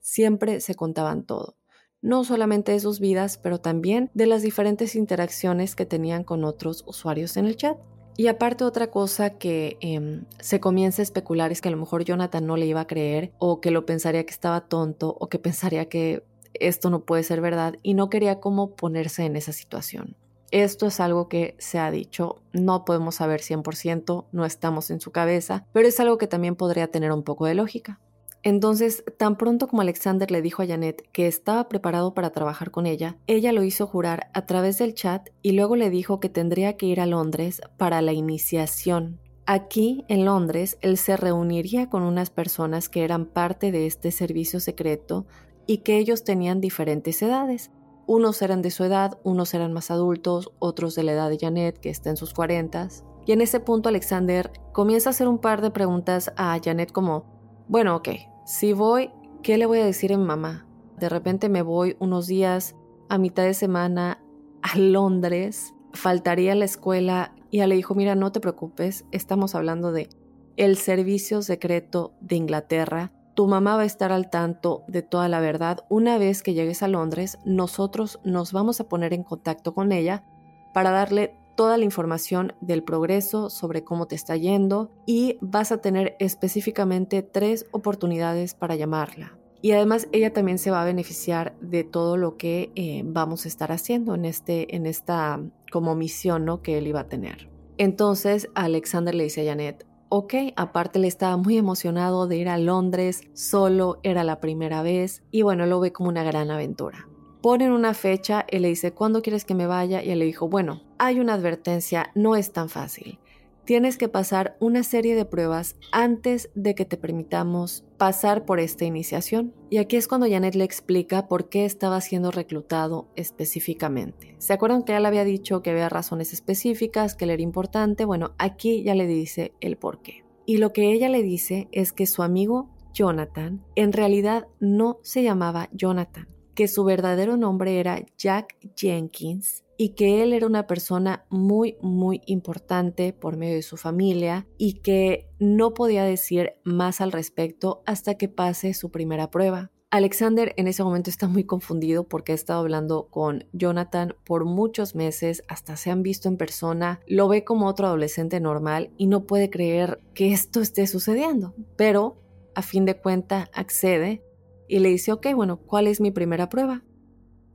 Siempre 0.00 0.60
se 0.60 0.74
contaban 0.74 1.22
todo, 1.22 1.56
no 2.02 2.24
solamente 2.24 2.72
de 2.72 2.80
sus 2.80 2.98
vidas, 2.98 3.38
pero 3.38 3.60
también 3.60 4.10
de 4.12 4.26
las 4.26 4.42
diferentes 4.42 4.96
interacciones 4.96 5.76
que 5.76 5.86
tenían 5.86 6.24
con 6.24 6.42
otros 6.42 6.82
usuarios 6.84 7.36
en 7.36 7.46
el 7.46 7.56
chat. 7.56 7.78
Y 8.16 8.28
aparte 8.28 8.64
otra 8.64 8.90
cosa 8.90 9.30
que 9.30 9.76
em, 9.80 10.24
se 10.38 10.60
comienza 10.60 11.02
a 11.02 11.04
especular 11.04 11.50
es 11.50 11.60
que 11.60 11.68
a 11.68 11.72
lo 11.72 11.78
mejor 11.78 12.04
Jonathan 12.04 12.46
no 12.46 12.56
le 12.56 12.66
iba 12.66 12.80
a 12.80 12.86
creer 12.86 13.32
o 13.38 13.60
que 13.60 13.72
lo 13.72 13.86
pensaría 13.86 14.24
que 14.24 14.32
estaba 14.32 14.60
tonto 14.62 15.16
o 15.18 15.28
que 15.28 15.38
pensaría 15.38 15.88
que 15.88 16.22
esto 16.54 16.90
no 16.90 17.00
puede 17.00 17.24
ser 17.24 17.40
verdad 17.40 17.74
y 17.82 17.94
no 17.94 18.10
quería 18.10 18.38
cómo 18.38 18.76
ponerse 18.76 19.24
en 19.24 19.34
esa 19.34 19.52
situación. 19.52 20.16
Esto 20.52 20.86
es 20.86 21.00
algo 21.00 21.28
que 21.28 21.56
se 21.58 21.80
ha 21.80 21.90
dicho, 21.90 22.40
no 22.52 22.84
podemos 22.84 23.16
saber 23.16 23.40
100%, 23.40 24.26
no 24.30 24.44
estamos 24.44 24.90
en 24.90 25.00
su 25.00 25.10
cabeza, 25.10 25.66
pero 25.72 25.88
es 25.88 25.98
algo 25.98 26.16
que 26.16 26.28
también 26.28 26.54
podría 26.54 26.86
tener 26.86 27.10
un 27.10 27.24
poco 27.24 27.46
de 27.46 27.54
lógica. 27.54 27.98
Entonces, 28.44 29.04
tan 29.16 29.38
pronto 29.38 29.68
como 29.68 29.80
Alexander 29.80 30.30
le 30.30 30.42
dijo 30.42 30.62
a 30.62 30.66
Janet 30.66 31.08
que 31.12 31.26
estaba 31.26 31.66
preparado 31.66 32.12
para 32.12 32.30
trabajar 32.30 32.70
con 32.70 32.84
ella, 32.84 33.16
ella 33.26 33.52
lo 33.52 33.64
hizo 33.64 33.86
jurar 33.86 34.30
a 34.34 34.44
través 34.44 34.76
del 34.76 34.92
chat 34.92 35.30
y 35.40 35.52
luego 35.52 35.76
le 35.76 35.88
dijo 35.88 36.20
que 36.20 36.28
tendría 36.28 36.76
que 36.76 36.84
ir 36.84 37.00
a 37.00 37.06
Londres 37.06 37.62
para 37.78 38.02
la 38.02 38.12
iniciación. 38.12 39.18
Aquí, 39.46 40.04
en 40.08 40.26
Londres, 40.26 40.76
él 40.82 40.98
se 40.98 41.16
reuniría 41.16 41.88
con 41.88 42.02
unas 42.02 42.28
personas 42.28 42.90
que 42.90 43.02
eran 43.02 43.24
parte 43.24 43.72
de 43.72 43.86
este 43.86 44.10
servicio 44.10 44.60
secreto 44.60 45.24
y 45.66 45.78
que 45.78 45.96
ellos 45.96 46.22
tenían 46.22 46.60
diferentes 46.60 47.22
edades. 47.22 47.70
Unos 48.06 48.42
eran 48.42 48.60
de 48.60 48.70
su 48.70 48.84
edad, 48.84 49.18
unos 49.22 49.54
eran 49.54 49.72
más 49.72 49.90
adultos, 49.90 50.50
otros 50.58 50.94
de 50.94 51.04
la 51.04 51.12
edad 51.12 51.30
de 51.30 51.38
Janet, 51.38 51.78
que 51.78 51.88
está 51.88 52.10
en 52.10 52.18
sus 52.18 52.34
cuarentas. 52.34 53.06
Y 53.24 53.32
en 53.32 53.40
ese 53.40 53.58
punto 53.58 53.88
Alexander 53.88 54.52
comienza 54.72 55.08
a 55.08 55.12
hacer 55.12 55.28
un 55.28 55.38
par 55.38 55.62
de 55.62 55.70
preguntas 55.70 56.30
a 56.36 56.58
Janet 56.62 56.92
como, 56.92 57.24
bueno, 57.68 57.96
ok, 57.96 58.08
si 58.44 58.72
voy, 58.72 59.10
¿qué 59.42 59.58
le 59.58 59.66
voy 59.66 59.78
a 59.78 59.84
decir 59.84 60.12
a 60.12 60.18
mamá? 60.18 60.66
De 60.98 61.08
repente 61.08 61.48
me 61.48 61.62
voy 61.62 61.96
unos 61.98 62.26
días 62.26 62.76
a 63.08 63.18
mitad 63.18 63.44
de 63.44 63.54
semana 63.54 64.22
a 64.62 64.78
Londres, 64.78 65.74
faltaría 65.92 66.52
a 66.52 66.56
la 66.56 66.64
escuela 66.64 67.34
y 67.50 67.58
ella 67.58 67.66
le 67.66 67.76
dijo, 67.76 67.94
mira, 67.94 68.14
no 68.14 68.32
te 68.32 68.40
preocupes, 68.40 69.04
estamos 69.10 69.54
hablando 69.54 69.92
de 69.92 70.08
el 70.56 70.76
servicio 70.76 71.42
secreto 71.42 72.12
de 72.20 72.36
Inglaterra 72.36 73.12
tu 73.34 73.48
mamá 73.48 73.76
va 73.76 73.82
a 73.82 73.86
estar 73.86 74.12
al 74.12 74.30
tanto 74.30 74.84
de 74.86 75.02
toda 75.02 75.28
la 75.28 75.40
verdad. 75.40 75.84
Una 75.88 76.18
vez 76.18 76.42
que 76.42 76.54
llegues 76.54 76.82
a 76.82 76.88
Londres, 76.88 77.38
nosotros 77.44 78.20
nos 78.24 78.52
vamos 78.52 78.80
a 78.80 78.88
poner 78.88 79.12
en 79.12 79.24
contacto 79.24 79.74
con 79.74 79.90
ella 79.90 80.24
para 80.72 80.90
darle 80.90 81.36
toda 81.54 81.76
la 81.76 81.84
información 81.84 82.52
del 82.60 82.82
progreso 82.82 83.50
sobre 83.50 83.84
cómo 83.84 84.06
te 84.06 84.14
está 84.14 84.36
yendo 84.36 84.90
y 85.06 85.38
vas 85.40 85.72
a 85.72 85.78
tener 85.78 86.16
específicamente 86.18 87.22
tres 87.22 87.66
oportunidades 87.70 88.54
para 88.54 88.76
llamarla. 88.76 89.38
Y 89.62 89.72
además 89.72 90.08
ella 90.12 90.32
también 90.32 90.58
se 90.58 90.70
va 90.70 90.82
a 90.82 90.84
beneficiar 90.84 91.56
de 91.60 91.84
todo 91.84 92.18
lo 92.18 92.36
que 92.36 92.70
eh, 92.74 93.02
vamos 93.06 93.44
a 93.44 93.48
estar 93.48 93.72
haciendo 93.72 94.14
en, 94.14 94.26
este, 94.26 94.76
en 94.76 94.84
esta 94.84 95.40
como 95.72 95.94
misión 95.94 96.44
¿no? 96.44 96.60
que 96.60 96.76
él 96.76 96.86
iba 96.86 97.00
a 97.00 97.08
tener. 97.08 97.48
Entonces 97.78 98.50
Alexander 98.54 99.14
le 99.14 99.24
dice 99.24 99.40
a 99.40 99.50
Janet, 99.50 99.86
ok, 100.10 100.34
aparte 100.56 100.98
le 100.98 101.08
estaba 101.08 101.36
muy 101.36 101.56
emocionado 101.56 102.28
de 102.28 102.36
ir 102.36 102.48
a 102.48 102.58
Londres, 102.58 103.22
solo 103.32 104.00
era 104.02 104.22
la 104.22 104.38
primera 104.38 104.82
vez 104.82 105.22
y 105.30 105.42
bueno, 105.42 105.66
lo 105.66 105.80
ve 105.80 105.92
como 105.92 106.08
una 106.10 106.24
gran 106.24 106.50
aventura. 106.50 107.08
Ponen 107.44 107.72
una 107.72 107.92
fecha, 107.92 108.46
él 108.48 108.62
le 108.62 108.68
dice, 108.68 108.92
¿cuándo 108.92 109.20
quieres 109.20 109.44
que 109.44 109.54
me 109.54 109.66
vaya? 109.66 110.02
Y 110.02 110.10
él 110.10 110.18
le 110.18 110.24
dijo, 110.24 110.48
bueno, 110.48 110.80
hay 110.96 111.20
una 111.20 111.34
advertencia, 111.34 112.10
no 112.14 112.36
es 112.36 112.52
tan 112.52 112.70
fácil 112.70 113.18
tienes 113.64 113.96
que 113.96 114.08
pasar 114.08 114.56
una 114.60 114.82
serie 114.82 115.14
de 115.14 115.24
pruebas 115.24 115.76
antes 115.90 116.50
de 116.54 116.74
que 116.74 116.84
te 116.84 116.96
permitamos 116.96 117.84
pasar 117.96 118.44
por 118.44 118.60
esta 118.60 118.84
iniciación. 118.84 119.54
Y 119.70 119.78
aquí 119.78 119.96
es 119.96 120.08
cuando 120.08 120.28
Janet 120.28 120.54
le 120.54 120.64
explica 120.64 121.28
por 121.28 121.48
qué 121.48 121.64
estaba 121.64 122.00
siendo 122.00 122.30
reclutado 122.30 123.08
específicamente. 123.16 124.34
¿Se 124.38 124.52
acuerdan 124.52 124.82
que 124.82 124.92
ya 124.92 125.00
le 125.00 125.08
había 125.08 125.24
dicho 125.24 125.62
que 125.62 125.70
había 125.70 125.88
razones 125.88 126.32
específicas, 126.32 127.14
que 127.14 127.26
le 127.26 127.34
era 127.34 127.42
importante? 127.42 128.04
Bueno, 128.04 128.34
aquí 128.38 128.82
ya 128.82 128.94
le 128.94 129.06
dice 129.06 129.52
el 129.60 129.76
por 129.76 130.02
qué. 130.02 130.24
Y 130.46 130.58
lo 130.58 130.72
que 130.72 130.92
ella 130.92 131.08
le 131.08 131.22
dice 131.22 131.68
es 131.72 131.92
que 131.92 132.06
su 132.06 132.22
amigo 132.22 132.68
Jonathan 132.92 133.64
en 133.76 133.92
realidad 133.92 134.46
no 134.60 134.98
se 135.02 135.22
llamaba 135.22 135.68
Jonathan, 135.72 136.28
que 136.54 136.68
su 136.68 136.84
verdadero 136.84 137.36
nombre 137.36 137.78
era 137.78 138.04
Jack 138.16 138.56
Jenkins 138.76 139.64
y 139.76 139.90
que 139.90 140.22
él 140.22 140.32
era 140.32 140.46
una 140.46 140.66
persona 140.66 141.26
muy, 141.30 141.76
muy 141.82 142.22
importante 142.26 143.12
por 143.12 143.36
medio 143.36 143.56
de 143.56 143.62
su 143.62 143.76
familia 143.76 144.46
y 144.56 144.74
que 144.74 145.28
no 145.38 145.74
podía 145.74 146.04
decir 146.04 146.54
más 146.64 147.00
al 147.00 147.12
respecto 147.12 147.82
hasta 147.86 148.14
que 148.14 148.28
pase 148.28 148.74
su 148.74 148.90
primera 148.90 149.30
prueba. 149.30 149.70
Alexander 149.90 150.52
en 150.56 150.66
ese 150.66 150.82
momento 150.82 151.08
está 151.08 151.28
muy 151.28 151.44
confundido 151.44 152.08
porque 152.08 152.32
ha 152.32 152.34
estado 152.34 152.58
hablando 152.58 153.06
con 153.10 153.44
Jonathan 153.52 154.16
por 154.24 154.44
muchos 154.44 154.96
meses, 154.96 155.44
hasta 155.46 155.76
se 155.76 155.92
han 155.92 156.02
visto 156.02 156.28
en 156.28 156.36
persona, 156.36 156.98
lo 157.06 157.28
ve 157.28 157.44
como 157.44 157.68
otro 157.68 157.86
adolescente 157.86 158.40
normal 158.40 158.90
y 158.96 159.06
no 159.06 159.24
puede 159.24 159.50
creer 159.50 160.00
que 160.12 160.32
esto 160.32 160.60
esté 160.60 160.88
sucediendo. 160.88 161.54
Pero, 161.76 162.16
a 162.56 162.62
fin 162.62 162.84
de 162.86 162.96
cuenta, 162.96 163.48
accede 163.52 164.24
y 164.68 164.78
le 164.78 164.88
dice, 164.88 165.12
ok, 165.12 165.28
bueno, 165.34 165.58
¿cuál 165.58 165.86
es 165.86 166.00
mi 166.00 166.10
primera 166.10 166.48
prueba? 166.48 166.82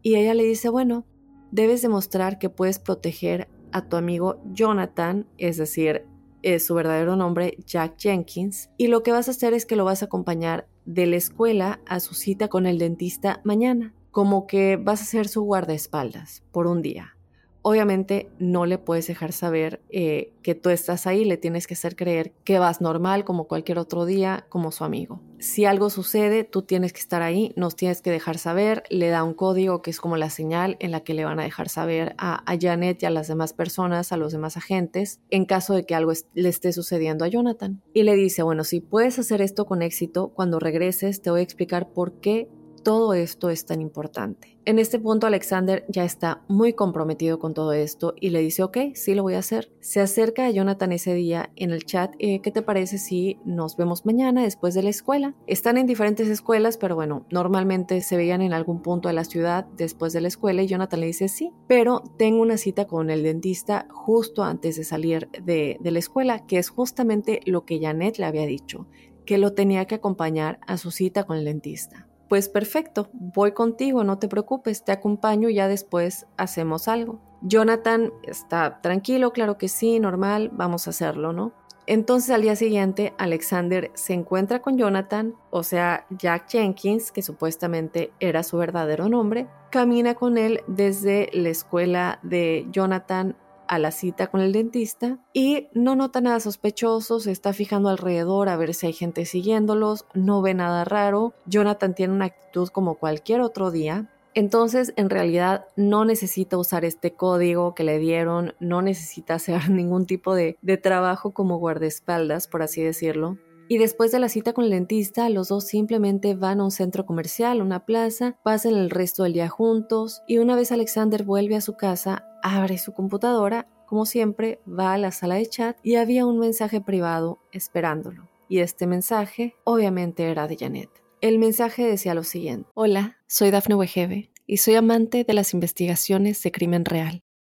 Y 0.02 0.16
ella 0.16 0.34
le 0.34 0.44
dice, 0.44 0.70
bueno, 0.70 1.06
debes 1.52 1.82
demostrar 1.82 2.40
que 2.40 2.50
puedes 2.50 2.80
proteger 2.80 3.48
a 3.72 3.88
tu 3.88 3.98
amigo 3.98 4.42
Jonathan, 4.52 5.28
es 5.38 5.58
decir, 5.58 6.06
es 6.42 6.66
su 6.66 6.74
verdadero 6.74 7.16
nombre, 7.16 7.58
Jack 7.66 7.96
Jenkins, 7.98 8.70
y 8.78 8.88
lo 8.88 9.04
que 9.04 9.12
vas 9.12 9.28
a 9.28 9.32
hacer 9.32 9.54
es 9.54 9.66
que 9.66 9.76
lo 9.76 9.86
vas 9.86 10.02
a 10.02 10.06
acompañar 10.06 10.68
de 10.86 11.06
la 11.06 11.18
escuela 11.18 11.82
a 11.86 12.00
su 12.00 12.14
cita 12.14 12.48
con 12.48 12.66
el 12.66 12.78
dentista 12.78 13.42
mañana, 13.44 13.94
como 14.12 14.48
que 14.48 14.78
vas 14.78 15.02
a 15.02 15.06
ser 15.06 15.28
su 15.28 15.44
guardaespaldas 15.44 16.44
por 16.52 16.68
un 16.68 16.82
día. 16.82 17.16
Obviamente 17.62 18.30
no 18.40 18.66
le 18.66 18.78
puedes 18.78 19.08
dejar 19.08 19.34
saber 19.34 19.82
eh, 19.90 20.34
que 20.44 20.56
tú 20.56 20.70
estás 20.70 21.08
ahí, 21.08 21.26
le 21.26 21.38
tienes 21.38 21.68
que 21.68 21.74
hacer 21.74 21.96
creer 21.96 22.32
que 22.44 22.58
vas 22.58 22.82
normal 22.82 23.26
como 23.26 23.48
cualquier 23.48 23.80
otro 23.80 24.06
día, 24.06 24.46
como 24.50 24.72
su 24.72 24.84
amigo. 24.84 25.22
Si 25.40 25.66
algo 25.66 25.90
sucede, 25.90 26.44
tú 26.44 26.64
tienes 26.64 26.94
que 26.94 27.00
estar 27.00 27.22
ahí, 27.22 27.54
nos 27.56 27.76
tienes 27.76 28.02
que 28.02 28.12
dejar 28.12 28.38
saber, 28.38 28.84
le 28.90 29.10
da 29.10 29.24
un 29.24 29.34
código 29.34 29.82
que 29.82 29.90
es 29.90 30.00
como 30.00 30.18
la 30.18 30.30
señal 30.30 30.78
en 30.80 30.92
la 30.92 31.02
que 31.02 31.14
le 31.14 31.26
van 31.26 31.40
a 31.40 31.44
dejar 31.44 31.70
saber 31.70 32.16
a, 32.18 32.44
Janet 32.60 33.02
y 33.04 33.06
a 33.06 33.10
las 33.10 33.28
demás 33.28 33.54
personas, 33.54 34.12
a 34.12 34.18
los 34.18 34.34
demás 34.34 34.58
agentes, 34.58 35.22
en 35.30 35.46
caso 35.46 35.74
de 35.74 35.86
que 35.86 35.96
algo 35.96 36.12
le 36.34 36.50
esté 36.50 36.74
sucediendo 36.74 37.24
a 37.24 37.30
Jonathan. 37.30 37.82
Y 37.94 38.04
le 38.04 38.16
dice, 38.16 38.44
bueno, 38.44 38.64
si 38.64 38.82
puedes 38.82 39.20
hacer 39.20 39.42
esto 39.42 39.66
con 39.66 39.82
éxito, 39.82 40.30
cuando 40.30 40.60
regreses 40.60 41.22
te 41.22 41.30
voy 41.30 41.40
a 41.40 41.44
explicar 41.44 41.94
por 41.94 42.20
qué 42.20 42.50
todo 42.90 43.14
esto 43.14 43.52
es 43.52 43.68
tan 43.68 43.82
importante. 43.82 44.58
En 44.66 44.80
este 44.80 44.98
punto 44.98 45.28
Alexander 45.28 45.86
ya 45.90 46.04
está 46.04 46.42
muy 46.48 46.74
comprometido 46.74 47.38
con 47.38 47.54
todo 47.54 47.72
esto 47.74 48.16
y 48.20 48.32
le 48.32 48.40
dice, 48.40 48.64
ok, 48.64 48.78
sí 48.96 49.14
lo 49.14 49.22
voy 49.22 49.36
a 49.36 49.40
hacer. 49.40 49.72
Se 49.80 50.02
acerca 50.02 50.48
a 50.48 50.50
Jonathan 50.50 50.92
ese 50.92 51.14
día 51.14 51.52
en 51.56 51.70
el 51.70 51.86
chat, 51.86 52.16
eh, 52.18 52.42
¿qué 52.42 52.50
te 52.50 52.64
parece 52.64 52.98
si 52.98 53.38
nos 53.46 53.78
vemos 53.78 54.08
mañana 54.08 54.42
después 54.42 54.74
de 54.74 54.82
la 54.82 54.90
escuela? 54.90 55.36
Están 55.46 55.78
en 55.78 55.86
diferentes 55.86 56.28
escuelas, 56.30 56.78
pero 56.78 56.96
bueno, 56.96 57.28
normalmente 57.30 58.02
se 58.02 58.18
veían 58.18 58.42
en 58.42 58.54
algún 58.54 58.82
punto 58.82 59.08
de 59.08 59.14
la 59.14 59.24
ciudad 59.24 59.68
después 59.78 60.12
de 60.12 60.22
la 60.22 60.28
escuela 60.28 60.64
y 60.64 60.68
Jonathan 60.68 61.02
le 61.02 61.06
dice, 61.06 61.28
sí, 61.28 61.52
pero 61.68 62.02
tengo 62.18 62.42
una 62.42 62.58
cita 62.58 62.88
con 62.88 63.12
el 63.12 63.22
dentista 63.22 63.86
justo 63.92 64.44
antes 64.44 64.78
de 64.78 64.84
salir 64.84 65.30
de, 65.44 65.78
de 65.80 65.92
la 65.92 66.00
escuela, 66.00 66.48
que 66.48 66.58
es 66.58 66.70
justamente 66.70 67.42
lo 67.46 67.66
que 67.66 67.80
Janet 67.80 68.18
le 68.18 68.26
había 68.26 68.48
dicho, 68.48 68.88
que 69.28 69.38
lo 69.38 69.54
tenía 69.54 69.86
que 69.86 69.94
acompañar 69.94 70.60
a 70.66 70.78
su 70.78 70.90
cita 70.90 71.26
con 71.26 71.38
el 71.38 71.46
dentista 71.46 72.09
pues 72.30 72.48
perfecto, 72.48 73.10
voy 73.12 73.52
contigo, 73.52 74.04
no 74.04 74.20
te 74.20 74.30
preocupes, 74.30 74.86
te 74.86 74.92
acompaño 74.92 75.50
y 75.50 75.56
ya 75.56 75.68
después 75.68 76.28
hacemos 76.38 76.88
algo. 76.88 77.20
Jonathan 77.42 78.14
está 78.24 78.82
tranquilo, 78.82 79.34
claro 79.34 79.58
que 79.58 79.68
sí, 79.68 80.00
normal, 80.00 80.50
vamos 80.54 80.88
a 80.88 80.92
hacerlo, 80.92 81.34
¿no? 81.34 81.54
Entonces 81.88 82.30
al 82.30 82.44
día 82.44 82.56
siguiente 82.56 83.14
Alexander 83.18 83.90
se 83.96 84.14
encuentra 84.14 84.62
con 84.62 84.78
Jonathan, 84.78 85.34
o 85.50 85.64
sea, 85.64 86.06
Jack 86.12 86.48
Jenkins, 86.48 87.12
que 87.12 87.24
supuestamente 87.24 88.14
era 88.20 88.44
su 88.44 88.58
verdadero 88.58 89.10
nombre, 89.10 89.48
camina 89.72 90.14
con 90.14 90.38
él 90.38 90.62
desde 90.68 91.32
la 91.34 91.50
escuela 91.50 92.20
de 92.22 92.68
Jonathan 92.70 93.36
a 93.70 93.78
la 93.78 93.92
cita 93.92 94.28
con 94.28 94.42
el 94.42 94.52
dentista 94.52 95.20
y 95.32 95.68
no 95.74 95.96
nota 95.96 96.22
nada 96.22 96.40
sospechoso, 96.40 97.20
se 97.20 97.32
está 97.32 97.54
fijando 97.54 97.90
alrededor 97.90 98.50
a 98.50 98.58
ver 98.58 98.74
si 98.74 98.88
hay 98.88 98.94
gente 98.94 99.26
siguiéndolos, 99.26 100.06
no 100.16 100.42
ve 100.42 100.56
nada 100.56 100.84
raro. 100.84 101.34
Jonathan 101.46 101.94
tiene 101.94 102.14
una 102.14 102.26
actitud 102.26 102.68
como 102.70 102.96
cualquier 102.96 103.42
otro 103.42 103.70
día. 103.70 104.10
Entonces, 104.34 104.94
en 104.96 105.10
realidad, 105.10 105.66
no 105.76 106.04
necesita 106.04 106.58
usar 106.58 106.84
este 106.84 107.14
código 107.14 107.76
que 107.76 107.84
le 107.84 108.00
dieron, 108.00 108.54
no 108.60 108.82
necesita 108.82 109.36
hacer 109.36 109.70
ningún 109.70 110.08
tipo 110.08 110.34
de, 110.34 110.58
de 110.62 110.78
trabajo 110.78 111.32
como 111.32 111.58
guardaespaldas, 111.58 112.48
por 112.48 112.64
así 112.64 112.82
decirlo. 112.82 113.38
Y 113.72 113.78
después 113.78 114.12
de 114.12 114.18
la 114.18 114.30
cita 114.30 114.54
con 114.54 114.66
el 114.66 114.72
dentista, 114.72 115.30
los 115.30 115.50
dos 115.50 115.68
simplemente 115.68 116.34
van 116.34 116.60
a 116.60 116.64
un 116.64 116.72
centro 116.72 117.06
comercial, 117.06 117.62
una 117.62 117.86
plaza, 117.86 118.36
pasan 118.44 118.74
el 118.74 118.90
resto 118.90 119.22
del 119.22 119.34
día 119.34 119.48
juntos 119.48 120.24
y 120.28 120.40
una 120.40 120.56
vez 120.56 120.72
Alexander 120.72 121.24
vuelve 121.24 121.56
a 121.56 121.62
su 121.62 121.78
casa, 121.78 122.26
abre 122.42 122.80
su 122.80 122.94
computadora, 122.94 123.68
como 123.86 124.08
siempre, 124.08 124.60
va 124.68 124.94
a 124.94 124.98
la 124.98 125.12
sala 125.12 125.36
de 125.36 125.46
chat 125.46 125.78
y 125.84 125.98
había 125.98 126.26
un 126.26 126.40
mensaje 126.40 126.82
privado 126.82 127.38
esperándolo. 127.52 128.28
Y 128.50 128.58
este 128.58 128.88
mensaje 128.88 129.54
obviamente 129.66 130.24
era 130.24 130.48
de 130.48 130.58
Janet. 130.58 130.90
El 131.22 131.38
mensaje 131.38 131.86
decía 131.86 132.16
lo 132.16 132.24
siguiente. 132.24 132.68
Hola, 132.74 133.18
soy 133.28 133.52
Dafne 133.52 133.76
Wegebe 133.76 134.32
y 134.48 134.58
soy 134.58 134.76
amante 134.76 135.24
de 135.24 135.34
las 135.36 135.54
investigaciones 135.54 136.42
de 136.42 136.52
crimen 136.52 136.86
real. 136.86 137.22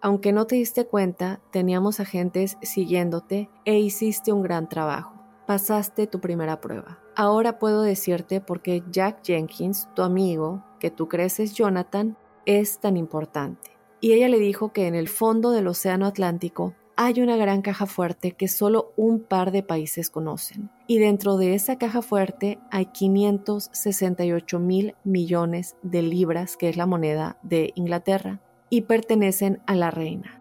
Aunque 0.00 0.32
no 0.32 0.46
te 0.46 0.56
diste 0.56 0.86
cuenta, 0.86 1.40
teníamos 1.50 2.00
agentes 2.00 2.58
siguiéndote 2.62 3.48
e 3.64 3.78
hiciste 3.78 4.32
un 4.32 4.42
gran 4.42 4.68
trabajo. 4.68 5.14
Pasaste 5.46 6.06
tu 6.06 6.20
primera 6.20 6.60
prueba. 6.60 6.98
Ahora 7.14 7.58
puedo 7.58 7.82
decirte 7.82 8.40
por 8.40 8.62
qué 8.62 8.82
Jack 8.90 9.24
Jenkins, 9.24 9.88
tu 9.94 10.02
amigo, 10.02 10.64
que 10.80 10.90
tú 10.90 11.08
crees 11.08 11.40
es 11.40 11.54
Jonathan, 11.54 12.16
es 12.44 12.78
tan 12.78 12.96
importante. 12.96 13.70
Y 14.00 14.12
ella 14.12 14.28
le 14.28 14.38
dijo 14.38 14.72
que 14.72 14.86
en 14.86 14.94
el 14.94 15.08
fondo 15.08 15.50
del 15.50 15.68
Océano 15.68 16.06
Atlántico 16.06 16.74
hay 16.96 17.20
una 17.20 17.36
gran 17.36 17.62
caja 17.62 17.86
fuerte 17.86 18.32
que 18.32 18.48
solo 18.48 18.92
un 18.96 19.20
par 19.20 19.50
de 19.50 19.62
países 19.62 20.10
conocen. 20.10 20.70
Y 20.86 20.98
dentro 20.98 21.36
de 21.36 21.54
esa 21.54 21.76
caja 21.76 22.02
fuerte 22.02 22.58
hay 22.70 22.86
568 22.86 24.58
mil 24.58 24.94
millones 25.04 25.76
de 25.82 26.02
libras, 26.02 26.56
que 26.56 26.68
es 26.68 26.76
la 26.76 26.86
moneda 26.86 27.38
de 27.42 27.72
Inglaterra 27.74 28.40
y 28.70 28.82
pertenecen 28.82 29.60
a 29.66 29.74
la 29.74 29.90
reina. 29.90 30.40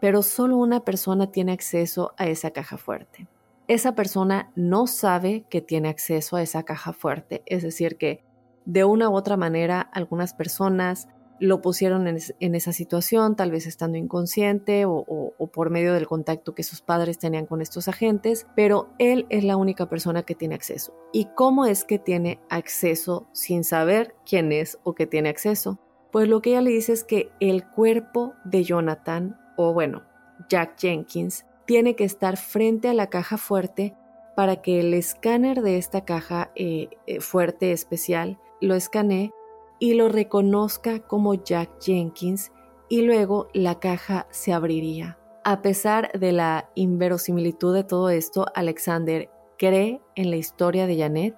Pero 0.00 0.22
solo 0.22 0.56
una 0.56 0.80
persona 0.80 1.30
tiene 1.30 1.52
acceso 1.52 2.12
a 2.16 2.26
esa 2.26 2.50
caja 2.50 2.76
fuerte. 2.76 3.28
Esa 3.68 3.94
persona 3.94 4.50
no 4.56 4.86
sabe 4.86 5.44
que 5.48 5.60
tiene 5.60 5.88
acceso 5.88 6.36
a 6.36 6.42
esa 6.42 6.64
caja 6.64 6.92
fuerte, 6.92 7.42
es 7.46 7.62
decir, 7.62 7.96
que 7.96 8.24
de 8.64 8.84
una 8.84 9.08
u 9.08 9.14
otra 9.14 9.36
manera 9.36 9.80
algunas 9.80 10.34
personas 10.34 11.08
lo 11.40 11.62
pusieron 11.62 12.06
en, 12.06 12.54
esa 12.54 12.72
situación, 12.72 13.34
tal 13.34 13.50
vez 13.50 13.66
estando 13.66 13.96
inconsciente 13.96 14.84
o, 14.84 15.04
o, 15.06 15.46
por 15.46 15.70
medio 15.70 15.94
del 15.94 16.06
contacto 16.06 16.54
que 16.54 16.62
sus 16.62 16.82
padres 16.82 17.18
tenían 17.18 17.46
con 17.46 17.62
estos 17.62 17.88
agentes, 17.88 18.46
pero 18.54 18.90
él 18.98 19.26
es 19.30 19.42
la 19.42 19.56
única 19.56 19.88
persona 19.88 20.22
que 20.22 20.34
tiene 20.34 20.54
acceso. 20.54 20.92
¿Y 21.12 21.28
cómo 21.34 21.64
es 21.64 21.84
que 21.84 21.98
tiene 21.98 22.40
acceso 22.50 23.26
sin 23.32 23.64
saber 23.64 24.14
quién 24.26 24.52
es 24.52 24.78
o 24.84 24.94
que 24.94 25.06
tiene 25.06 25.30
acceso? 25.30 25.78
Pues 26.12 26.28
lo 26.28 26.42
que 26.42 26.50
ella 26.50 26.60
le 26.62 26.70
dice 26.70 26.92
es 26.92 27.04
que 27.04 27.30
el 27.40 27.66
cuerpo 27.66 28.34
de 28.44 28.64
Jonathan, 28.64 29.38
o 29.56 29.72
bueno, 29.72 30.02
Jack 30.48 30.78
Jenkins, 30.78 31.46
tiene 31.66 31.94
que 31.94 32.04
estar 32.04 32.36
frente 32.36 32.88
a 32.88 32.94
la 32.94 33.08
caja 33.08 33.36
fuerte 33.36 33.94
para 34.34 34.62
que 34.62 34.80
el 34.80 34.94
escáner 34.94 35.62
de 35.62 35.78
esta 35.78 36.04
caja 36.04 36.50
eh, 36.54 36.88
eh, 37.06 37.20
fuerte 37.20 37.72
especial 37.72 38.38
lo 38.60 38.74
escanee 38.74 39.32
y 39.78 39.94
lo 39.94 40.08
reconozca 40.08 41.00
como 41.00 41.34
Jack 41.34 41.70
Jenkins 41.80 42.52
y 42.88 43.02
luego 43.02 43.48
la 43.54 43.78
caja 43.78 44.26
se 44.30 44.52
abriría. 44.52 45.18
A 45.44 45.62
pesar 45.62 46.10
de 46.18 46.32
la 46.32 46.70
inverosimilitud 46.74 47.74
de 47.74 47.84
todo 47.84 48.10
esto, 48.10 48.46
Alexander 48.54 49.30
cree 49.58 50.00
en 50.16 50.30
la 50.30 50.36
historia 50.36 50.86
de 50.86 50.98
Janet 50.98 51.34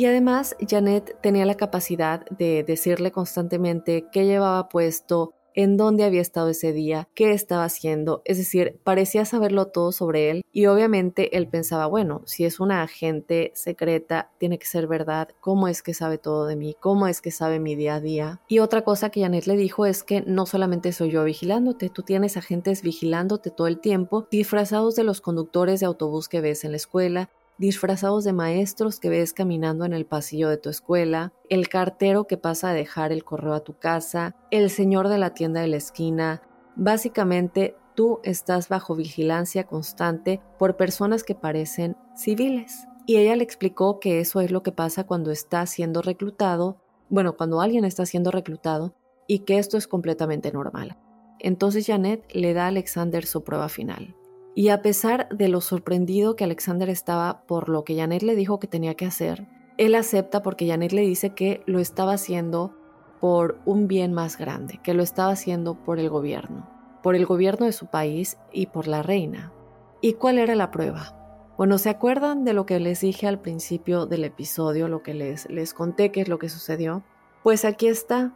y 0.00 0.06
además, 0.06 0.56
Janet 0.66 1.18
tenía 1.20 1.44
la 1.44 1.58
capacidad 1.58 2.24
de 2.30 2.64
decirle 2.64 3.12
constantemente 3.12 4.06
qué 4.10 4.24
llevaba 4.24 4.70
puesto, 4.70 5.34
en 5.54 5.76
dónde 5.76 6.04
había 6.04 6.22
estado 6.22 6.48
ese 6.48 6.72
día, 6.72 7.06
qué 7.14 7.32
estaba 7.32 7.64
haciendo, 7.64 8.22
es 8.24 8.38
decir, 8.38 8.80
parecía 8.82 9.26
saberlo 9.26 9.66
todo 9.66 9.92
sobre 9.92 10.30
él 10.30 10.42
y 10.52 10.66
obviamente 10.66 11.36
él 11.36 11.48
pensaba, 11.48 11.86
bueno, 11.86 12.22
si 12.24 12.46
es 12.46 12.60
una 12.60 12.82
agente 12.82 13.52
secreta, 13.54 14.30
tiene 14.38 14.58
que 14.58 14.66
ser 14.66 14.86
verdad, 14.86 15.28
¿cómo 15.40 15.68
es 15.68 15.82
que 15.82 15.92
sabe 15.92 16.16
todo 16.16 16.46
de 16.46 16.56
mí? 16.56 16.76
¿Cómo 16.80 17.06
es 17.06 17.20
que 17.20 17.30
sabe 17.30 17.60
mi 17.60 17.74
día 17.74 17.96
a 17.96 18.00
día? 18.00 18.40
Y 18.48 18.60
otra 18.60 18.84
cosa 18.84 19.10
que 19.10 19.20
Janet 19.20 19.46
le 19.46 19.56
dijo 19.56 19.84
es 19.84 20.02
que 20.02 20.22
no 20.22 20.46
solamente 20.46 20.92
soy 20.92 21.10
yo 21.10 21.24
vigilándote, 21.24 21.90
tú 21.90 22.04
tienes 22.04 22.38
agentes 22.38 22.80
vigilándote 22.80 23.50
todo 23.50 23.66
el 23.66 23.80
tiempo, 23.80 24.28
disfrazados 24.30 24.94
de 24.94 25.04
los 25.04 25.20
conductores 25.20 25.80
de 25.80 25.86
autobús 25.86 26.28
que 26.28 26.40
ves 26.40 26.64
en 26.64 26.70
la 26.70 26.78
escuela, 26.78 27.28
disfrazados 27.60 28.24
de 28.24 28.32
maestros 28.32 28.98
que 29.00 29.10
ves 29.10 29.34
caminando 29.34 29.84
en 29.84 29.92
el 29.92 30.06
pasillo 30.06 30.48
de 30.48 30.56
tu 30.56 30.70
escuela, 30.70 31.34
el 31.50 31.68
cartero 31.68 32.26
que 32.26 32.38
pasa 32.38 32.70
a 32.70 32.74
dejar 32.74 33.12
el 33.12 33.22
correo 33.22 33.52
a 33.52 33.62
tu 33.62 33.78
casa, 33.78 34.34
el 34.50 34.70
señor 34.70 35.08
de 35.08 35.18
la 35.18 35.34
tienda 35.34 35.60
de 35.60 35.68
la 35.68 35.76
esquina. 35.76 36.40
Básicamente, 36.74 37.76
tú 37.94 38.18
estás 38.24 38.70
bajo 38.70 38.96
vigilancia 38.96 39.64
constante 39.64 40.40
por 40.58 40.78
personas 40.78 41.22
que 41.22 41.34
parecen 41.34 41.98
civiles. 42.16 42.88
Y 43.04 43.18
ella 43.18 43.36
le 43.36 43.44
explicó 43.44 44.00
que 44.00 44.20
eso 44.20 44.40
es 44.40 44.50
lo 44.50 44.62
que 44.62 44.72
pasa 44.72 45.04
cuando 45.04 45.30
está 45.30 45.66
siendo 45.66 46.00
reclutado, 46.00 46.80
bueno, 47.10 47.36
cuando 47.36 47.60
alguien 47.60 47.84
está 47.84 48.06
siendo 48.06 48.30
reclutado, 48.30 48.94
y 49.26 49.40
que 49.40 49.58
esto 49.58 49.76
es 49.76 49.86
completamente 49.86 50.50
normal. 50.50 50.96
Entonces 51.38 51.86
Janet 51.86 52.24
le 52.32 52.54
da 52.54 52.64
a 52.64 52.68
Alexander 52.68 53.26
su 53.26 53.44
prueba 53.44 53.68
final. 53.68 54.16
Y 54.54 54.68
a 54.68 54.82
pesar 54.82 55.28
de 55.30 55.48
lo 55.48 55.60
sorprendido 55.60 56.36
que 56.36 56.44
Alexander 56.44 56.88
estaba 56.88 57.42
por 57.46 57.68
lo 57.68 57.84
que 57.84 57.96
Janet 57.96 58.22
le 58.22 58.34
dijo 58.34 58.58
que 58.58 58.66
tenía 58.66 58.94
que 58.94 59.06
hacer, 59.06 59.46
él 59.78 59.94
acepta 59.94 60.42
porque 60.42 60.66
Janet 60.66 60.92
le 60.92 61.02
dice 61.02 61.30
que 61.30 61.62
lo 61.66 61.78
estaba 61.78 62.14
haciendo 62.14 62.74
por 63.20 63.58
un 63.64 63.86
bien 63.86 64.12
más 64.12 64.38
grande, 64.38 64.80
que 64.82 64.94
lo 64.94 65.02
estaba 65.02 65.32
haciendo 65.32 65.74
por 65.74 65.98
el 65.98 66.10
gobierno, 66.10 66.68
por 67.02 67.14
el 67.14 67.26
gobierno 67.26 67.66
de 67.66 67.72
su 67.72 67.86
país 67.86 68.38
y 68.52 68.66
por 68.66 68.88
la 68.88 69.02
reina. 69.02 69.52
¿Y 70.00 70.14
cuál 70.14 70.38
era 70.38 70.54
la 70.54 70.70
prueba? 70.70 71.16
Bueno, 71.56 71.76
¿se 71.78 71.90
acuerdan 71.90 72.44
de 72.44 72.54
lo 72.54 72.64
que 72.64 72.80
les 72.80 73.02
dije 73.02 73.26
al 73.26 73.40
principio 73.40 74.06
del 74.06 74.24
episodio, 74.24 74.88
lo 74.88 75.02
que 75.02 75.14
les, 75.14 75.48
les 75.50 75.74
conté 75.74 76.10
qué 76.10 76.22
es 76.22 76.28
lo 76.28 76.38
que 76.38 76.48
sucedió? 76.48 77.04
Pues 77.42 77.64
aquí 77.64 77.86
está. 77.86 78.34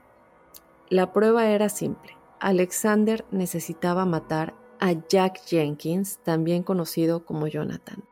La 0.91 1.12
prueba 1.12 1.47
era 1.47 1.71
simple. 1.71 2.12
Alexander 2.39 3.25
necesitaba 3.31 4.05
matar 4.05 4.55
a 4.85 4.93
Jack 5.09 5.41
Jenkins, 5.47 6.18
también 6.24 6.62
conocido 6.62 7.24
como 7.24 7.47
Jonathan, 7.47 8.05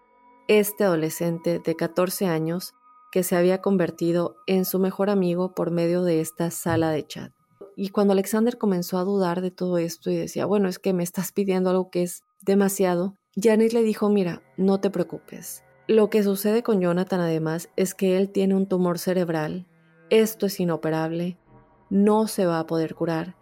este 0.48 0.84
adolescente 0.84 1.58
de 1.58 1.76
14 1.76 2.24
años 2.24 2.72
que 3.10 3.22
se 3.22 3.36
había 3.36 3.60
convertido 3.60 4.36
en 4.46 4.64
su 4.64 4.78
mejor 4.78 5.10
amigo 5.10 5.54
por 5.54 5.70
medio 5.70 6.02
de 6.02 6.22
esta 6.22 6.50
sala 6.50 6.90
de 6.90 7.06
chat. 7.06 7.30
y 7.76 7.90
cuando 7.90 8.14
Alexander 8.14 8.56
comenzó 8.56 8.96
a 8.96 9.04
dudar 9.04 9.42
de 9.42 9.50
todo 9.50 9.76
esto 9.76 10.10
y 10.10 10.16
decía, 10.16 10.46
bueno, 10.46 10.66
es 10.66 10.78
que 10.78 10.94
me 10.94 11.02
estás 11.02 11.30
pidiendo 11.30 11.68
algo 11.68 11.90
que 11.90 12.04
es 12.04 12.22
demasiado, 12.40 13.18
Janet 13.36 13.74
le 13.74 13.82
dijo, 13.82 14.08
mira, 14.08 14.42
no 14.56 14.80
te 14.80 14.88
preocupes. 14.88 15.64
Lo 15.88 16.08
que 16.08 16.22
sucede 16.22 16.62
con 16.62 16.80
Jonathan 16.80 17.20
además 17.20 17.68
es 17.76 17.94
que 17.94 18.16
él 18.16 18.30
tiene 18.30 18.54
un 18.54 18.66
tumor 18.66 18.98
cerebral, 18.98 19.66
esto 20.08 20.46
es 20.46 20.58
inoperable, 20.58 21.36
no 21.90 22.28
se 22.28 22.46
va 22.46 22.60
a 22.60 22.66
poder 22.66 22.94
curar 22.94 23.36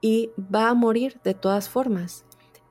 y 0.00 0.30
va 0.38 0.68
a 0.68 0.74
morir 0.74 1.20
de 1.24 1.34
todas 1.34 1.68
formas. 1.68 2.24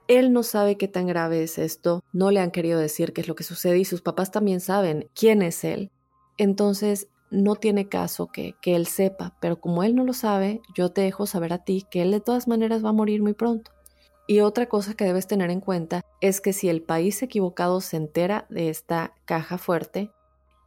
Él 0.07 0.31
no 0.31 0.43
sabe 0.43 0.77
qué 0.77 0.87
tan 0.87 1.07
grave 1.07 1.43
es 1.43 1.57
esto, 1.57 2.03
no 2.13 2.31
le 2.31 2.39
han 2.39 2.51
querido 2.51 2.79
decir 2.79 3.13
qué 3.13 3.21
es 3.21 3.27
lo 3.27 3.35
que 3.35 3.43
sucede 3.43 3.77
y 3.77 3.85
sus 3.85 4.01
papás 4.01 4.31
también 4.31 4.61
saben 4.61 5.09
quién 5.13 5.41
es 5.41 5.63
él. 5.63 5.91
Entonces, 6.37 7.09
no 7.29 7.55
tiene 7.55 7.89
caso 7.89 8.27
que, 8.27 8.55
que 8.61 8.75
él 8.75 8.87
sepa, 8.87 9.35
pero 9.41 9.59
como 9.59 9.83
él 9.83 9.95
no 9.95 10.05
lo 10.05 10.13
sabe, 10.13 10.61
yo 10.75 10.91
te 10.91 11.01
dejo 11.01 11.25
saber 11.25 11.51
a 11.51 11.63
ti 11.63 11.85
que 11.91 12.01
él 12.01 12.11
de 12.11 12.21
todas 12.21 12.47
maneras 12.47 12.85
va 12.85 12.89
a 12.89 12.93
morir 12.93 13.21
muy 13.21 13.33
pronto. 13.33 13.71
Y 14.27 14.41
otra 14.41 14.67
cosa 14.67 14.93
que 14.93 15.05
debes 15.05 15.27
tener 15.27 15.49
en 15.49 15.61
cuenta 15.61 16.01
es 16.19 16.41
que 16.41 16.51
si 16.53 16.67
el 16.67 16.81
país 16.81 17.21
equivocado 17.23 17.79
se 17.79 17.97
entera 17.97 18.45
de 18.49 18.69
esta 18.69 19.13
caja 19.25 19.57
fuerte, 19.57 20.11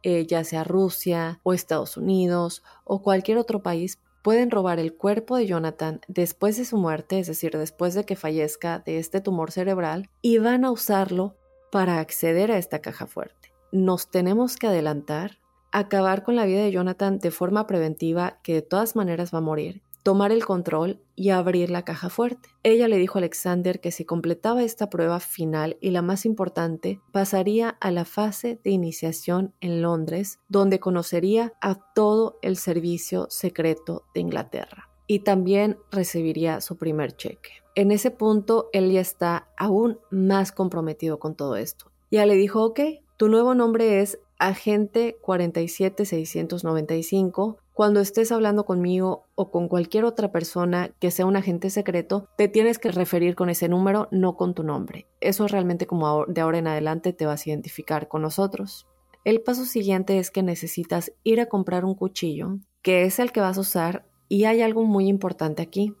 eh, 0.03 0.25
ya 0.25 0.43
sea 0.43 0.63
Rusia 0.63 1.39
o 1.43 1.53
Estados 1.53 1.95
Unidos 1.95 2.63
o 2.83 3.03
cualquier 3.03 3.37
otro 3.37 3.61
país, 3.61 3.99
pueden 4.21 4.51
robar 4.51 4.79
el 4.79 4.95
cuerpo 4.95 5.37
de 5.37 5.47
Jonathan 5.47 6.01
después 6.07 6.57
de 6.57 6.65
su 6.65 6.77
muerte, 6.77 7.19
es 7.19 7.27
decir, 7.27 7.57
después 7.57 7.93
de 7.93 8.05
que 8.05 8.15
fallezca 8.15 8.79
de 8.79 8.99
este 8.99 9.21
tumor 9.21 9.51
cerebral, 9.51 10.09
y 10.21 10.37
van 10.37 10.65
a 10.65 10.71
usarlo 10.71 11.35
para 11.71 11.99
acceder 11.99 12.51
a 12.51 12.57
esta 12.57 12.79
caja 12.79 13.07
fuerte. 13.07 13.53
Nos 13.71 14.11
tenemos 14.11 14.57
que 14.57 14.67
adelantar, 14.67 15.39
acabar 15.71 16.23
con 16.23 16.35
la 16.35 16.45
vida 16.45 16.61
de 16.61 16.71
Jonathan 16.71 17.19
de 17.19 17.31
forma 17.31 17.65
preventiva, 17.67 18.39
que 18.43 18.55
de 18.55 18.61
todas 18.61 18.95
maneras 18.95 19.33
va 19.33 19.37
a 19.39 19.41
morir, 19.41 19.81
tomar 20.03 20.31
el 20.31 20.45
control 20.45 20.99
y 21.15 21.29
abrir 21.29 21.69
la 21.69 21.83
caja 21.83 22.09
fuerte. 22.09 22.49
Ella 22.63 22.87
le 22.87 22.97
dijo 22.97 23.17
a 23.17 23.19
Alexander 23.19 23.79
que 23.79 23.91
si 23.91 24.05
completaba 24.05 24.63
esta 24.63 24.89
prueba 24.89 25.19
final 25.19 25.77
y 25.81 25.91
la 25.91 26.01
más 26.01 26.25
importante, 26.25 26.99
pasaría 27.11 27.69
a 27.69 27.91
la 27.91 28.05
fase 28.05 28.59
de 28.63 28.71
iniciación 28.71 29.53
en 29.61 29.81
Londres, 29.81 30.39
donde 30.47 30.79
conocería 30.79 31.53
a 31.61 31.75
todo 31.93 32.39
el 32.41 32.57
servicio 32.57 33.27
secreto 33.29 34.05
de 34.13 34.21
Inglaterra 34.21 34.89
y 35.07 35.19
también 35.19 35.77
recibiría 35.91 36.61
su 36.61 36.77
primer 36.77 37.17
cheque. 37.17 37.51
En 37.75 37.91
ese 37.91 38.11
punto, 38.11 38.69
él 38.71 38.89
ya 38.91 39.01
está 39.01 39.49
aún 39.57 39.99
más 40.09 40.53
comprometido 40.53 41.19
con 41.19 41.35
todo 41.35 41.57
esto. 41.57 41.91
Ya 42.09 42.25
le 42.25 42.35
dijo, 42.35 42.63
ok, 42.63 42.79
tu 43.17 43.27
nuevo 43.27 43.53
nombre 43.53 43.99
es 44.01 44.19
Agente 44.39 45.17
47695 45.21 47.57
cuando 47.81 47.99
estés 47.99 48.31
hablando 48.31 48.63
conmigo 48.63 49.25
o 49.33 49.49
con 49.49 49.67
cualquier 49.67 50.05
otra 50.05 50.31
persona 50.31 50.91
que 50.99 51.09
sea 51.09 51.25
un 51.25 51.35
agente 51.35 51.71
secreto, 51.71 52.27
te 52.37 52.47
tienes 52.47 52.77
que 52.77 52.91
referir 52.91 53.33
con 53.33 53.49
ese 53.49 53.69
número, 53.69 54.07
no 54.11 54.37
con 54.37 54.53
tu 54.53 54.61
nombre. 54.61 55.07
Eso 55.19 55.45
es 55.45 55.51
realmente 55.51 55.87
como 55.87 56.27
de 56.27 56.41
ahora 56.41 56.59
en 56.59 56.67
adelante 56.67 57.11
te 57.11 57.25
vas 57.25 57.43
a 57.43 57.49
identificar 57.49 58.07
con 58.07 58.21
nosotros. 58.21 58.87
El 59.23 59.41
paso 59.41 59.65
siguiente 59.65 60.19
es 60.19 60.29
que 60.29 60.43
necesitas 60.43 61.11
ir 61.23 61.41
a 61.41 61.47
comprar 61.47 61.83
un 61.83 61.95
cuchillo, 61.95 62.59
que 62.83 63.05
es 63.05 63.17
el 63.17 63.31
que 63.31 63.41
vas 63.41 63.57
a 63.57 63.61
usar, 63.61 64.05
y 64.29 64.43
hay 64.43 64.61
algo 64.61 64.83
muy 64.83 65.07
importante 65.07 65.63
aquí. 65.63 65.95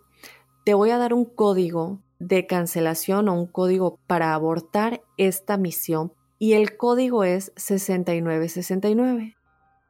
Te 0.63 0.75
voy 0.75 0.91
a 0.91 0.99
dar 0.99 1.15
un 1.15 1.25
código 1.25 1.97
de 2.19 2.45
cancelación 2.45 3.27
o 3.27 3.33
un 3.33 3.47
código 3.47 3.97
para 4.05 4.35
abortar 4.35 5.01
esta 5.17 5.57
misión 5.57 6.13
y 6.37 6.53
el 6.53 6.77
código 6.77 7.23
es 7.23 7.51
6969. 7.55 9.35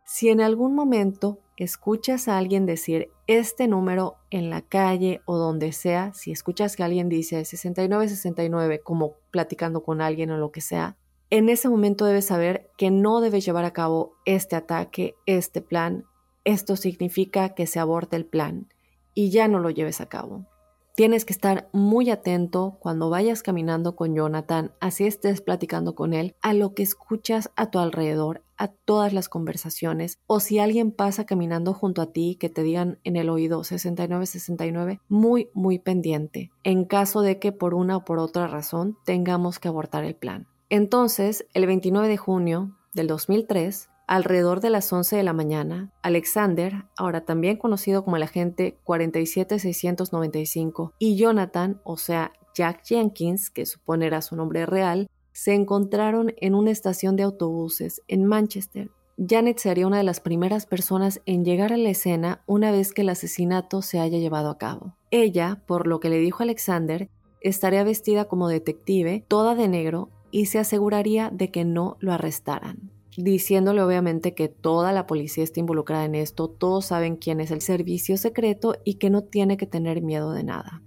Si 0.05 0.29
en 0.29 0.41
algún 0.41 0.75
momento 0.75 1.39
escuchas 1.57 2.27
a 2.27 2.37
alguien 2.37 2.65
decir 2.65 3.09
este 3.27 3.67
número 3.67 4.17
en 4.29 4.49
la 4.49 4.61
calle 4.61 5.21
o 5.25 5.37
donde 5.37 5.71
sea, 5.71 6.13
si 6.13 6.31
escuchas 6.31 6.75
que 6.75 6.83
alguien 6.83 7.09
dice 7.09 7.45
6969 7.45 8.81
como 8.81 9.15
platicando 9.31 9.83
con 9.83 10.01
alguien 10.01 10.31
o 10.31 10.37
lo 10.37 10.51
que 10.51 10.61
sea, 10.61 10.97
en 11.29 11.47
ese 11.47 11.69
momento 11.69 12.05
debes 12.05 12.25
saber 12.25 12.69
que 12.77 12.91
no 12.91 13.21
debes 13.21 13.45
llevar 13.45 13.63
a 13.63 13.71
cabo 13.71 14.15
este 14.25 14.55
ataque, 14.55 15.15
este 15.25 15.61
plan. 15.61 16.05
Esto 16.43 16.75
significa 16.75 17.55
que 17.55 17.67
se 17.67 17.79
aborta 17.79 18.17
el 18.17 18.25
plan 18.25 18.67
y 19.13 19.29
ya 19.29 19.47
no 19.47 19.59
lo 19.59 19.69
lleves 19.69 20.01
a 20.01 20.07
cabo. 20.07 20.45
Tienes 20.93 21.23
que 21.23 21.31
estar 21.31 21.69
muy 21.71 22.09
atento 22.09 22.77
cuando 22.81 23.09
vayas 23.09 23.43
caminando 23.43 23.95
con 23.95 24.13
Jonathan, 24.13 24.73
así 24.81 25.05
estés 25.05 25.39
platicando 25.39 25.95
con 25.95 26.13
él, 26.13 26.35
a 26.41 26.53
lo 26.53 26.73
que 26.73 26.83
escuchas 26.83 27.49
a 27.55 27.71
tu 27.71 27.79
alrededor, 27.79 28.43
a 28.57 28.67
todas 28.67 29.13
las 29.13 29.29
conversaciones, 29.29 30.19
o 30.27 30.41
si 30.41 30.59
alguien 30.59 30.91
pasa 30.91 31.25
caminando 31.25 31.73
junto 31.73 32.01
a 32.01 32.11
ti 32.11 32.35
que 32.37 32.49
te 32.49 32.61
digan 32.61 32.99
en 33.05 33.15
el 33.15 33.29
oído 33.29 33.63
6969, 33.63 34.99
muy, 35.07 35.49
muy 35.53 35.79
pendiente, 35.79 36.51
en 36.63 36.83
caso 36.83 37.21
de 37.21 37.39
que 37.39 37.53
por 37.53 37.73
una 37.73 37.97
o 37.97 38.05
por 38.05 38.19
otra 38.19 38.47
razón 38.47 38.97
tengamos 39.05 39.59
que 39.59 39.69
abortar 39.69 40.03
el 40.03 40.15
plan. 40.15 40.47
Entonces, 40.69 41.45
el 41.53 41.67
29 41.67 42.09
de 42.09 42.17
junio 42.17 42.77
del 42.93 43.07
2003, 43.07 43.90
Alrededor 44.11 44.59
de 44.59 44.69
las 44.69 44.91
11 44.91 45.15
de 45.15 45.23
la 45.23 45.31
mañana, 45.31 45.93
Alexander, 46.01 46.83
ahora 46.97 47.23
también 47.23 47.55
conocido 47.55 48.03
como 48.03 48.17
el 48.17 48.23
agente 48.23 48.77
47695, 48.83 50.91
y 50.99 51.15
Jonathan, 51.15 51.79
o 51.85 51.95
sea, 51.95 52.33
Jack 52.53 52.81
Jenkins, 52.83 53.49
que 53.49 53.65
supone 53.65 54.07
era 54.07 54.21
su 54.21 54.35
nombre 54.35 54.65
real, 54.65 55.09
se 55.31 55.53
encontraron 55.53 56.33
en 56.41 56.55
una 56.55 56.71
estación 56.71 57.15
de 57.15 57.23
autobuses 57.23 58.01
en 58.09 58.25
Manchester. 58.25 58.91
Janet 59.17 59.59
sería 59.59 59.87
una 59.87 59.99
de 59.99 60.03
las 60.03 60.19
primeras 60.19 60.65
personas 60.65 61.21
en 61.25 61.45
llegar 61.45 61.71
a 61.71 61.77
la 61.77 61.91
escena 61.91 62.43
una 62.47 62.73
vez 62.73 62.91
que 62.91 63.03
el 63.03 63.09
asesinato 63.09 63.81
se 63.81 64.01
haya 64.01 64.17
llevado 64.17 64.49
a 64.49 64.57
cabo. 64.57 64.97
Ella, 65.09 65.63
por 65.67 65.87
lo 65.87 66.01
que 66.01 66.09
le 66.09 66.17
dijo 66.17 66.43
Alexander, 66.43 67.09
estaría 67.39 67.85
vestida 67.85 68.25
como 68.25 68.49
detective, 68.49 69.23
toda 69.29 69.55
de 69.55 69.69
negro, 69.69 70.09
y 70.31 70.47
se 70.47 70.59
aseguraría 70.59 71.29
de 71.29 71.49
que 71.49 71.63
no 71.63 71.95
lo 72.01 72.11
arrestaran 72.11 72.91
diciéndole 73.17 73.81
obviamente 73.81 74.33
que 74.33 74.47
toda 74.47 74.91
la 74.91 75.07
policía 75.07 75.43
está 75.43 75.59
involucrada 75.59 76.05
en 76.05 76.15
esto, 76.15 76.49
todos 76.49 76.85
saben 76.85 77.15
quién 77.15 77.41
es 77.41 77.51
el 77.51 77.61
servicio 77.61 78.17
secreto 78.17 78.75
y 78.83 78.95
que 78.95 79.09
no 79.09 79.23
tiene 79.23 79.57
que 79.57 79.65
tener 79.65 80.01
miedo 80.01 80.31
de 80.31 80.43
nada. 80.43 80.81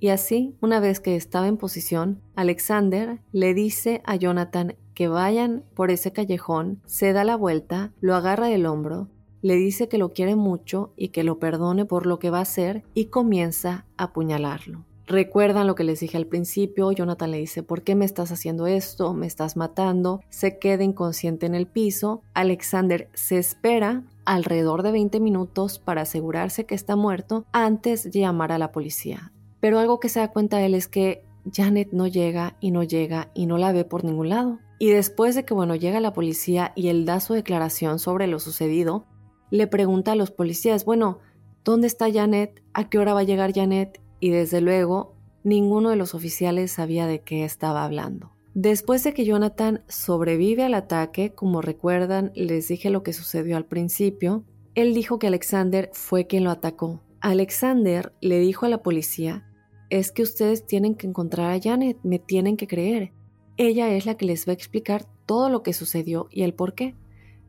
Y 0.00 0.08
así, 0.08 0.56
una 0.60 0.80
vez 0.80 0.98
que 0.98 1.14
estaba 1.14 1.46
en 1.46 1.58
posición, 1.58 2.22
Alexander 2.34 3.20
le 3.32 3.52
dice 3.52 4.00
a 4.06 4.16
Jonathan 4.16 4.76
que 4.94 5.08
vayan 5.08 5.64
por 5.74 5.90
ese 5.90 6.12
callejón, 6.12 6.80
se 6.86 7.12
da 7.12 7.22
la 7.22 7.36
vuelta, 7.36 7.92
lo 8.00 8.14
agarra 8.14 8.48
del 8.48 8.66
hombro, 8.66 9.08
le 9.42 9.56
dice 9.56 9.88
que 9.88 9.98
lo 9.98 10.12
quiere 10.12 10.36
mucho 10.36 10.92
y 10.96 11.08
que 11.08 11.22
lo 11.22 11.38
perdone 11.38 11.84
por 11.84 12.06
lo 12.06 12.18
que 12.18 12.30
va 12.30 12.38
a 12.38 12.42
hacer 12.42 12.82
y 12.94 13.06
comienza 13.06 13.86
a 13.96 14.04
apuñalarlo. 14.04 14.86
Recuerdan 15.10 15.66
lo 15.66 15.74
que 15.74 15.82
les 15.82 15.98
dije 15.98 16.16
al 16.16 16.28
principio, 16.28 16.92
Jonathan 16.92 17.32
le 17.32 17.38
dice, 17.38 17.64
¿por 17.64 17.82
qué 17.82 17.96
me 17.96 18.04
estás 18.04 18.30
haciendo 18.30 18.68
esto? 18.68 19.12
Me 19.12 19.26
estás 19.26 19.56
matando. 19.56 20.20
Se 20.28 20.60
queda 20.60 20.84
inconsciente 20.84 21.46
en 21.46 21.56
el 21.56 21.66
piso. 21.66 22.22
Alexander 22.32 23.08
se 23.12 23.36
espera 23.36 24.04
alrededor 24.24 24.84
de 24.84 24.92
20 24.92 25.18
minutos 25.18 25.80
para 25.80 26.02
asegurarse 26.02 26.64
que 26.64 26.76
está 26.76 26.94
muerto 26.94 27.44
antes 27.50 28.04
de 28.04 28.20
llamar 28.20 28.52
a 28.52 28.58
la 28.58 28.70
policía. 28.70 29.32
Pero 29.58 29.80
algo 29.80 29.98
que 29.98 30.08
se 30.08 30.20
da 30.20 30.28
cuenta 30.28 30.62
él 30.62 30.76
es 30.76 30.86
que 30.86 31.24
Janet 31.52 31.88
no 31.90 32.06
llega 32.06 32.56
y 32.60 32.70
no 32.70 32.84
llega 32.84 33.32
y 33.34 33.46
no 33.46 33.58
la 33.58 33.72
ve 33.72 33.84
por 33.84 34.04
ningún 34.04 34.28
lado. 34.28 34.60
Y 34.78 34.90
después 34.90 35.34
de 35.34 35.44
que, 35.44 35.54
bueno, 35.54 35.74
llega 35.74 35.98
la 35.98 36.12
policía 36.12 36.70
y 36.76 36.86
él 36.86 37.04
da 37.04 37.18
su 37.18 37.34
declaración 37.34 37.98
sobre 37.98 38.28
lo 38.28 38.38
sucedido, 38.38 39.06
le 39.50 39.66
pregunta 39.66 40.12
a 40.12 40.14
los 40.14 40.30
policías, 40.30 40.84
bueno, 40.84 41.18
¿dónde 41.64 41.88
está 41.88 42.12
Janet? 42.12 42.62
¿A 42.74 42.88
qué 42.88 42.98
hora 43.00 43.12
va 43.12 43.20
a 43.20 43.24
llegar 43.24 43.52
Janet? 43.52 44.00
Y 44.20 44.30
desde 44.30 44.60
luego 44.60 45.14
ninguno 45.42 45.90
de 45.90 45.96
los 45.96 46.14
oficiales 46.14 46.72
sabía 46.72 47.06
de 47.06 47.20
qué 47.20 47.44
estaba 47.44 47.84
hablando. 47.84 48.32
Después 48.54 49.04
de 49.04 49.14
que 49.14 49.24
Jonathan 49.24 49.82
sobrevive 49.88 50.64
al 50.64 50.74
ataque, 50.74 51.32
como 51.34 51.62
recuerdan, 51.62 52.32
les 52.34 52.68
dije 52.68 52.90
lo 52.90 53.02
que 53.02 53.12
sucedió 53.12 53.56
al 53.56 53.64
principio, 53.64 54.44
él 54.74 54.92
dijo 54.92 55.18
que 55.18 55.28
Alexander 55.28 55.90
fue 55.92 56.26
quien 56.26 56.44
lo 56.44 56.50
atacó. 56.50 57.00
Alexander 57.20 58.12
le 58.20 58.38
dijo 58.40 58.66
a 58.66 58.68
la 58.68 58.82
policía, 58.82 59.46
es 59.88 60.12
que 60.12 60.22
ustedes 60.22 60.66
tienen 60.66 60.94
que 60.94 61.06
encontrar 61.06 61.50
a 61.50 61.60
Janet, 61.60 61.98
me 62.02 62.18
tienen 62.18 62.56
que 62.56 62.66
creer. 62.66 63.12
Ella 63.56 63.92
es 63.94 64.06
la 64.06 64.16
que 64.16 64.26
les 64.26 64.46
va 64.46 64.52
a 64.52 64.54
explicar 64.54 65.06
todo 65.26 65.50
lo 65.50 65.62
que 65.62 65.72
sucedió 65.72 66.28
y 66.30 66.42
el 66.42 66.54
por 66.54 66.74
qué. 66.74 66.96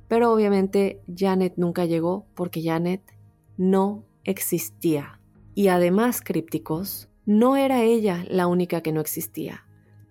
Pero 0.08 0.32
obviamente 0.34 1.02
Janet 1.16 1.54
nunca 1.56 1.86
llegó 1.86 2.26
porque 2.36 2.62
Janet 2.62 3.02
no 3.58 4.04
existía 4.24 5.21
y 5.56 5.68
además 5.68 6.22
crípticos, 6.22 7.10
no 7.26 7.56
era 7.56 7.84
ella 7.84 8.26
la 8.30 8.48
única 8.48 8.82
que 8.82 8.92
no 8.92 9.02
existía. 9.02 9.66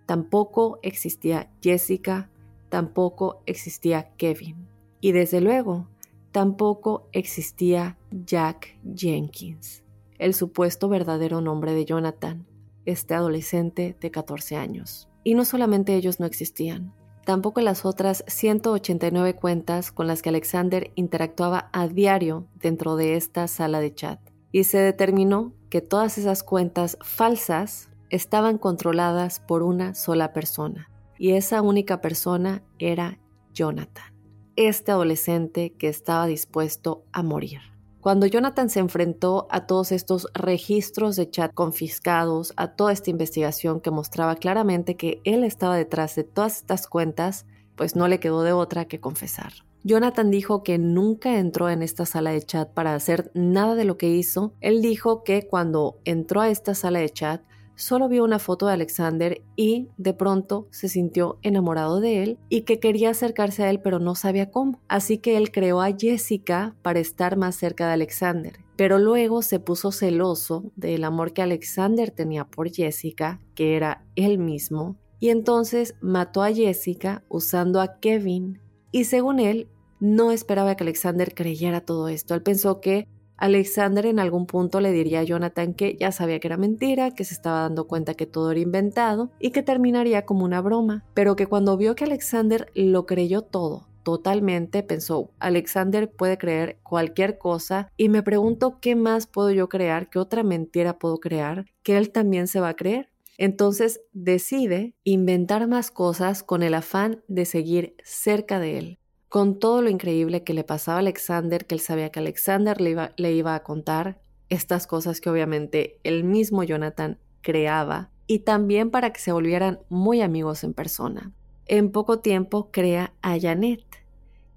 Tampoco 0.06 0.78
existía 0.82 1.50
Jessica, 1.62 2.30
tampoco 2.68 3.42
existía 3.46 4.10
Kevin. 4.16 4.68
Y 5.00 5.12
desde 5.12 5.40
luego, 5.40 5.88
tampoco 6.32 7.08
existía 7.12 7.98
Jack 8.10 8.78
Jenkins, 8.94 9.82
el 10.18 10.34
supuesto 10.34 10.88
verdadero 10.88 11.40
nombre 11.40 11.72
de 11.72 11.84
Jonathan, 11.84 12.46
este 12.84 13.14
adolescente 13.14 13.96
de 14.00 14.10
14 14.10 14.56
años. 14.56 15.08
Y 15.24 15.34
no 15.34 15.44
solamente 15.44 15.94
ellos 15.94 16.20
no 16.20 16.26
existían, 16.26 16.94
tampoco 17.24 17.60
las 17.60 17.84
otras 17.84 18.24
189 18.26 19.34
cuentas 19.34 19.92
con 19.92 20.06
las 20.06 20.22
que 20.22 20.30
Alexander 20.30 20.90
interactuaba 20.94 21.68
a 21.72 21.88
diario 21.88 22.46
dentro 22.54 22.96
de 22.96 23.16
esta 23.16 23.46
sala 23.48 23.80
de 23.80 23.94
chat. 23.94 24.29
Y 24.52 24.64
se 24.64 24.78
determinó 24.78 25.52
que 25.68 25.80
todas 25.80 26.18
esas 26.18 26.42
cuentas 26.42 26.98
falsas 27.02 27.90
estaban 28.08 28.58
controladas 28.58 29.40
por 29.40 29.62
una 29.62 29.94
sola 29.94 30.32
persona 30.32 30.90
y 31.18 31.32
esa 31.32 31.60
única 31.60 32.00
persona 32.00 32.62
era 32.78 33.18
Jonathan, 33.52 34.14
este 34.56 34.90
adolescente 34.90 35.74
que 35.74 35.88
estaba 35.88 36.26
dispuesto 36.26 37.04
a 37.12 37.22
morir. 37.22 37.60
Cuando 38.00 38.24
Jonathan 38.24 38.70
se 38.70 38.80
enfrentó 38.80 39.46
a 39.50 39.66
todos 39.66 39.92
estos 39.92 40.28
registros 40.32 41.16
de 41.16 41.28
chat 41.28 41.52
confiscados, 41.52 42.54
a 42.56 42.68
toda 42.68 42.92
esta 42.92 43.10
investigación 43.10 43.80
que 43.80 43.90
mostraba 43.90 44.36
claramente 44.36 44.96
que 44.96 45.20
él 45.24 45.44
estaba 45.44 45.76
detrás 45.76 46.16
de 46.16 46.24
todas 46.24 46.56
estas 46.56 46.86
cuentas, 46.86 47.44
pues 47.76 47.96
no 47.96 48.08
le 48.08 48.18
quedó 48.18 48.42
de 48.42 48.54
otra 48.54 48.86
que 48.86 49.00
confesar. 49.00 49.52
Jonathan 49.82 50.30
dijo 50.30 50.62
que 50.62 50.78
nunca 50.78 51.38
entró 51.38 51.70
en 51.70 51.82
esta 51.82 52.04
sala 52.04 52.32
de 52.32 52.42
chat 52.42 52.70
para 52.70 52.94
hacer 52.94 53.30
nada 53.34 53.74
de 53.74 53.84
lo 53.84 53.96
que 53.96 54.10
hizo. 54.10 54.52
Él 54.60 54.82
dijo 54.82 55.24
que 55.24 55.46
cuando 55.46 55.98
entró 56.04 56.42
a 56.42 56.50
esta 56.50 56.74
sala 56.74 56.98
de 56.98 57.08
chat 57.08 57.42
solo 57.76 58.08
vio 58.08 58.24
una 58.24 58.38
foto 58.38 58.66
de 58.66 58.74
Alexander 58.74 59.42
y 59.56 59.88
de 59.96 60.12
pronto 60.12 60.68
se 60.70 60.88
sintió 60.88 61.38
enamorado 61.42 62.00
de 62.00 62.22
él 62.22 62.38
y 62.50 62.62
que 62.62 62.78
quería 62.78 63.10
acercarse 63.10 63.64
a 63.64 63.70
él 63.70 63.80
pero 63.80 63.98
no 63.98 64.14
sabía 64.14 64.50
cómo. 64.50 64.80
Así 64.86 65.16
que 65.16 65.38
él 65.38 65.50
creó 65.50 65.80
a 65.80 65.96
Jessica 65.96 66.76
para 66.82 67.00
estar 67.00 67.38
más 67.38 67.56
cerca 67.56 67.86
de 67.86 67.94
Alexander. 67.94 68.60
Pero 68.76 68.98
luego 68.98 69.40
se 69.40 69.60
puso 69.60 69.92
celoso 69.92 70.72
del 70.76 71.04
amor 71.04 71.32
que 71.32 71.42
Alexander 71.42 72.10
tenía 72.10 72.44
por 72.44 72.70
Jessica, 72.70 73.40
que 73.54 73.76
era 73.76 74.04
él 74.14 74.38
mismo, 74.38 74.96
y 75.18 75.28
entonces 75.28 75.94
mató 76.00 76.42
a 76.42 76.52
Jessica 76.52 77.24
usando 77.28 77.80
a 77.80 77.98
Kevin. 78.00 78.60
Y 78.92 79.04
según 79.04 79.40
él, 79.40 79.68
no 80.00 80.32
esperaba 80.32 80.74
que 80.74 80.84
Alexander 80.84 81.34
creyera 81.34 81.80
todo 81.80 82.08
esto. 82.08 82.34
Él 82.34 82.42
pensó 82.42 82.80
que 82.80 83.06
Alexander 83.36 84.04
en 84.04 84.18
algún 84.18 84.46
punto 84.46 84.80
le 84.80 84.92
diría 84.92 85.20
a 85.20 85.24
Jonathan 85.24 85.72
que 85.72 85.96
ya 85.98 86.12
sabía 86.12 86.40
que 86.40 86.48
era 86.48 86.58
mentira, 86.58 87.12
que 87.12 87.24
se 87.24 87.32
estaba 87.32 87.60
dando 87.60 87.86
cuenta 87.86 88.14
que 88.14 88.26
todo 88.26 88.50
era 88.50 88.60
inventado 88.60 89.30
y 89.38 89.50
que 89.50 89.62
terminaría 89.62 90.26
como 90.26 90.44
una 90.44 90.60
broma, 90.60 91.04
pero 91.14 91.36
que 91.36 91.46
cuando 91.46 91.78
vio 91.78 91.94
que 91.94 92.04
Alexander 92.04 92.70
lo 92.74 93.06
creyó 93.06 93.40
todo, 93.40 93.88
totalmente, 94.02 94.82
pensó, 94.82 95.30
Alexander 95.38 96.10
puede 96.10 96.36
creer 96.36 96.78
cualquier 96.82 97.38
cosa 97.38 97.90
y 97.96 98.10
me 98.10 98.22
pregunto 98.22 98.78
qué 98.78 98.94
más 98.94 99.26
puedo 99.26 99.50
yo 99.50 99.70
crear, 99.70 100.10
qué 100.10 100.18
otra 100.18 100.42
mentira 100.42 100.98
puedo 100.98 101.18
crear, 101.18 101.64
que 101.82 101.96
él 101.96 102.10
también 102.10 102.46
se 102.46 102.60
va 102.60 102.68
a 102.68 102.76
creer. 102.76 103.08
Entonces 103.40 104.02
decide 104.12 104.94
inventar 105.02 105.66
más 105.66 105.90
cosas 105.90 106.42
con 106.42 106.62
el 106.62 106.74
afán 106.74 107.24
de 107.26 107.46
seguir 107.46 107.96
cerca 108.04 108.60
de 108.60 108.76
él 108.76 108.98
con 109.30 109.60
todo 109.60 109.80
lo 109.80 109.88
increíble 109.88 110.42
que 110.42 110.54
le 110.54 110.64
pasaba 110.64 110.96
a 110.96 111.00
Alexander, 111.00 111.64
que 111.64 111.76
él 111.76 111.80
sabía 111.80 112.10
que 112.10 112.18
Alexander 112.18 112.80
le 112.80 113.32
iba, 113.32 113.54
a 113.54 113.62
contar 113.62 114.20
estas 114.48 114.88
cosas 114.88 115.20
que 115.20 115.30
obviamente 115.30 116.00
el 116.02 116.24
mismo 116.24 116.64
Jonathan 116.64 117.16
creaba, 117.40 118.10
y 118.26 118.40
también 118.40 118.90
para 118.90 119.12
que 119.12 119.20
se 119.20 119.30
volvieran 119.30 119.78
muy 119.88 120.20
amigos 120.20 120.64
en 120.64 120.74
persona. 120.74 121.32
En 121.66 121.92
poco 121.92 122.18
tiempo 122.18 122.70
crea 122.72 123.14
a 123.22 123.38
Janet, 123.38 123.84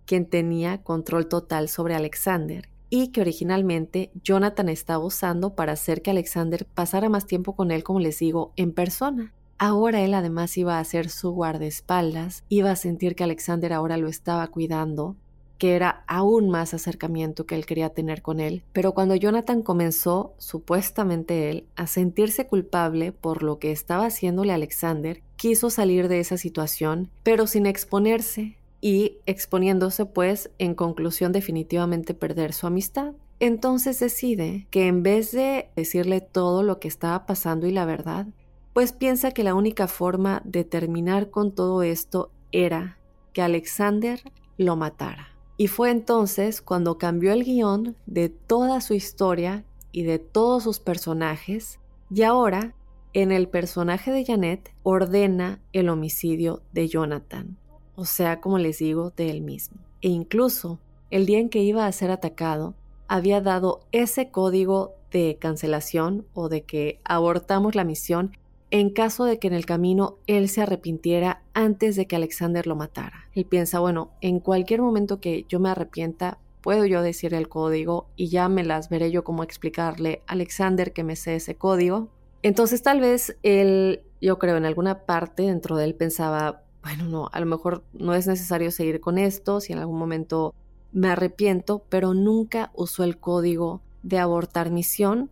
quien 0.08 0.28
tenía 0.28 0.82
control 0.82 1.28
total 1.28 1.70
sobre 1.70 1.94
Alexander 1.94 2.73
y 2.96 3.08
que 3.08 3.22
originalmente 3.22 4.12
Jonathan 4.24 4.70
estaba 4.70 5.04
usando 5.04 5.56
para 5.56 5.72
hacer 5.72 6.04
que 6.04 6.12
Alexander 6.12 6.68
pasara 6.76 7.10
más 7.10 7.26
tiempo 7.26 7.56
con 7.56 7.72
él, 7.72 7.84
como 7.84 8.00
les 8.00 8.20
digo, 8.20 8.54
en 8.56 8.72
persona. 8.72 9.34
Ahora 9.58 10.02
él 10.02 10.14
además 10.14 10.56
iba 10.60 10.78
a 10.78 10.84
ser 10.84 11.10
su 11.10 11.32
guardaespaldas, 11.32 12.44
iba 12.50 12.70
a 12.70 12.76
sentir 12.76 13.16
que 13.16 13.24
Alexander 13.24 13.74
ahora 13.74 13.98
lo 13.98 14.08
estaba 14.10 14.46
cuidando, 14.46 15.16
que 15.58 15.76
era 15.76 16.04
aún 16.06 16.52
más 16.52 16.76
acercamiento 16.76 17.48
que 17.48 17.56
él 17.56 17.66
quería 17.66 17.90
tener 17.90 18.22
con 18.22 18.40
él. 18.40 18.62
Pero 18.74 18.94
cuando 18.94 19.16
Jonathan 19.16 19.64
comenzó, 19.64 20.36
supuestamente 20.38 21.50
él, 21.50 21.66
a 21.76 21.88
sentirse 21.88 22.46
culpable 22.46 23.12
por 23.12 23.42
lo 23.42 23.58
que 23.58 23.72
estaba 23.72 24.06
haciéndole 24.06 24.54
Alexander, 24.54 25.24
quiso 25.36 25.72
salir 25.72 26.10
de 26.10 26.20
esa 26.20 26.38
situación, 26.38 27.10
pero 27.24 27.48
sin 27.48 27.66
exponerse 27.66 28.56
y 28.84 29.20
exponiéndose 29.26 30.06
pues 30.06 30.52
en 30.60 30.76
conclusión 30.76 31.32
definitivamente 31.32 32.14
perder 32.14 32.52
su 32.52 32.68
amistad. 32.68 33.14
Entonces 33.40 33.98
decide 34.02 34.68
que 34.72 34.88
en 34.88 35.04
vez 35.04 35.32
de 35.32 35.70
decirle 35.78 36.20
todo 36.20 36.64
lo 36.64 36.82
que 36.82 36.90
estaba 36.90 37.26
pasando 37.26 37.66
y 37.66 37.72
la 37.72 37.86
verdad, 37.86 38.28
pues 38.74 38.92
piensa 38.92 39.32
que 39.32 39.46
la 39.46 39.56
única 39.56 39.88
forma 39.88 40.42
de 40.44 40.66
terminar 40.66 41.30
con 41.30 41.54
todo 41.54 41.82
esto 41.82 42.30
era 42.52 42.98
que 43.32 43.42
Alexander 43.42 44.22
lo 44.58 44.76
matara. 44.76 45.30
Y 45.56 45.68
fue 45.68 45.90
entonces 45.90 46.62
cuando 46.62 46.98
cambió 46.98 47.32
el 47.32 47.46
guion 47.46 47.96
de 48.06 48.28
toda 48.28 48.82
su 48.82 48.96
historia 48.96 49.64
y 49.94 50.04
de 50.04 50.20
todos 50.20 50.64
sus 50.64 50.82
personajes, 50.82 51.80
y 52.14 52.24
ahora, 52.24 52.76
en 53.14 53.32
el 53.32 53.48
personaje 53.48 54.12
de 54.12 54.26
Janet, 54.26 54.74
ordena 54.84 55.62
el 55.72 55.88
homicidio 55.88 56.64
de 56.74 56.90
Jonathan, 56.90 57.58
o 57.96 58.06
sea, 58.06 58.42
como 58.42 58.58
les 58.58 58.80
digo, 58.80 59.12
de 59.16 59.30
él 59.30 59.42
mismo. 59.42 59.78
E 60.02 60.10
incluso, 60.10 60.80
el 61.10 61.26
día 61.26 61.40
en 61.40 61.50
que 61.50 61.64
iba 61.64 61.86
a 61.86 61.92
ser 61.92 62.12
atacado, 62.12 62.74
había 63.08 63.42
dado 63.42 63.82
ese 63.92 64.32
código 64.32 64.94
de 65.12 65.38
cancelación 65.40 66.26
o 66.34 66.50
de 66.50 66.64
que 66.64 67.00
abortamos 67.04 67.76
la 67.76 67.84
misión 67.84 68.32
en 68.72 68.90
caso 68.90 69.26
de 69.26 69.38
que 69.38 69.48
en 69.48 69.54
el 69.54 69.68
camino 69.68 70.18
él 70.26 70.50
se 70.50 70.64
arrepintiera 70.64 71.44
antes 71.54 71.96
de 71.96 72.08
que 72.08 72.16
Alexander 72.16 72.66
lo 72.66 72.76
matara. 72.76 73.30
Él 73.36 73.46
piensa, 73.46 73.78
bueno, 73.78 74.10
en 74.20 74.40
cualquier 74.40 74.82
momento 74.82 75.20
que 75.20 75.46
yo 75.48 75.60
me 75.60 75.70
arrepienta, 75.70 76.40
puedo 76.62 76.84
yo 76.86 77.04
decir 77.04 77.36
el 77.36 77.50
código 77.50 78.08
y 78.16 78.30
ya 78.30 78.50
me 78.50 78.64
las 78.64 78.90
veré 78.90 79.12
yo 79.12 79.24
cómo 79.24 79.44
explicarle 79.44 80.24
a 80.26 80.34
Alexander 80.34 80.92
que 80.92 81.04
me 81.04 81.16
sé 81.16 81.36
ese 81.36 81.54
código. 81.54 82.10
Entonces 82.42 82.82
tal 82.82 83.00
vez 83.00 83.38
él, 83.44 84.02
yo 84.20 84.40
creo, 84.40 84.58
en 84.58 84.66
alguna 84.66 85.06
parte 85.06 85.44
dentro 85.44 85.78
de 85.78 85.86
él 85.86 85.94
pensaba, 85.94 86.63
bueno, 86.84 87.06
no, 87.06 87.30
a 87.32 87.40
lo 87.40 87.46
mejor 87.46 87.84
no 87.94 88.14
es 88.14 88.28
necesario 88.28 88.70
seguir 88.70 89.00
con 89.00 89.18
esto, 89.18 89.62
si 89.62 89.74
en 89.74 89.80
algún 89.80 89.98
momento 89.98 90.54
me 90.92 91.10
arrepiento, 91.10 91.84
pero 91.90 92.14
nunca 92.14 92.72
usó 92.76 93.04
el 93.04 93.18
código 93.18 93.82
de 94.04 94.20
abortar 94.20 94.70
misión 94.70 95.32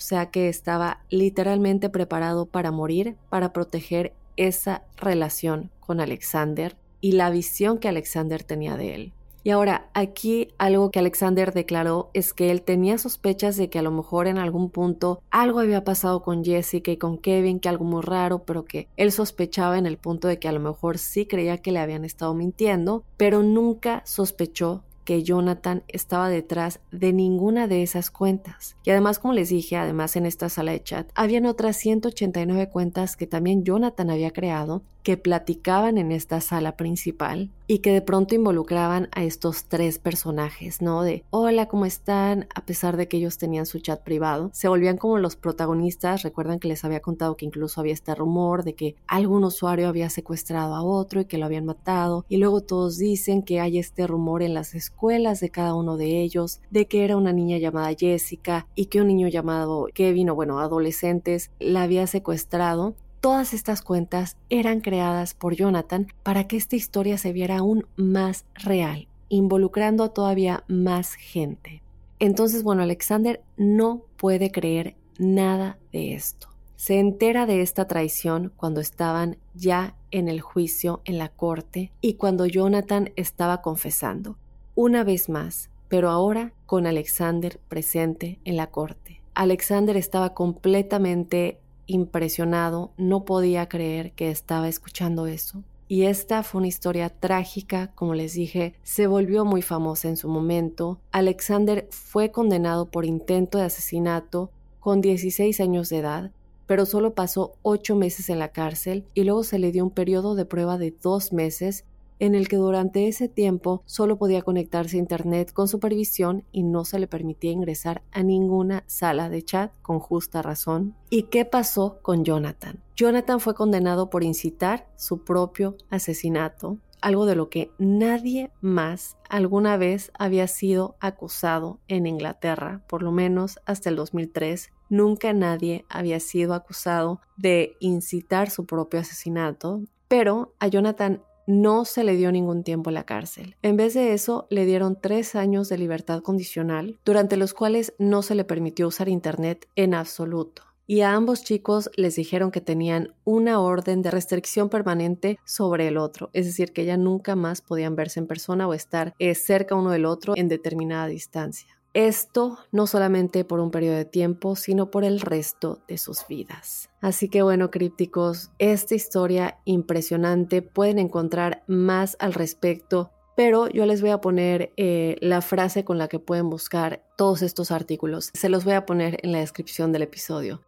o 0.00 0.02
sea 0.02 0.30
que 0.30 0.48
estaba 0.48 1.02
literalmente 1.10 1.90
preparado 1.90 2.46
para 2.46 2.70
morir, 2.70 3.16
para 3.28 3.52
proteger 3.52 4.14
esa 4.38 4.82
relación 4.96 5.70
con 5.78 6.00
Alexander 6.00 6.74
y 7.02 7.12
la 7.12 7.28
visión 7.28 7.76
que 7.76 7.88
Alexander 7.88 8.42
tenía 8.42 8.78
de 8.78 8.94
él. 8.94 9.12
Y 9.42 9.50
ahora, 9.50 9.88
aquí 9.94 10.48
algo 10.58 10.90
que 10.90 10.98
Alexander 10.98 11.52
declaró 11.52 12.10
es 12.12 12.34
que 12.34 12.50
él 12.50 12.62
tenía 12.62 12.98
sospechas 12.98 13.56
de 13.56 13.70
que 13.70 13.78
a 13.78 13.82
lo 13.82 13.90
mejor 13.90 14.26
en 14.26 14.38
algún 14.38 14.70
punto 14.70 15.22
algo 15.30 15.60
había 15.60 15.84
pasado 15.84 16.22
con 16.22 16.44
Jessica 16.44 16.90
y 16.90 16.96
con 16.96 17.16
Kevin, 17.16 17.60
que 17.60 17.68
algo 17.68 17.84
muy 17.84 18.02
raro, 18.02 18.40
pero 18.40 18.64
que 18.64 18.88
él 18.96 19.12
sospechaba 19.12 19.78
en 19.78 19.86
el 19.86 19.96
punto 19.96 20.28
de 20.28 20.38
que 20.38 20.48
a 20.48 20.52
lo 20.52 20.60
mejor 20.60 20.98
sí 20.98 21.26
creía 21.26 21.58
que 21.58 21.72
le 21.72 21.78
habían 21.78 22.04
estado 22.04 22.34
mintiendo, 22.34 23.04
pero 23.16 23.42
nunca 23.42 24.02
sospechó 24.04 24.82
que 25.04 25.22
Jonathan 25.22 25.82
estaba 25.88 26.28
detrás 26.28 26.78
de 26.92 27.12
ninguna 27.12 27.66
de 27.66 27.82
esas 27.82 28.10
cuentas. 28.10 28.76
Y 28.84 28.90
además, 28.90 29.18
como 29.18 29.34
les 29.34 29.48
dije, 29.48 29.76
además 29.76 30.14
en 30.14 30.26
esta 30.26 30.48
sala 30.48 30.72
de 30.72 30.84
chat, 30.84 31.10
habían 31.14 31.46
otras 31.46 31.76
189 31.78 32.68
cuentas 32.68 33.16
que 33.16 33.26
también 33.26 33.64
Jonathan 33.64 34.10
había 34.10 34.30
creado 34.30 34.82
que 35.02 35.16
platicaban 35.16 35.98
en 35.98 36.12
esta 36.12 36.40
sala 36.40 36.76
principal 36.76 37.50
y 37.70 37.78
que 37.78 37.92
de 37.92 38.02
pronto 38.02 38.34
involucraban 38.34 39.08
a 39.12 39.22
estos 39.22 39.66
tres 39.66 40.00
personajes, 40.00 40.82
¿no? 40.82 41.04
De 41.04 41.22
hola, 41.30 41.68
¿cómo 41.68 41.86
están? 41.86 42.48
A 42.52 42.66
pesar 42.66 42.96
de 42.96 43.06
que 43.06 43.18
ellos 43.18 43.38
tenían 43.38 43.64
su 43.64 43.78
chat 43.78 44.02
privado, 44.02 44.50
se 44.52 44.66
volvían 44.66 44.96
como 44.96 45.18
los 45.18 45.36
protagonistas. 45.36 46.24
Recuerdan 46.24 46.58
que 46.58 46.66
les 46.66 46.84
había 46.84 46.98
contado 46.98 47.36
que 47.36 47.44
incluso 47.44 47.80
había 47.80 47.92
este 47.92 48.12
rumor 48.16 48.64
de 48.64 48.74
que 48.74 48.96
algún 49.06 49.44
usuario 49.44 49.86
había 49.86 50.10
secuestrado 50.10 50.74
a 50.74 50.82
otro 50.82 51.20
y 51.20 51.26
que 51.26 51.38
lo 51.38 51.46
habían 51.46 51.64
matado. 51.64 52.24
Y 52.28 52.38
luego 52.38 52.60
todos 52.60 52.98
dicen 52.98 53.44
que 53.44 53.60
hay 53.60 53.78
este 53.78 54.04
rumor 54.08 54.42
en 54.42 54.52
las 54.52 54.74
escuelas 54.74 55.38
de 55.38 55.50
cada 55.50 55.76
uno 55.76 55.96
de 55.96 56.22
ellos, 56.22 56.60
de 56.72 56.86
que 56.86 57.04
era 57.04 57.16
una 57.16 57.32
niña 57.32 57.58
llamada 57.58 57.94
Jessica 57.96 58.66
y 58.74 58.86
que 58.86 59.00
un 59.00 59.06
niño 59.06 59.28
llamado 59.28 59.86
Kevin 59.94 60.30
o 60.30 60.34
bueno, 60.34 60.58
adolescentes 60.58 61.52
la 61.60 61.84
había 61.84 62.08
secuestrado 62.08 62.96
Todas 63.20 63.52
estas 63.52 63.82
cuentas 63.82 64.38
eran 64.48 64.80
creadas 64.80 65.34
por 65.34 65.54
Jonathan 65.54 66.06
para 66.22 66.48
que 66.48 66.56
esta 66.56 66.76
historia 66.76 67.18
se 67.18 67.34
viera 67.34 67.58
aún 67.58 67.86
más 67.96 68.46
real, 68.54 69.08
involucrando 69.28 70.04
a 70.04 70.14
todavía 70.14 70.64
más 70.68 71.14
gente. 71.14 71.82
Entonces, 72.18 72.62
bueno, 72.62 72.82
Alexander 72.82 73.42
no 73.58 74.02
puede 74.16 74.50
creer 74.50 74.96
nada 75.18 75.78
de 75.92 76.14
esto. 76.14 76.48
Se 76.76 76.98
entera 76.98 77.44
de 77.44 77.60
esta 77.60 77.86
traición 77.86 78.52
cuando 78.56 78.80
estaban 78.80 79.36
ya 79.52 79.96
en 80.10 80.28
el 80.28 80.40
juicio 80.40 81.02
en 81.04 81.18
la 81.18 81.28
corte 81.28 81.92
y 82.00 82.14
cuando 82.14 82.46
Jonathan 82.46 83.10
estaba 83.16 83.60
confesando. 83.60 84.38
Una 84.74 85.04
vez 85.04 85.28
más, 85.28 85.68
pero 85.88 86.08
ahora 86.08 86.54
con 86.64 86.86
Alexander 86.86 87.60
presente 87.68 88.38
en 88.46 88.56
la 88.56 88.68
corte. 88.68 89.20
Alexander 89.34 89.96
estaba 89.98 90.32
completamente 90.32 91.58
impresionado, 91.90 92.92
no 92.96 93.24
podía 93.24 93.68
creer 93.68 94.12
que 94.12 94.30
estaba 94.30 94.68
escuchando 94.68 95.26
eso. 95.26 95.62
y 95.90 96.04
esta 96.04 96.44
fue 96.44 96.60
una 96.60 96.68
historia 96.68 97.08
trágica, 97.08 97.90
como 97.96 98.14
les 98.14 98.34
dije, 98.34 98.76
se 98.84 99.08
volvió 99.08 99.44
muy 99.44 99.60
famosa 99.60 100.08
en 100.08 100.16
su 100.16 100.28
momento. 100.28 101.00
Alexander 101.10 101.88
fue 101.90 102.30
condenado 102.30 102.86
por 102.92 103.04
intento 103.04 103.58
de 103.58 103.64
asesinato 103.64 104.52
con 104.78 105.00
16 105.00 105.58
años 105.58 105.88
de 105.88 105.98
edad, 105.98 106.30
pero 106.68 106.86
solo 106.86 107.14
pasó 107.14 107.54
8 107.62 107.96
meses 107.96 108.30
en 108.30 108.38
la 108.38 108.52
cárcel 108.52 109.04
y 109.14 109.24
luego 109.24 109.42
se 109.42 109.58
le 109.58 109.72
dio 109.72 109.82
un 109.82 109.90
periodo 109.90 110.36
de 110.36 110.44
prueba 110.44 110.78
de 110.78 110.94
2 111.02 111.32
meses 111.32 111.84
en 112.20 112.36
el 112.36 112.46
que 112.46 112.56
durante 112.56 113.08
ese 113.08 113.28
tiempo 113.28 113.82
solo 113.86 114.16
podía 114.16 114.42
conectarse 114.42 114.96
a 114.96 115.00
Internet 115.00 115.52
con 115.52 115.66
supervisión 115.66 116.44
y 116.52 116.62
no 116.62 116.84
se 116.84 117.00
le 117.00 117.08
permitía 117.08 117.50
ingresar 117.50 118.02
a 118.12 118.22
ninguna 118.22 118.84
sala 118.86 119.28
de 119.28 119.42
chat 119.42 119.72
con 119.82 119.98
justa 119.98 120.42
razón. 120.42 120.94
¿Y 121.08 121.24
qué 121.24 121.44
pasó 121.44 121.98
con 122.02 122.24
Jonathan? 122.24 122.78
Jonathan 122.94 123.40
fue 123.40 123.54
condenado 123.54 124.10
por 124.10 124.22
incitar 124.22 124.86
su 124.96 125.24
propio 125.24 125.76
asesinato, 125.88 126.78
algo 127.00 127.24
de 127.24 127.34
lo 127.34 127.48
que 127.48 127.72
nadie 127.78 128.50
más 128.60 129.16
alguna 129.30 129.78
vez 129.78 130.12
había 130.18 130.46
sido 130.46 130.96
acusado 131.00 131.80
en 131.88 132.06
Inglaterra, 132.06 132.82
por 132.86 133.02
lo 133.02 133.10
menos 133.10 133.58
hasta 133.64 133.88
el 133.88 133.96
2003. 133.96 134.70
Nunca 134.90 135.32
nadie 135.32 135.86
había 135.88 136.20
sido 136.20 136.52
acusado 136.52 137.20
de 137.38 137.76
incitar 137.80 138.50
su 138.50 138.66
propio 138.66 139.00
asesinato, 139.00 139.80
pero 140.08 140.54
a 140.58 140.66
Jonathan 140.66 141.22
no 141.46 141.84
se 141.84 142.04
le 142.04 142.16
dio 142.16 142.32
ningún 142.32 142.62
tiempo 142.64 142.90
en 142.90 142.94
la 142.94 143.04
cárcel. 143.04 143.56
En 143.62 143.76
vez 143.76 143.94
de 143.94 144.12
eso, 144.12 144.46
le 144.50 144.66
dieron 144.66 144.98
tres 145.00 145.34
años 145.34 145.68
de 145.68 145.78
libertad 145.78 146.20
condicional, 146.22 146.98
durante 147.04 147.36
los 147.36 147.54
cuales 147.54 147.94
no 147.98 148.22
se 148.22 148.34
le 148.34 148.44
permitió 148.44 148.88
usar 148.88 149.08
Internet 149.08 149.68
en 149.76 149.94
absoluto. 149.94 150.62
Y 150.86 151.02
a 151.02 151.14
ambos 151.14 151.44
chicos 151.44 151.88
les 151.94 152.16
dijeron 152.16 152.50
que 152.50 152.60
tenían 152.60 153.14
una 153.22 153.60
orden 153.60 154.02
de 154.02 154.10
restricción 154.10 154.68
permanente 154.68 155.38
sobre 155.44 155.86
el 155.86 155.96
otro, 155.96 156.30
es 156.32 156.46
decir, 156.46 156.72
que 156.72 156.84
ya 156.84 156.96
nunca 156.96 157.36
más 157.36 157.60
podían 157.60 157.94
verse 157.94 158.18
en 158.18 158.26
persona 158.26 158.66
o 158.66 158.74
estar 158.74 159.14
eh, 159.20 159.36
cerca 159.36 159.76
uno 159.76 159.90
del 159.90 160.04
otro 160.04 160.32
en 160.36 160.48
determinada 160.48 161.06
distancia. 161.06 161.79
Esto 161.92 162.58
no 162.70 162.86
solamente 162.86 163.44
por 163.44 163.58
un 163.58 163.72
periodo 163.72 163.96
de 163.96 164.04
tiempo, 164.04 164.54
sino 164.54 164.90
por 164.90 165.02
el 165.04 165.20
resto 165.20 165.80
de 165.88 165.98
sus 165.98 166.26
vidas. 166.28 166.88
Así 167.00 167.28
que 167.28 167.42
bueno, 167.42 167.70
crípticos, 167.70 168.50
esta 168.58 168.94
historia 168.94 169.58
impresionante, 169.64 170.62
pueden 170.62 171.00
encontrar 171.00 171.64
más 171.66 172.16
al 172.20 172.32
respecto, 172.32 173.10
pero 173.36 173.68
yo 173.68 173.86
les 173.86 174.02
voy 174.02 174.10
a 174.10 174.20
poner 174.20 174.72
eh, 174.76 175.16
la 175.20 175.40
frase 175.40 175.84
con 175.84 175.98
la 175.98 176.06
que 176.06 176.20
pueden 176.20 176.48
buscar 176.48 177.02
todos 177.16 177.42
estos 177.42 177.72
artículos. 177.72 178.30
Se 178.34 178.48
los 178.48 178.64
voy 178.64 178.74
a 178.74 178.86
poner 178.86 179.18
en 179.22 179.32
la 179.32 179.40
descripción 179.40 179.90
del 179.92 180.02
episodio. 180.02 180.60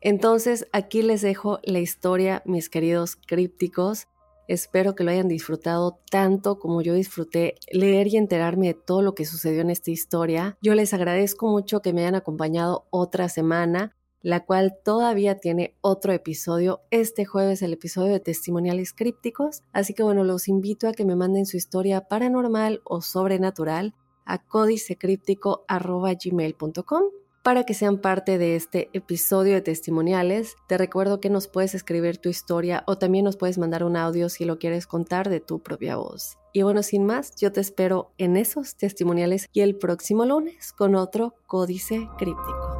Entonces, 0.00 0.66
aquí 0.72 1.02
les 1.02 1.20
dejo 1.20 1.60
la 1.62 1.80
historia, 1.80 2.42
mis 2.46 2.70
queridos 2.70 3.16
crípticos. 3.16 4.08
Espero 4.50 4.94
que 4.96 5.04
lo 5.04 5.12
hayan 5.12 5.28
disfrutado 5.28 6.00
tanto 6.10 6.58
como 6.58 6.82
yo 6.82 6.94
disfruté 6.94 7.54
leer 7.70 8.08
y 8.08 8.16
enterarme 8.16 8.66
de 8.66 8.74
todo 8.74 9.00
lo 9.00 9.14
que 9.14 9.24
sucedió 9.24 9.60
en 9.60 9.70
esta 9.70 9.92
historia. 9.92 10.58
Yo 10.60 10.74
les 10.74 10.92
agradezco 10.92 11.46
mucho 11.46 11.82
que 11.82 11.92
me 11.92 12.00
hayan 12.00 12.16
acompañado 12.16 12.88
otra 12.90 13.28
semana, 13.28 13.94
la 14.22 14.44
cual 14.44 14.76
todavía 14.84 15.38
tiene 15.38 15.76
otro 15.82 16.12
episodio. 16.12 16.80
Este 16.90 17.24
jueves 17.24 17.62
el 17.62 17.74
episodio 17.74 18.10
de 18.10 18.18
testimoniales 18.18 18.92
crípticos. 18.92 19.62
Así 19.72 19.94
que 19.94 20.02
bueno, 20.02 20.24
los 20.24 20.48
invito 20.48 20.88
a 20.88 20.94
que 20.94 21.04
me 21.04 21.14
manden 21.14 21.46
su 21.46 21.56
historia 21.56 22.08
paranormal 22.08 22.80
o 22.82 23.02
sobrenatural 23.02 23.94
a 24.24 24.38
códicecríptico.gmail.com 24.38 27.02
para 27.50 27.64
que 27.64 27.74
sean 27.74 27.98
parte 27.98 28.38
de 28.38 28.54
este 28.54 28.90
episodio 28.92 29.54
de 29.54 29.60
testimoniales. 29.60 30.54
Te 30.68 30.78
recuerdo 30.78 31.20
que 31.20 31.30
nos 31.30 31.48
puedes 31.48 31.74
escribir 31.74 32.18
tu 32.18 32.28
historia 32.28 32.84
o 32.86 32.96
también 32.96 33.24
nos 33.24 33.36
puedes 33.36 33.58
mandar 33.58 33.82
un 33.82 33.96
audio 33.96 34.28
si 34.28 34.44
lo 34.44 34.60
quieres 34.60 34.86
contar 34.86 35.28
de 35.28 35.40
tu 35.40 35.60
propia 35.60 35.96
voz. 35.96 36.38
Y 36.52 36.62
bueno, 36.62 36.84
sin 36.84 37.04
más, 37.04 37.34
yo 37.34 37.50
te 37.50 37.60
espero 37.60 38.12
en 38.18 38.36
esos 38.36 38.76
testimoniales 38.76 39.48
y 39.52 39.62
el 39.62 39.74
próximo 39.74 40.24
lunes 40.26 40.72
con 40.72 40.94
otro 40.94 41.34
códice 41.48 42.06
críptico. 42.18 42.79